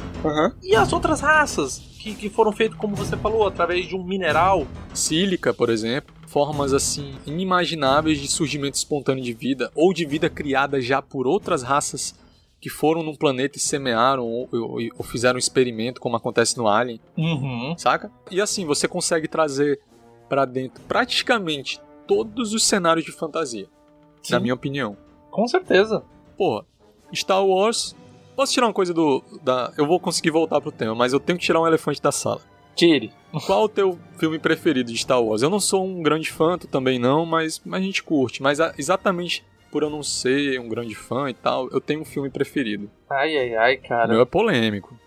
E 0.62 0.74
as 0.74 0.90
outras 0.90 1.20
raças 1.20 1.76
que, 1.98 2.14
que 2.14 2.30
foram 2.30 2.50
feitas, 2.50 2.78
como 2.78 2.96
você 2.96 3.14
falou, 3.14 3.46
através 3.46 3.86
de 3.86 3.94
um 3.94 4.02
mineral. 4.02 4.66
Sílica, 4.94 5.52
por 5.52 5.68
exemplo, 5.68 6.14
formas 6.26 6.72
assim 6.72 7.12
inimagináveis 7.26 8.18
de 8.18 8.26
surgimento 8.26 8.78
espontâneo 8.78 9.22
de 9.22 9.34
vida 9.34 9.70
ou 9.74 9.92
de 9.92 10.06
vida 10.06 10.30
criada 10.30 10.80
já 10.80 11.02
por 11.02 11.26
outras 11.26 11.62
raças 11.62 12.18
que 12.58 12.70
foram 12.70 13.02
num 13.02 13.14
planeta 13.14 13.58
e 13.58 13.60
semearam 13.60 14.24
ou, 14.24 14.48
ou- 14.50 14.78
ou 14.96 15.04
fizeram 15.04 15.36
um 15.36 15.38
experimento, 15.38 16.00
como 16.00 16.16
acontece 16.16 16.56
no 16.56 16.68
Alien, 16.68 16.98
Uhum. 17.18 17.74
saca? 17.76 18.10
E 18.30 18.40
assim, 18.40 18.64
você 18.64 18.88
consegue 18.88 19.28
trazer 19.28 19.78
pra 20.26 20.46
dentro 20.46 20.82
praticamente 20.88 21.78
todos 22.06 22.54
os 22.54 22.64
cenários 22.66 23.04
de 23.04 23.12
fantasia, 23.12 23.68
na 24.30 24.38
Sim. 24.38 24.42
minha 24.42 24.54
opinião. 24.54 24.96
Com 25.30 25.46
certeza. 25.46 26.02
Porra, 26.38 26.64
Star 27.14 27.44
Wars. 27.44 27.96
Posso 28.40 28.54
tirar 28.54 28.68
uma 28.68 28.72
coisa 28.72 28.94
do. 28.94 29.22
Da, 29.42 29.70
eu 29.76 29.86
vou 29.86 30.00
conseguir 30.00 30.30
voltar 30.30 30.62
pro 30.62 30.72
tema, 30.72 30.94
mas 30.94 31.12
eu 31.12 31.20
tenho 31.20 31.38
que 31.38 31.44
tirar 31.44 31.60
um 31.60 31.66
elefante 31.66 32.00
da 32.00 32.10
sala. 32.10 32.40
Tire. 32.74 33.12
Qual 33.44 33.64
o 33.64 33.68
teu 33.68 33.98
filme 34.16 34.38
preferido 34.38 34.90
de 34.90 34.96
Star 34.96 35.22
Wars? 35.22 35.42
Eu 35.42 35.50
não 35.50 35.60
sou 35.60 35.84
um 35.84 36.02
grande 36.02 36.30
fã, 36.32 36.56
tu 36.56 36.66
também 36.66 36.98
não, 36.98 37.26
mas, 37.26 37.60
mas 37.66 37.82
a 37.82 37.84
gente 37.84 38.02
curte. 38.02 38.42
Mas 38.42 38.58
a- 38.58 38.72
exatamente 38.78 39.44
por 39.70 39.82
eu 39.82 39.90
não 39.90 40.02
ser 40.02 40.58
um 40.58 40.70
grande 40.70 40.94
fã 40.94 41.28
e 41.28 41.34
tal, 41.34 41.68
eu 41.68 41.82
tenho 41.82 42.00
um 42.00 42.04
filme 42.06 42.30
preferido. 42.30 42.90
Ai, 43.10 43.36
ai, 43.36 43.54
ai, 43.56 43.74
O 43.76 43.82
cara. 43.86 44.08
meu 44.08 44.22
é 44.22 44.24
polêmico. 44.24 44.98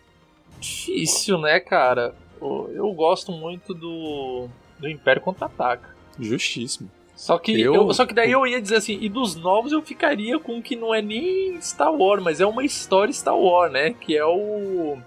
Difícil, 0.59 1.39
né, 1.39 1.59
cara? 1.59 2.13
Eu 2.39 2.93
gosto 2.93 3.31
muito 3.31 3.73
do. 3.73 4.47
do 4.77 4.87
Império 4.87 5.23
Contra-Ataca. 5.23 5.89
Justíssimo. 6.19 6.87
Só 7.23 7.37
que, 7.37 7.53
Eu- 7.57 7.73
eu- 7.73 7.93
só 7.93 8.05
que 8.05 8.13
daí 8.13 8.31
eu 8.33 8.45
ia 8.45 8.61
dizer 8.61 8.75
assim, 8.75 8.97
e 8.99 9.07
dos 9.07 9.33
novos 9.35 9.71
eu 9.71 9.81
ficaria 9.81 10.37
com 10.37 10.57
o 10.57 10.61
que 10.61 10.75
não 10.75 10.93
é 10.93 11.01
nem 11.01 11.57
Star 11.61 11.93
Wars, 11.93 12.21
mas 12.21 12.41
é 12.41 12.45
uma 12.45 12.65
história 12.65 13.13
Star 13.13 13.37
Wars, 13.37 13.71
né? 13.71 13.91
Que 13.93 14.17
é 14.17 14.25
o 14.25 14.97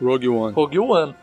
Rogue 0.00 0.28
One. 0.28 0.54
Rogue 0.54 0.78
One. 0.78 1.14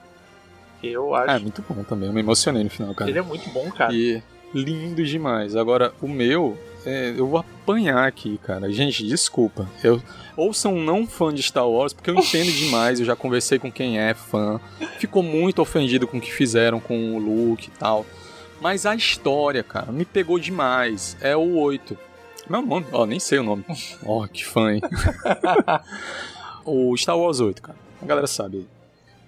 Eu 0.84 1.16
acho. 1.16 1.32
É, 1.32 1.40
muito 1.40 1.64
bom 1.68 1.84
também. 1.84 2.10
Eu 2.10 2.14
me 2.14 2.20
emocionei 2.22 2.64
no 2.64 2.70
final, 2.70 2.94
cara. 2.94 3.10
ele 3.10 3.18
é 3.18 3.24
muito 3.24 3.50
bom, 3.50 3.72
cara. 3.72 3.92
E 3.92 4.22
lindo 4.54 5.04
demais. 5.04 5.56
Agora, 5.56 5.92
o 6.00 6.08
meu, 6.08 6.56
é, 6.86 7.16
eu 7.18 7.26
vou 7.28 7.40
apanhar 7.40 8.06
aqui, 8.08 8.38
cara. 8.44 8.72
Gente, 8.72 9.04
desculpa. 9.04 9.68
Eu 9.84 10.00
ou 10.38 10.54
sou 10.54 10.74
um 10.74 10.84
não 10.84 11.08
fã 11.08 11.34
de 11.34 11.42
Star 11.42 11.68
Wars, 11.68 11.92
porque 11.92 12.12
eu 12.12 12.16
entendo 12.16 12.52
demais, 12.54 13.00
eu 13.00 13.06
já 13.08 13.16
conversei 13.16 13.58
com 13.58 13.72
quem 13.72 13.98
é 13.98 14.14
fã. 14.14 14.60
Ficou 15.00 15.24
muito 15.24 15.60
ofendido 15.60 16.06
com 16.08 16.18
o 16.18 16.22
que 16.22 16.32
fizeram 16.32 16.80
com 16.80 17.16
o 17.16 17.18
Luke 17.18 17.70
e 17.74 17.80
tal. 17.80 18.06
Mas 18.66 18.84
a 18.84 18.96
história, 18.96 19.62
cara, 19.62 19.92
me 19.92 20.04
pegou 20.04 20.40
demais. 20.40 21.16
É 21.22 21.38
o 21.38 21.56
8. 21.56 21.96
Meu 22.50 22.64
nome? 22.64 22.88
Ó, 22.92 23.06
nem 23.06 23.20
sei 23.20 23.38
o 23.38 23.44
nome. 23.44 23.64
Ó, 24.04 24.24
oh, 24.24 24.28
que 24.28 24.44
fã, 24.44 24.74
hein? 24.74 24.82
o 26.66 26.98
Star 26.98 27.16
Wars 27.16 27.40
8, 27.40 27.62
cara. 27.62 27.78
A 28.02 28.06
galera 28.08 28.26
sabe. 28.26 28.68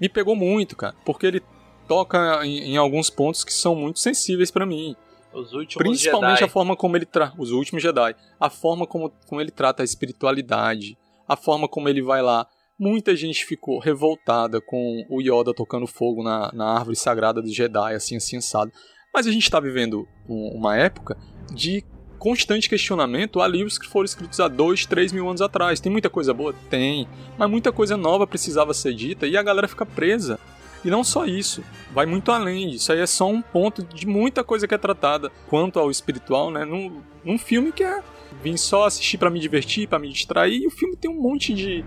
Me 0.02 0.10
pegou 0.10 0.36
muito, 0.36 0.76
cara, 0.76 0.96
porque 1.06 1.28
ele 1.28 1.44
toca 1.88 2.44
em, 2.48 2.72
em 2.72 2.78
alguns 2.78 3.12
pontos 3.12 3.44
que 3.44 3.54
são 3.54 3.76
muito 3.76 4.00
sensíveis 4.00 4.50
para 4.50 4.66
mim. 4.66 4.96
Os 5.32 5.54
últimos 5.54 5.88
Principalmente 5.88 6.40
Jedi. 6.40 6.44
a 6.46 6.52
forma 6.52 6.76
como 6.76 6.98
ele 6.98 7.06
trata. 7.06 7.40
Os 7.40 7.52
últimos 7.52 7.84
Jedi. 7.84 8.16
A 8.40 8.50
forma 8.50 8.88
como, 8.88 9.14
como 9.28 9.40
ele 9.40 9.52
trata 9.52 9.84
a 9.84 9.86
espiritualidade. 9.86 10.98
A 11.28 11.36
forma 11.36 11.68
como 11.68 11.88
ele 11.88 12.02
vai 12.02 12.24
lá. 12.24 12.48
Muita 12.80 13.16
gente 13.16 13.46
ficou 13.46 13.78
revoltada 13.78 14.60
com 14.60 15.06
o 15.08 15.22
Yoda 15.22 15.54
tocando 15.54 15.86
fogo 15.86 16.24
na, 16.24 16.52
na 16.56 16.74
árvore 16.74 16.96
sagrada 16.96 17.40
dos 17.40 17.54
Jedi, 17.54 17.94
assim, 17.94 18.16
assim, 18.16 18.38
assado. 18.38 18.72
Mas 19.14 19.28
a 19.28 19.32
gente 19.32 19.44
está 19.44 19.60
vivendo 19.60 20.08
um, 20.28 20.50
uma 20.50 20.78
época 20.78 21.18
de 21.54 21.84
constante 22.18 22.68
questionamento 22.68 23.42
a 23.42 23.48
livros 23.48 23.78
que 23.78 23.88
foram 23.88 24.06
escritos 24.06 24.40
há 24.40 24.48
dois, 24.48 24.86
três 24.86 25.12
mil 25.12 25.28
anos 25.28 25.42
atrás. 25.42 25.80
Tem 25.80 25.92
muita 25.92 26.10
coisa 26.10 26.34
boa? 26.34 26.54
Tem. 26.70 27.08
Mas 27.38 27.50
muita 27.50 27.72
coisa 27.72 27.96
nova 27.96 28.28
precisava 28.28 28.74
ser 28.74 28.94
dita 28.94 29.28
e 29.28 29.38
a 29.38 29.44
galera 29.44 29.68
fica 29.68 29.86
presa. 29.86 30.40
E 30.86 30.90
não 30.90 31.04
só 31.04 31.26
isso, 31.26 31.64
vai 31.92 32.06
muito 32.06 32.32
além. 32.32 32.72
Isso 32.72 32.92
aí 32.92 33.00
é 33.00 33.08
só 33.08 33.28
um 33.28 33.42
ponto 33.42 33.84
de 33.84 34.06
muita 34.06 34.44
coisa 34.44 34.68
que 34.68 34.76
é 34.76 34.78
tratada 34.78 35.32
quanto 35.48 35.80
ao 35.80 35.90
espiritual, 35.90 36.52
né? 36.52 36.66
Num, 36.66 37.02
num 37.24 37.38
filme 37.38 37.72
que 37.72 37.84
é 37.84 38.02
vim 38.44 38.56
só 38.56 38.86
assistir 38.86 39.18
para 39.18 39.30
me 39.30 39.40
divertir, 39.40 39.88
para 39.88 40.00
me 40.00 40.10
distrair. 40.10 40.62
E 40.62 40.68
o 40.68 40.72
filme 40.72 40.96
tem 40.96 41.10
um 41.10 41.20
monte 41.20 41.54
de 41.54 41.84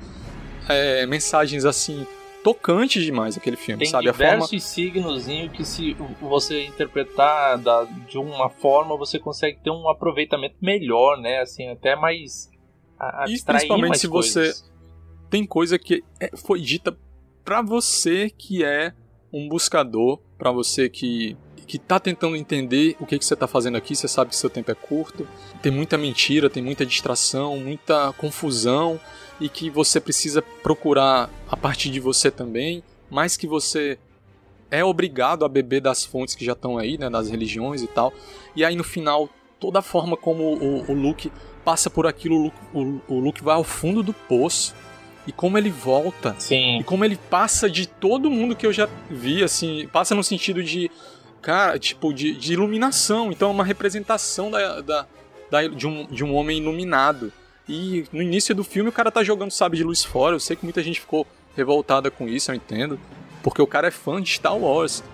é, 0.68 1.06
mensagens 1.06 1.64
assim 1.64 2.06
tocante 2.42 3.02
demais 3.02 3.36
aquele 3.36 3.56
filme, 3.56 3.80
Tem 3.80 3.90
sabe? 3.90 4.10
diversos 4.10 4.44
a 4.44 4.48
forma... 4.48 4.60
signos 4.60 5.26
que 5.52 5.64
se 5.64 5.94
você 6.20 6.64
interpretar 6.64 7.58
da, 7.58 7.84
de 7.84 8.18
uma 8.18 8.48
forma, 8.48 8.96
você 8.96 9.18
consegue 9.18 9.58
ter 9.62 9.70
um 9.70 9.88
aproveitamento 9.88 10.56
melhor, 10.60 11.18
né? 11.20 11.40
Assim, 11.40 11.68
até 11.68 11.94
mais 11.96 12.50
e 13.28 13.42
principalmente 13.42 13.98
se 13.98 14.08
coisas. 14.08 14.58
você 14.58 14.70
tem 15.30 15.46
coisa 15.46 15.78
que 15.78 16.02
é, 16.20 16.36
foi 16.36 16.60
dita 16.60 16.96
para 17.44 17.62
você 17.62 18.28
que 18.28 18.62
é 18.62 18.92
um 19.32 19.48
buscador, 19.48 20.20
para 20.36 20.50
você 20.50 20.88
que 20.88 21.36
que 21.66 21.78
tá 21.78 22.00
tentando 22.00 22.34
entender 22.34 22.96
o 22.98 23.06
que, 23.06 23.16
que 23.16 23.24
você 23.24 23.36
tá 23.36 23.46
fazendo 23.46 23.76
aqui, 23.76 23.94
você 23.94 24.08
sabe 24.08 24.30
que 24.30 24.36
seu 24.36 24.50
tempo 24.50 24.72
é 24.72 24.74
curto, 24.74 25.24
tem 25.62 25.70
muita 25.70 25.96
mentira, 25.96 26.50
tem 26.50 26.60
muita 26.60 26.84
distração, 26.84 27.56
muita 27.58 28.12
confusão, 28.14 28.98
e 29.40 29.48
que 29.48 29.70
você 29.70 30.00
precisa 30.00 30.42
procurar 30.42 31.30
a 31.48 31.56
partir 31.56 31.90
de 31.90 31.98
você 31.98 32.30
também, 32.30 32.82
mas 33.08 33.36
que 33.36 33.46
você 33.46 33.98
é 34.70 34.84
obrigado 34.84 35.44
a 35.44 35.48
beber 35.48 35.80
das 35.80 36.04
fontes 36.04 36.34
que 36.34 36.44
já 36.44 36.52
estão 36.52 36.78
aí, 36.78 36.96
né, 36.98 37.08
das 37.10 37.28
religiões 37.28 37.82
e 37.82 37.86
tal. 37.86 38.12
E 38.54 38.64
aí 38.64 38.76
no 38.76 38.84
final, 38.84 39.28
toda 39.58 39.80
a 39.80 39.82
forma 39.82 40.16
como 40.16 40.44
o, 40.44 40.90
o 40.90 40.94
Luke 40.94 41.32
passa 41.64 41.90
por 41.90 42.06
aquilo, 42.06 42.52
o 42.72 42.82
Luke, 42.82 43.02
o, 43.08 43.14
o 43.14 43.20
Luke 43.20 43.42
vai 43.42 43.54
ao 43.54 43.64
fundo 43.64 44.02
do 44.02 44.12
poço. 44.12 44.74
E 45.26 45.32
como 45.32 45.58
ele 45.58 45.70
volta. 45.70 46.34
Sim. 46.38 46.78
E 46.80 46.84
como 46.84 47.04
ele 47.04 47.16
passa 47.16 47.68
de 47.68 47.86
todo 47.86 48.30
mundo 48.30 48.56
que 48.56 48.66
eu 48.66 48.72
já 48.72 48.88
vi, 49.10 49.44
assim. 49.44 49.86
Passa 49.92 50.14
no 50.14 50.24
sentido 50.24 50.62
de 50.62 50.90
cara, 51.42 51.78
tipo, 51.78 52.12
de, 52.12 52.34
de 52.34 52.54
iluminação. 52.54 53.30
Então 53.30 53.50
é 53.50 53.52
uma 53.52 53.62
representação 53.62 54.50
da, 54.50 54.80
da, 54.80 55.06
da, 55.50 55.68
de, 55.68 55.86
um, 55.86 56.06
de 56.06 56.24
um 56.24 56.34
homem 56.34 56.58
iluminado. 56.58 57.30
E 57.70 58.04
no 58.12 58.20
início 58.20 58.52
do 58.52 58.64
filme 58.64 58.90
o 58.90 58.92
cara 58.92 59.12
tá 59.12 59.22
jogando 59.22 59.52
sabe 59.52 59.76
de 59.76 59.84
luz 59.84 60.02
fora. 60.02 60.34
Eu 60.34 60.40
sei 60.40 60.56
que 60.56 60.64
muita 60.64 60.82
gente 60.82 61.00
ficou 61.00 61.24
revoltada 61.56 62.10
com 62.10 62.26
isso, 62.26 62.50
eu 62.50 62.54
entendo. 62.56 62.98
Porque 63.44 63.62
o 63.62 63.66
cara 63.66 63.86
é 63.86 63.90
fã 63.92 64.20
de 64.20 64.28
Star 64.28 64.58
Wars. 64.58 65.04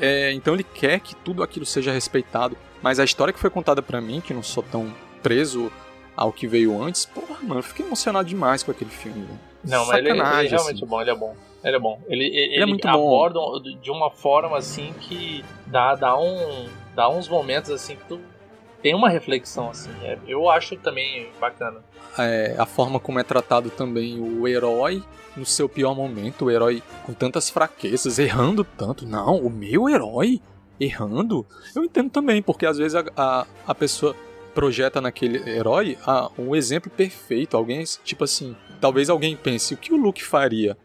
É, 0.00 0.32
então 0.32 0.54
ele 0.54 0.64
quer 0.64 0.98
que 0.98 1.14
tudo 1.14 1.44
aquilo 1.44 1.64
seja 1.64 1.92
respeitado. 1.92 2.56
Mas 2.82 2.98
a 2.98 3.04
história 3.04 3.32
que 3.32 3.38
foi 3.38 3.50
contada 3.50 3.80
para 3.80 4.00
mim, 4.00 4.20
que 4.20 4.34
não 4.34 4.42
sou 4.42 4.64
tão 4.64 4.92
preso 5.22 5.70
ao 6.16 6.32
que 6.32 6.48
veio 6.48 6.82
antes, 6.82 7.06
porra, 7.06 7.36
mano, 7.40 7.60
eu 7.60 7.62
fiquei 7.62 7.86
emocionado 7.86 8.28
demais 8.28 8.64
com 8.64 8.72
aquele 8.72 8.90
filme. 8.90 9.24
Não, 9.62 9.86
mas 9.86 9.98
ele, 9.98 10.10
ele, 10.10 10.20
é 10.20 10.24
realmente 10.24 10.54
assim. 10.54 10.86
bom, 10.86 11.00
ele 11.00 11.10
é 11.10 11.14
bom. 11.14 11.36
Ele 11.62 11.76
é 11.76 11.78
bom. 11.78 12.00
Ele, 12.08 12.24
ele, 12.24 12.54
ele 12.54 12.62
é 12.62 12.66
muito 12.66 12.88
aborda 12.88 13.38
bom. 13.38 13.60
de 13.80 13.90
uma 13.92 14.10
forma 14.10 14.58
assim 14.58 14.92
que 15.00 15.44
dá, 15.68 15.94
dá, 15.94 16.18
um, 16.18 16.68
dá 16.96 17.08
uns 17.08 17.28
momentos 17.28 17.70
assim 17.70 17.94
que 17.94 18.04
tu 18.08 18.20
tem 18.82 18.94
uma 18.94 19.08
reflexão 19.08 19.70
assim. 19.70 19.90
É, 20.02 20.18
eu 20.26 20.50
acho 20.50 20.76
também 20.76 21.28
bacana. 21.40 21.80
É, 22.18 22.54
a 22.58 22.66
forma 22.66 22.98
como 22.98 23.18
é 23.18 23.22
tratado 23.22 23.70
também 23.70 24.18
o 24.20 24.46
herói 24.46 25.02
no 25.36 25.46
seu 25.46 25.68
pior 25.68 25.94
momento, 25.94 26.44
o 26.44 26.50
herói 26.50 26.82
com 27.06 27.12
tantas 27.14 27.48
fraquezas, 27.48 28.18
errando 28.18 28.64
tanto. 28.64 29.06
Não, 29.06 29.36
o 29.36 29.48
meu 29.48 29.88
herói 29.88 30.40
errando. 30.78 31.46
Eu 31.74 31.84
entendo 31.84 32.10
também, 32.10 32.42
porque 32.42 32.66
às 32.66 32.76
vezes 32.76 32.94
a, 32.94 33.04
a, 33.16 33.46
a 33.66 33.74
pessoa 33.74 34.14
projeta 34.54 35.00
naquele 35.00 35.48
herói 35.48 35.96
ah, 36.06 36.30
um 36.38 36.54
exemplo 36.54 36.90
perfeito. 36.90 37.56
Alguém, 37.56 37.84
tipo 38.04 38.24
assim, 38.24 38.56
talvez 38.80 39.08
alguém 39.08 39.36
pense: 39.36 39.74
o 39.74 39.76
que 39.76 39.92
o 39.92 39.96
Luke 39.96 40.24
faria? 40.24 40.76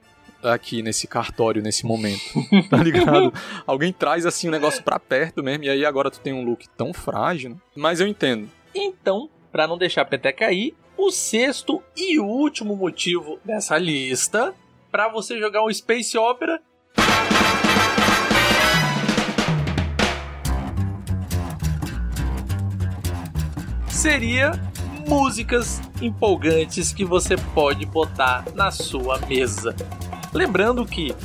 Aqui 0.43 0.81
nesse 0.81 1.07
cartório 1.07 1.61
nesse 1.61 1.85
momento, 1.85 2.21
tá 2.69 2.77
ligado? 2.77 3.33
Alguém 3.65 3.91
traz 3.91 4.25
assim 4.25 4.47
o 4.47 4.49
um 4.49 4.53
negócio 4.53 4.83
pra 4.83 4.99
perto 4.99 5.43
mesmo, 5.43 5.63
e 5.63 5.69
aí 5.69 5.85
agora 5.85 6.11
tu 6.11 6.19
tem 6.19 6.33
um 6.33 6.43
look 6.43 6.67
tão 6.77 6.93
frágil, 6.93 7.51
né? 7.51 7.55
mas 7.75 7.99
eu 7.99 8.07
entendo. 8.07 8.49
Então, 8.73 9.29
para 9.51 9.67
não 9.67 9.77
deixar 9.77 10.01
a 10.01 10.05
peteca 10.05 10.45
cair, 10.45 10.75
o 10.97 11.11
sexto 11.11 11.81
e 11.95 12.19
último 12.19 12.75
motivo 12.75 13.39
dessa 13.43 13.77
lista 13.77 14.53
para 14.91 15.07
você 15.07 15.37
jogar 15.39 15.63
um 15.63 15.73
Space 15.73 16.17
Opera 16.17 16.61
seria 23.89 24.51
músicas 25.07 25.81
empolgantes 26.01 26.93
que 26.93 27.03
você 27.03 27.35
pode 27.35 27.85
botar 27.85 28.45
na 28.53 28.71
sua 28.71 29.17
mesa. 29.19 29.75
Lembrando 30.37 30.85
que 30.85 31.15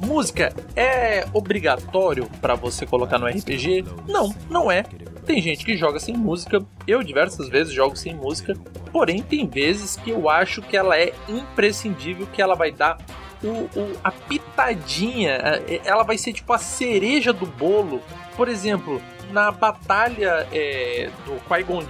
música 0.00 0.52
é 0.74 1.24
obrigatório 1.32 2.28
para 2.40 2.56
você 2.56 2.84
colocar 2.84 3.16
no 3.16 3.28
RPG? 3.28 3.84
Não, 4.08 4.34
não 4.50 4.68
é. 4.68 4.82
Tem 5.24 5.40
gente 5.40 5.64
que 5.64 5.76
joga 5.76 6.00
sem 6.00 6.16
música, 6.16 6.60
eu 6.84 7.00
diversas 7.00 7.48
vezes 7.48 7.72
jogo 7.72 7.94
sem 7.94 8.12
música, 8.12 8.54
porém 8.90 9.22
tem 9.22 9.46
vezes 9.46 9.94
que 9.94 10.10
eu 10.10 10.28
acho 10.28 10.60
que 10.62 10.76
ela 10.76 10.98
é 10.98 11.12
imprescindível, 11.28 12.26
que 12.26 12.42
ela 12.42 12.56
vai 12.56 12.72
dar 12.72 12.98
o, 13.40 13.68
o, 13.78 13.96
a 14.02 14.10
pitadinha, 14.10 15.62
ela 15.84 16.02
vai 16.02 16.18
ser 16.18 16.32
tipo 16.32 16.52
a 16.52 16.58
cereja 16.58 17.32
do 17.32 17.46
bolo. 17.46 18.02
Por 18.36 18.48
exemplo, 18.48 19.00
na 19.30 19.52
batalha 19.52 20.44
é, 20.52 21.08
do 21.24 21.40
Qui-Gon 21.44 21.86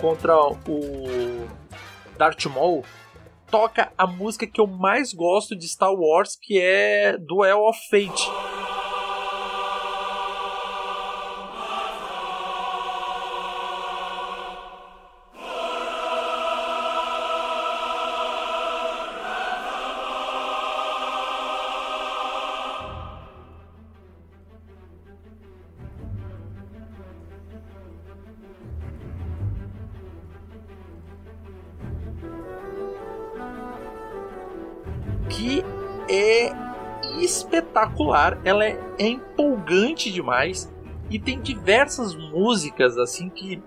contra 0.00 0.36
o 0.36 1.46
Darth 2.18 2.44
Maul, 2.46 2.84
toca 3.50 3.92
a 3.96 4.06
música 4.06 4.46
que 4.46 4.60
eu 4.60 4.66
mais 4.66 5.12
gosto 5.12 5.56
de 5.56 5.66
Star 5.66 5.92
Wars, 5.92 6.36
que 6.40 6.60
é 6.60 7.16
Duel 7.18 7.60
of 7.64 7.78
Fate. 7.90 8.57
Espetacular, 37.78 38.38
ela 38.44 38.64
é, 38.64 38.78
é 38.98 39.06
empolgante 39.06 40.10
demais 40.10 40.72
e 41.10 41.18
tem 41.18 41.40
diversas 41.40 42.14
músicas 42.14 42.98
assim 42.98 43.28
que 43.28 43.62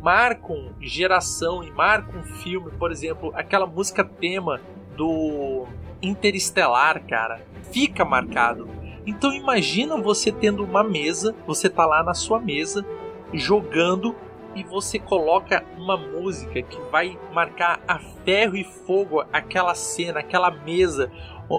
marcam 0.00 0.72
geração 0.80 1.64
e 1.64 1.70
marcam 1.70 2.22
filme, 2.22 2.70
por 2.72 2.92
exemplo, 2.92 3.32
aquela 3.34 3.66
música 3.66 4.04
tema 4.04 4.60
do 4.96 5.66
Interestelar, 6.00 7.02
cara, 7.06 7.40
fica 7.72 8.04
marcado. 8.04 8.68
Então 9.06 9.32
imagina 9.32 9.96
você 9.96 10.30
tendo 10.30 10.62
uma 10.62 10.84
mesa, 10.84 11.34
você 11.46 11.68
tá 11.68 11.84
lá 11.84 12.02
na 12.02 12.14
sua 12.14 12.38
mesa 12.38 12.84
jogando 13.32 14.14
e 14.54 14.62
você 14.62 14.98
coloca 14.98 15.64
uma 15.76 15.96
música 15.96 16.62
que 16.62 16.80
vai 16.90 17.18
marcar 17.32 17.80
a 17.88 17.98
ferro 17.98 18.56
e 18.56 18.62
fogo 18.62 19.24
aquela 19.32 19.74
cena, 19.74 20.20
aquela 20.20 20.50
mesa, 20.50 21.10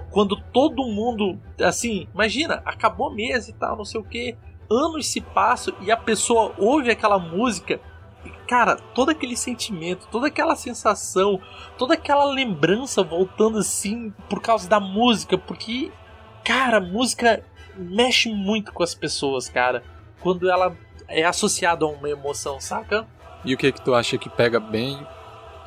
quando 0.09 0.35
todo 0.51 0.85
mundo, 0.85 1.39
assim, 1.61 2.07
imagina, 2.13 2.61
acabou 2.65 3.13
mesa 3.13 3.49
e 3.49 3.53
tal, 3.53 3.77
não 3.77 3.85
sei 3.85 3.99
o 3.99 4.03
que, 4.03 4.35
anos 4.69 5.07
se 5.07 5.21
passam 5.21 5.73
e 5.81 5.91
a 5.91 5.97
pessoa 5.97 6.53
ouve 6.57 6.89
aquela 6.89 7.19
música, 7.19 7.79
cara, 8.47 8.75
todo 8.75 9.09
aquele 9.09 9.35
sentimento, 9.35 10.07
toda 10.11 10.27
aquela 10.27 10.55
sensação, 10.55 11.39
toda 11.77 11.93
aquela 11.93 12.25
lembrança 12.25 13.03
voltando 13.03 13.59
assim 13.59 14.13
por 14.29 14.41
causa 14.41 14.67
da 14.67 14.79
música, 14.79 15.37
porque, 15.37 15.91
cara, 16.43 16.79
música 16.79 17.43
mexe 17.77 18.29
muito 18.31 18.71
com 18.71 18.83
as 18.83 18.95
pessoas, 18.95 19.49
cara, 19.49 19.83
quando 20.21 20.49
ela 20.49 20.75
é 21.07 21.23
associada 21.23 21.85
a 21.85 21.87
uma 21.87 22.09
emoção, 22.09 22.59
saca? 22.59 23.07
E 23.43 23.53
o 23.53 23.57
que 23.57 23.71
que 23.71 23.81
tu 23.81 23.93
acha 23.93 24.17
que 24.17 24.29
pega 24.29 24.59
bem, 24.59 25.05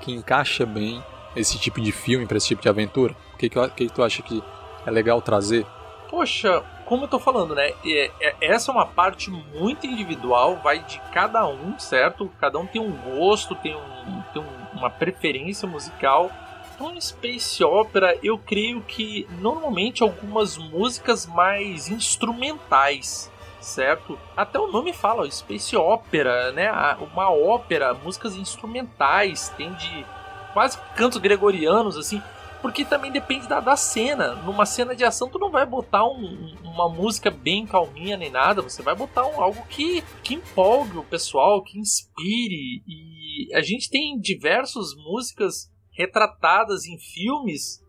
que 0.01 0.13
encaixa 0.13 0.67
bem 0.67 1.03
esse 1.37 1.59
tipo 1.59 1.81
de 1.81 1.93
filme 1.93 2.27
para 2.27 2.39
esse 2.39 2.49
tipo 2.49 2.63
de 2.63 2.69
aventura? 2.69 3.15
Que 3.39 3.49
que, 3.49 3.69
que 3.71 3.89
tu 3.89 4.03
acha 4.03 4.23
que 4.23 4.43
é 4.85 4.91
legal 4.91 5.23
trazer? 5.23 5.65
Poxa, 6.09 6.63
como 6.85 7.05
eu 7.05 7.09
tô 7.09 7.19
falando, 7.19 7.55
né? 7.55 7.73
É, 7.85 8.11
é, 8.21 8.37
essa 8.41 8.73
é 8.73 8.75
uma 8.75 8.87
parte 8.87 9.31
muito 9.31 9.87
individual, 9.87 10.57
vai 10.57 10.79
de 10.81 10.99
cada 11.13 11.47
um, 11.47 11.79
certo? 11.79 12.31
Cada 12.41 12.59
um 12.59 12.67
tem 12.67 12.81
um 12.81 12.91
gosto, 12.91 13.55
tem, 13.55 13.77
um, 13.77 14.23
tem 14.33 14.43
um, 14.43 14.79
uma 14.79 14.89
preferência 14.89 15.69
musical. 15.69 16.31
Então, 16.75 16.99
Space 16.99 17.63
Opera, 17.63 18.17
eu 18.23 18.39
creio 18.39 18.81
que 18.81 19.29
normalmente 19.39 20.03
algumas 20.03 20.57
músicas 20.57 21.27
mais 21.27 21.91
instrumentais, 21.91 23.31
certo? 23.61 24.19
Até 24.35 24.59
o 24.59 24.69
nome 24.69 24.93
fala, 24.93 25.31
Space 25.31 25.77
Opera, 25.77 26.53
né? 26.53 26.71
Uma 27.13 27.31
ópera, 27.31 27.93
músicas 27.93 28.35
instrumentais, 28.35 29.51
tem 29.59 29.75
de 29.75 30.07
quase 30.55 30.79
cantos 30.97 31.19
gregorianos, 31.19 31.97
assim. 31.99 32.23
Porque 32.61 32.85
também 32.85 33.13
depende 33.13 33.49
da, 33.49 33.61
da 33.61 33.77
cena. 33.77 34.35
Numa 34.35 34.67
cena 34.67 34.95
de 34.95 35.05
ação, 35.05 35.29
tu 35.29 35.39
não 35.39 35.51
vai 35.51 35.65
botar 35.65 36.05
um, 36.07 36.55
uma 36.63 36.89
música 36.89 37.31
bem 37.31 37.67
calminha 37.67 38.17
nem 38.17 38.31
nada. 38.31 38.63
Você 38.63 38.83
vai 38.83 38.95
botar 38.95 39.27
um, 39.27 39.41
algo 39.41 39.65
que, 39.69 40.03
que 40.23 40.35
empolgue 40.35 40.99
o 40.99 41.05
pessoal, 41.05 41.63
que 41.63 41.79
inspire. 41.79 42.83
E 42.87 43.55
a 43.55 43.61
gente 43.61 43.89
tem 43.89 44.19
diversas 44.19 44.95
músicas 44.97 45.71
retratadas 45.93 46.87
em 46.87 46.99
filmes 46.99 47.85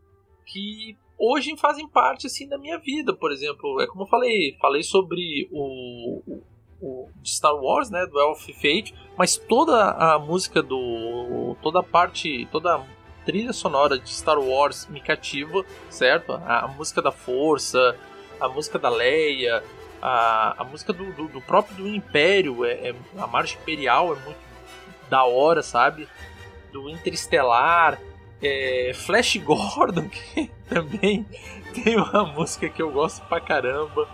que 0.46 0.98
hoje 1.18 1.56
fazem 1.58 1.88
parte 1.88 2.28
assim 2.28 2.48
da 2.48 2.58
minha 2.58 2.80
vida. 2.80 3.16
Por 3.16 3.32
exemplo, 3.32 3.82
é 3.82 3.88
como 3.88 4.04
eu 4.04 4.08
falei, 4.08 4.56
falei 4.60 4.82
sobre 4.82 5.50
o, 5.52 6.22
o, 6.26 6.44
o 6.82 7.10
Star 7.24 7.56
Wars, 7.56 7.90
né, 7.90 8.06
do 8.08 8.20
Elf 8.20 8.48
Fate, 8.54 8.96
mas 9.18 9.38
toda 9.38 9.92
a 9.92 10.18
música 10.18 10.64
do 10.64 11.56
toda 11.62 11.82
a 11.82 11.84
parte, 11.84 12.48
toda 12.52 12.84
trilha 13.26 13.54
sonora 13.54 13.98
de 13.98 14.10
Star 14.10 14.40
Wars 14.40 14.88
me 14.90 15.00
cativa, 15.02 15.64
certo? 15.90 16.34
A, 16.34 16.66
a 16.66 16.68
música 16.68 17.02
da 17.02 17.12
Força, 17.12 17.96
a 18.40 18.48
música 18.48 18.80
da 18.80 18.90
Leia, 18.90 19.64
a, 20.02 20.62
a 20.62 20.64
música 20.64 20.94
do, 20.94 21.12
do, 21.14 21.28
do 21.28 21.42
próprio 21.42 21.76
do 21.78 21.88
Império, 21.88 22.66
é, 22.66 22.90
é, 22.90 22.96
a 23.18 23.28
Marcha 23.28 23.58
Imperial 23.58 24.14
é 24.14 24.20
muito 24.20 24.40
da 25.10 25.24
hora, 25.24 25.62
sabe? 25.62 26.08
Do 26.72 26.90
Interestelar, 26.90 28.00
é, 28.42 28.92
Flash 28.94 29.38
Gordon, 29.38 30.08
que 30.10 30.50
também 30.68 31.26
tem 31.74 31.98
uma 31.98 32.24
música 32.26 32.70
que 32.70 32.82
eu 32.82 32.92
gosto 32.92 33.26
pra 33.26 33.42
caramba. 33.42 34.08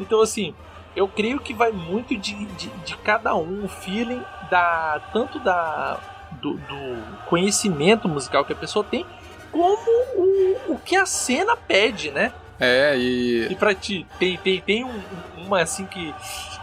Então, 0.00 0.20
assim, 0.20 0.54
eu 0.96 1.06
creio 1.06 1.38
que 1.38 1.54
vai 1.54 1.70
muito 1.70 2.16
de, 2.16 2.34
de, 2.46 2.68
de 2.68 2.96
cada 2.98 3.34
um, 3.36 3.64
o 3.64 3.68
feeling 3.68 4.22
da 4.50 5.00
tanto 5.12 5.38
da 5.38 6.17
do, 6.40 6.54
do 6.54 7.26
conhecimento 7.26 8.08
musical 8.08 8.44
que 8.44 8.52
a 8.52 8.56
pessoa 8.56 8.84
tem, 8.84 9.04
como 9.50 9.90
o, 10.16 10.72
o 10.72 10.78
que 10.84 10.96
a 10.96 11.06
cena 11.06 11.56
pede, 11.56 12.10
né? 12.10 12.32
É, 12.60 12.96
e. 12.96 13.48
E 13.50 13.54
pra 13.54 13.74
ti, 13.74 14.06
tem, 14.18 14.36
tem, 14.36 14.60
tem 14.60 14.84
um, 14.84 15.00
uma 15.36 15.62
assim 15.62 15.86
que. 15.86 16.14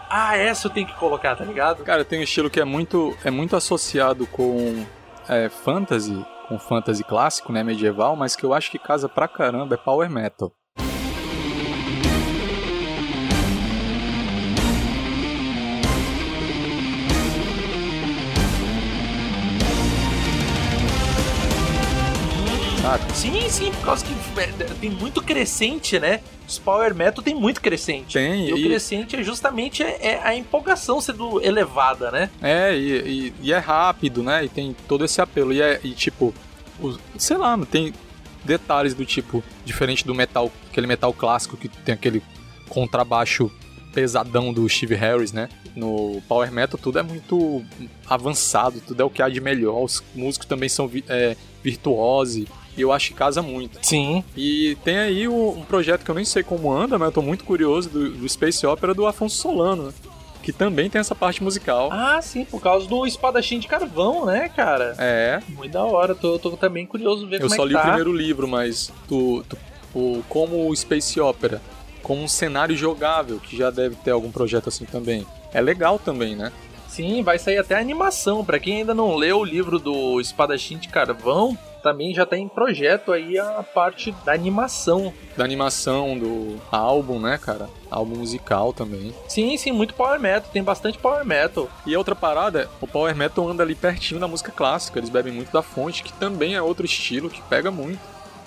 Ah, 0.09 0.37
essa 0.37 0.67
eu 0.67 0.71
tenho 0.71 0.87
que 0.87 0.93
colocar, 0.93 1.35
tá 1.35 1.43
ligado? 1.43 1.83
Cara, 1.83 2.05
tem 2.05 2.19
um 2.19 2.23
estilo 2.23 2.49
que 2.49 2.59
é 2.59 2.65
muito, 2.65 3.17
é 3.23 3.31
muito 3.31 3.55
associado 3.55 4.27
com 4.27 4.85
é, 5.27 5.49
fantasy, 5.49 6.25
com 6.47 6.59
fantasy 6.59 7.03
clássico, 7.03 7.51
né, 7.51 7.63
medieval, 7.63 8.15
mas 8.15 8.35
que 8.35 8.45
eu 8.45 8.53
acho 8.53 8.69
que 8.69 8.77
casa 8.77 9.09
pra 9.09 9.27
caramba 9.27 9.75
é 9.75 9.77
power 9.77 10.09
metal. 10.09 10.51
Sabe? 22.85 23.13
Sim, 23.13 23.49
sim, 23.49 23.71
por 23.71 23.85
causa 23.85 24.05
que 24.05 24.13
é, 24.39 24.47
tem 24.79 24.91
muito 24.91 25.21
crescente, 25.21 25.99
né? 25.99 26.21
Os 26.47 26.59
Power 26.59 26.93
Metal 26.93 27.23
tem 27.23 27.33
muito 27.33 27.59
crescente. 27.59 28.13
Tem. 28.13 28.45
E, 28.45 28.49
e... 28.49 28.53
o 28.53 28.63
crescente 28.63 29.15
é 29.15 29.23
justamente 29.23 29.81
é, 29.81 30.21
a 30.23 30.35
empolgação 30.35 31.01
sendo 31.01 31.41
elevada, 31.43 32.11
né? 32.11 32.29
É, 32.41 32.77
e, 32.77 32.91
e, 32.91 33.33
e, 33.41 33.53
é 33.53 33.57
rápido, 33.57 34.21
né? 34.21 34.45
E 34.45 34.49
tem 34.49 34.75
todo 34.87 35.03
esse 35.03 35.19
apelo. 35.19 35.51
E, 35.51 35.61
é, 35.61 35.77
tipo, 35.95 36.33
o, 36.79 36.95
sei 37.17 37.37
lá, 37.37 37.57
tem 37.65 37.91
detalhes 38.43 38.93
do 38.93 39.03
tipo, 39.03 39.43
diferente 39.65 40.05
do 40.05 40.13
metal, 40.13 40.51
aquele 40.69 40.85
metal 40.85 41.11
clássico 41.11 41.57
que 41.57 41.67
tem 41.67 41.95
aquele 41.95 42.21
contrabaixo 42.69 43.51
pesadão 43.95 44.53
do 44.53 44.69
Steve 44.69 44.93
Harris, 44.93 45.31
né? 45.31 45.49
No 45.75 46.21
Power 46.27 46.51
Metal 46.51 46.79
tudo 46.79 46.99
é 46.99 47.03
muito 47.03 47.63
avançado, 48.07 48.79
tudo 48.81 49.01
é 49.01 49.03
o 49.03 49.09
que 49.09 49.23
há 49.23 49.29
de 49.29 49.41
melhor. 49.41 49.81
Os 49.81 50.03
músicos 50.13 50.47
também 50.47 50.69
são 50.69 50.91
é, 51.07 51.35
virtuosos. 51.63 52.45
E 52.77 52.81
eu 52.81 52.91
acho 52.91 53.09
que 53.09 53.13
casa 53.13 53.41
muito. 53.41 53.79
Sim. 53.81 54.23
E 54.35 54.77
tem 54.83 54.97
aí 54.97 55.27
um 55.27 55.61
projeto 55.67 56.03
que 56.03 56.11
eu 56.11 56.15
nem 56.15 56.25
sei 56.25 56.43
como 56.43 56.71
anda, 56.71 56.97
mas 56.97 57.07
eu 57.07 57.13
tô 57.13 57.21
muito 57.21 57.43
curioso 57.43 57.89
do, 57.89 58.09
do 58.09 58.29
Space 58.29 58.65
Opera 58.65 58.93
do 58.93 59.05
Afonso 59.05 59.37
Solano, 59.37 59.83
né? 59.83 59.93
que 60.45 60.53
também 60.53 60.91
tem 60.91 60.99
essa 60.99 61.15
parte 61.15 61.43
musical. 61.43 61.89
Ah, 61.91 62.21
sim, 62.21 62.45
por 62.45 62.61
causa 62.61 62.87
do 62.87 63.07
espadachim 63.07 63.57
de 63.57 63.67
carvão, 63.67 64.27
né, 64.27 64.47
cara? 64.47 64.93
É. 64.99 65.41
Muito 65.49 65.71
da 65.71 65.83
hora, 65.83 66.13
tô, 66.13 66.37
tô 66.37 66.51
também 66.51 66.85
curioso 66.85 67.25
ver 67.25 67.41
eu 67.41 67.49
como 67.49 67.53
é 67.53 67.57
que 67.57 67.57
tá. 67.57 67.63
Eu 67.63 67.65
só 67.65 67.65
li 67.65 67.75
o 67.75 67.81
primeiro 67.81 68.13
livro, 68.15 68.47
mas 68.47 68.93
tu, 69.07 69.43
tu, 69.49 69.57
o, 69.95 70.23
como 70.29 70.69
o 70.69 70.75
Space 70.75 71.19
Opera, 71.19 71.59
como 72.03 72.21
um 72.21 72.27
cenário 72.27 72.77
jogável, 72.77 73.39
que 73.39 73.57
já 73.57 73.71
deve 73.71 73.95
ter 73.95 74.11
algum 74.11 74.29
projeto 74.29 74.69
assim 74.69 74.85
também. 74.85 75.25
É 75.51 75.59
legal 75.59 75.97
também, 75.97 76.35
né? 76.35 76.51
Sim, 76.87 77.23
vai 77.23 77.39
sair 77.39 77.57
até 77.57 77.79
animação. 77.79 78.45
Para 78.45 78.59
quem 78.59 78.77
ainda 78.77 78.93
não 78.93 79.15
leu 79.15 79.39
o 79.39 79.43
livro 79.43 79.79
do 79.79 80.21
Espadachim 80.21 80.77
de 80.77 80.89
Carvão, 80.89 81.57
também 81.85 82.15
já 82.15 82.23
está 82.23 82.35
em 82.35 82.47
projeto 82.47 83.11
aí 83.11 83.37
a 83.37 83.61
parte 83.61 84.11
da 84.25 84.33
animação. 84.33 85.13
Da 85.37 85.43
animação 85.43 86.17
do 86.17 86.59
álbum, 86.71 87.19
né, 87.19 87.37
cara? 87.37 87.69
Álbum 87.91 88.15
musical 88.15 88.73
também. 88.73 89.13
Sim, 89.27 89.55
sim, 89.55 89.71
muito 89.71 89.93
power 89.93 90.19
metal, 90.19 90.49
tem 90.51 90.63
bastante 90.63 90.97
power 90.97 91.23
metal. 91.23 91.69
E 91.85 91.93
a 91.93 91.97
outra 91.99 92.15
parada, 92.15 92.67
o 92.81 92.87
power 92.87 93.15
metal 93.15 93.47
anda 93.47 93.61
ali 93.61 93.75
pertinho 93.75 94.19
da 94.19 94.27
música 94.27 94.51
clássica, 94.51 94.97
eles 94.97 95.11
bebem 95.11 95.31
muito 95.31 95.53
da 95.53 95.61
fonte, 95.61 96.01
que 96.01 96.11
também 96.13 96.55
é 96.55 96.61
outro 96.61 96.87
estilo 96.87 97.29
que 97.29 97.39
pega 97.43 97.69
muito. 97.69 97.99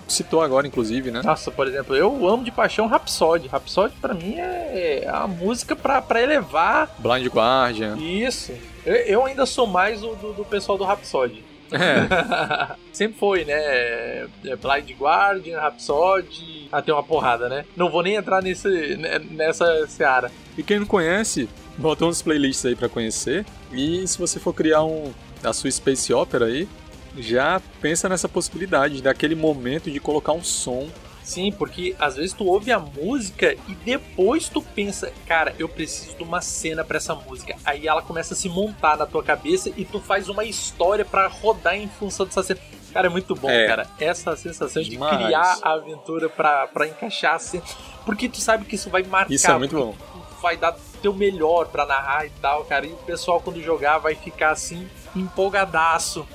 Citou 0.08 0.42
agora, 0.42 0.66
inclusive, 0.66 1.12
né? 1.12 1.22
Nossa, 1.22 1.52
por 1.52 1.68
exemplo, 1.68 1.94
eu 1.94 2.26
amo 2.26 2.42
de 2.42 2.50
paixão 2.50 2.88
Rhapsody. 2.88 3.46
Rhapsody 3.46 3.94
para 4.00 4.14
mim 4.14 4.34
é 4.36 5.06
a 5.08 5.28
música 5.28 5.76
para 5.76 6.20
elevar. 6.20 6.92
Blind 6.98 7.26
Guardian. 7.26 7.96
Isso. 7.98 8.52
Eu, 8.84 9.26
ainda 9.26 9.44
sou 9.46 9.66
mais 9.66 10.02
o 10.02 10.14
do, 10.14 10.32
do 10.32 10.44
pessoal 10.44 10.78
do 10.78 10.84
Rhapsody. 10.84 11.44
É. 11.72 12.76
Sempre 12.92 13.18
foi, 13.18 13.44
né? 13.44 13.54
É, 13.54 14.26
Blind 14.60 14.90
Guardian, 14.98 15.60
Rhapsody, 15.60 16.68
até 16.72 16.92
uma 16.92 17.02
porrada, 17.02 17.48
né? 17.48 17.64
Não 17.76 17.90
vou 17.90 18.02
nem 18.02 18.14
entrar 18.14 18.42
nesse, 18.42 18.96
nessa 19.30 19.86
seara. 19.86 20.30
E 20.56 20.62
quem 20.62 20.78
não 20.78 20.86
conhece, 20.86 21.48
bota 21.76 22.04
uns 22.04 22.22
playlists 22.22 22.64
aí 22.66 22.74
para 22.74 22.88
conhecer. 22.88 23.44
E 23.72 24.06
se 24.06 24.18
você 24.18 24.40
for 24.40 24.52
criar 24.52 24.84
um 24.84 25.12
a 25.42 25.52
sua 25.52 25.70
Space 25.70 26.12
Opera 26.12 26.46
aí, 26.46 26.68
já 27.16 27.60
pensa 27.80 28.08
nessa 28.08 28.28
possibilidade, 28.28 29.02
daquele 29.02 29.34
momento 29.34 29.90
de 29.90 30.00
colocar 30.00 30.32
um 30.32 30.42
som 30.42 30.88
Sim, 31.28 31.52
porque 31.52 31.94
às 31.98 32.16
vezes 32.16 32.32
tu 32.32 32.46
ouve 32.46 32.72
a 32.72 32.78
música 32.78 33.54
e 33.68 33.74
depois 33.74 34.48
tu 34.48 34.62
pensa, 34.62 35.12
cara, 35.26 35.54
eu 35.58 35.68
preciso 35.68 36.16
de 36.16 36.22
uma 36.22 36.40
cena 36.40 36.82
para 36.82 36.96
essa 36.96 37.14
música. 37.14 37.54
Aí 37.66 37.86
ela 37.86 38.00
começa 38.00 38.32
a 38.32 38.36
se 38.36 38.48
montar 38.48 38.96
na 38.96 39.04
tua 39.04 39.22
cabeça 39.22 39.70
e 39.76 39.84
tu 39.84 40.00
faz 40.00 40.30
uma 40.30 40.42
história 40.42 41.04
para 41.04 41.26
rodar 41.26 41.76
em 41.76 41.86
função 41.86 42.24
dessa 42.24 42.42
cena. 42.42 42.58
Cara, 42.94 43.08
é 43.08 43.10
muito 43.10 43.34
bom, 43.34 43.50
é. 43.50 43.66
cara. 43.66 43.86
Essa 44.00 44.34
sensação 44.36 44.82
de 44.82 44.88
Demais. 44.88 45.14
criar 45.18 45.58
a 45.60 45.74
aventura 45.74 46.30
para 46.30 46.86
encaixar 46.86 47.34
a 47.34 47.38
cena. 47.38 47.62
Porque 48.06 48.26
tu 48.26 48.40
sabe 48.40 48.64
que 48.64 48.76
isso 48.76 48.88
vai 48.88 49.02
marcar. 49.02 49.30
Isso 49.30 49.50
é 49.50 49.58
muito 49.58 49.76
bom. 49.76 49.94
vai 50.40 50.56
dar 50.56 50.74
teu 51.02 51.12
melhor 51.12 51.66
para 51.66 51.84
narrar 51.84 52.24
e 52.24 52.30
tal, 52.40 52.64
cara. 52.64 52.86
E 52.86 52.92
o 52.94 52.96
pessoal, 52.96 53.38
quando 53.38 53.60
jogar, 53.60 53.98
vai 53.98 54.14
ficar 54.14 54.52
assim, 54.52 54.88
empolgadaço. 55.14 56.26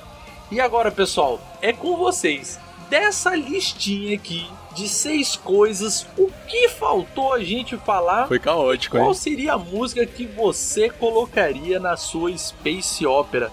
E 0.52 0.60
agora, 0.60 0.92
pessoal, 0.92 1.40
é 1.60 1.72
com 1.72 1.96
vocês. 1.96 2.60
Dessa 2.88 3.34
listinha 3.34 4.14
aqui 4.14 4.48
de 4.74 4.88
seis 4.88 5.36
coisas, 5.36 6.06
o 6.18 6.30
que 6.48 6.68
faltou 6.68 7.32
a 7.32 7.42
gente 7.42 7.76
falar? 7.76 8.26
Foi 8.26 8.38
caótico, 8.38 8.96
Qual 8.96 9.08
hein? 9.08 9.14
seria 9.14 9.54
a 9.54 9.58
música 9.58 10.04
que 10.04 10.26
você 10.26 10.90
colocaria 10.90 11.78
na 11.78 11.96
sua 11.96 12.36
Space 12.36 13.06
Opera? 13.06 13.50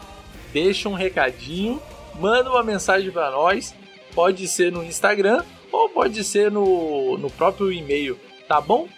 Deixa 0.52 0.90
um 0.90 0.94
recadinho, 0.94 1.82
manda 2.20 2.50
uma 2.50 2.64
mensagem 2.64 3.12
para 3.12 3.32
nós. 3.32 3.74
Pode 4.14 4.48
ser 4.48 4.72
no 4.72 4.84
Instagram 4.84 5.44
ou 5.72 5.88
pode 5.88 6.24
ser 6.24 6.52
no, 6.52 7.18
no 7.18 7.30
próprio 7.30 7.72
e-mail, 7.72 8.20
tá 8.48 8.60
bom? 8.60 8.90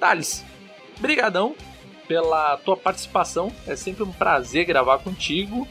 Thales, 0.00 0.42
brigadão 0.98 1.54
pela 2.08 2.56
tua 2.58 2.76
participação. 2.76 3.52
É 3.66 3.76
sempre 3.76 4.02
um 4.04 4.12
prazer 4.12 4.64
gravar 4.64 4.98
contigo. 4.98 5.68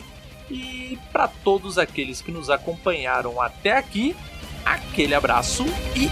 E 0.49 0.99
para 1.11 1.27
todos 1.27 1.77
aqueles 1.77 2.21
que 2.21 2.31
nos 2.31 2.49
acompanharam 2.49 3.41
até 3.41 3.71
aqui, 3.71 4.15
aquele 4.65 5.15
abraço 5.15 5.65
e 5.95 6.09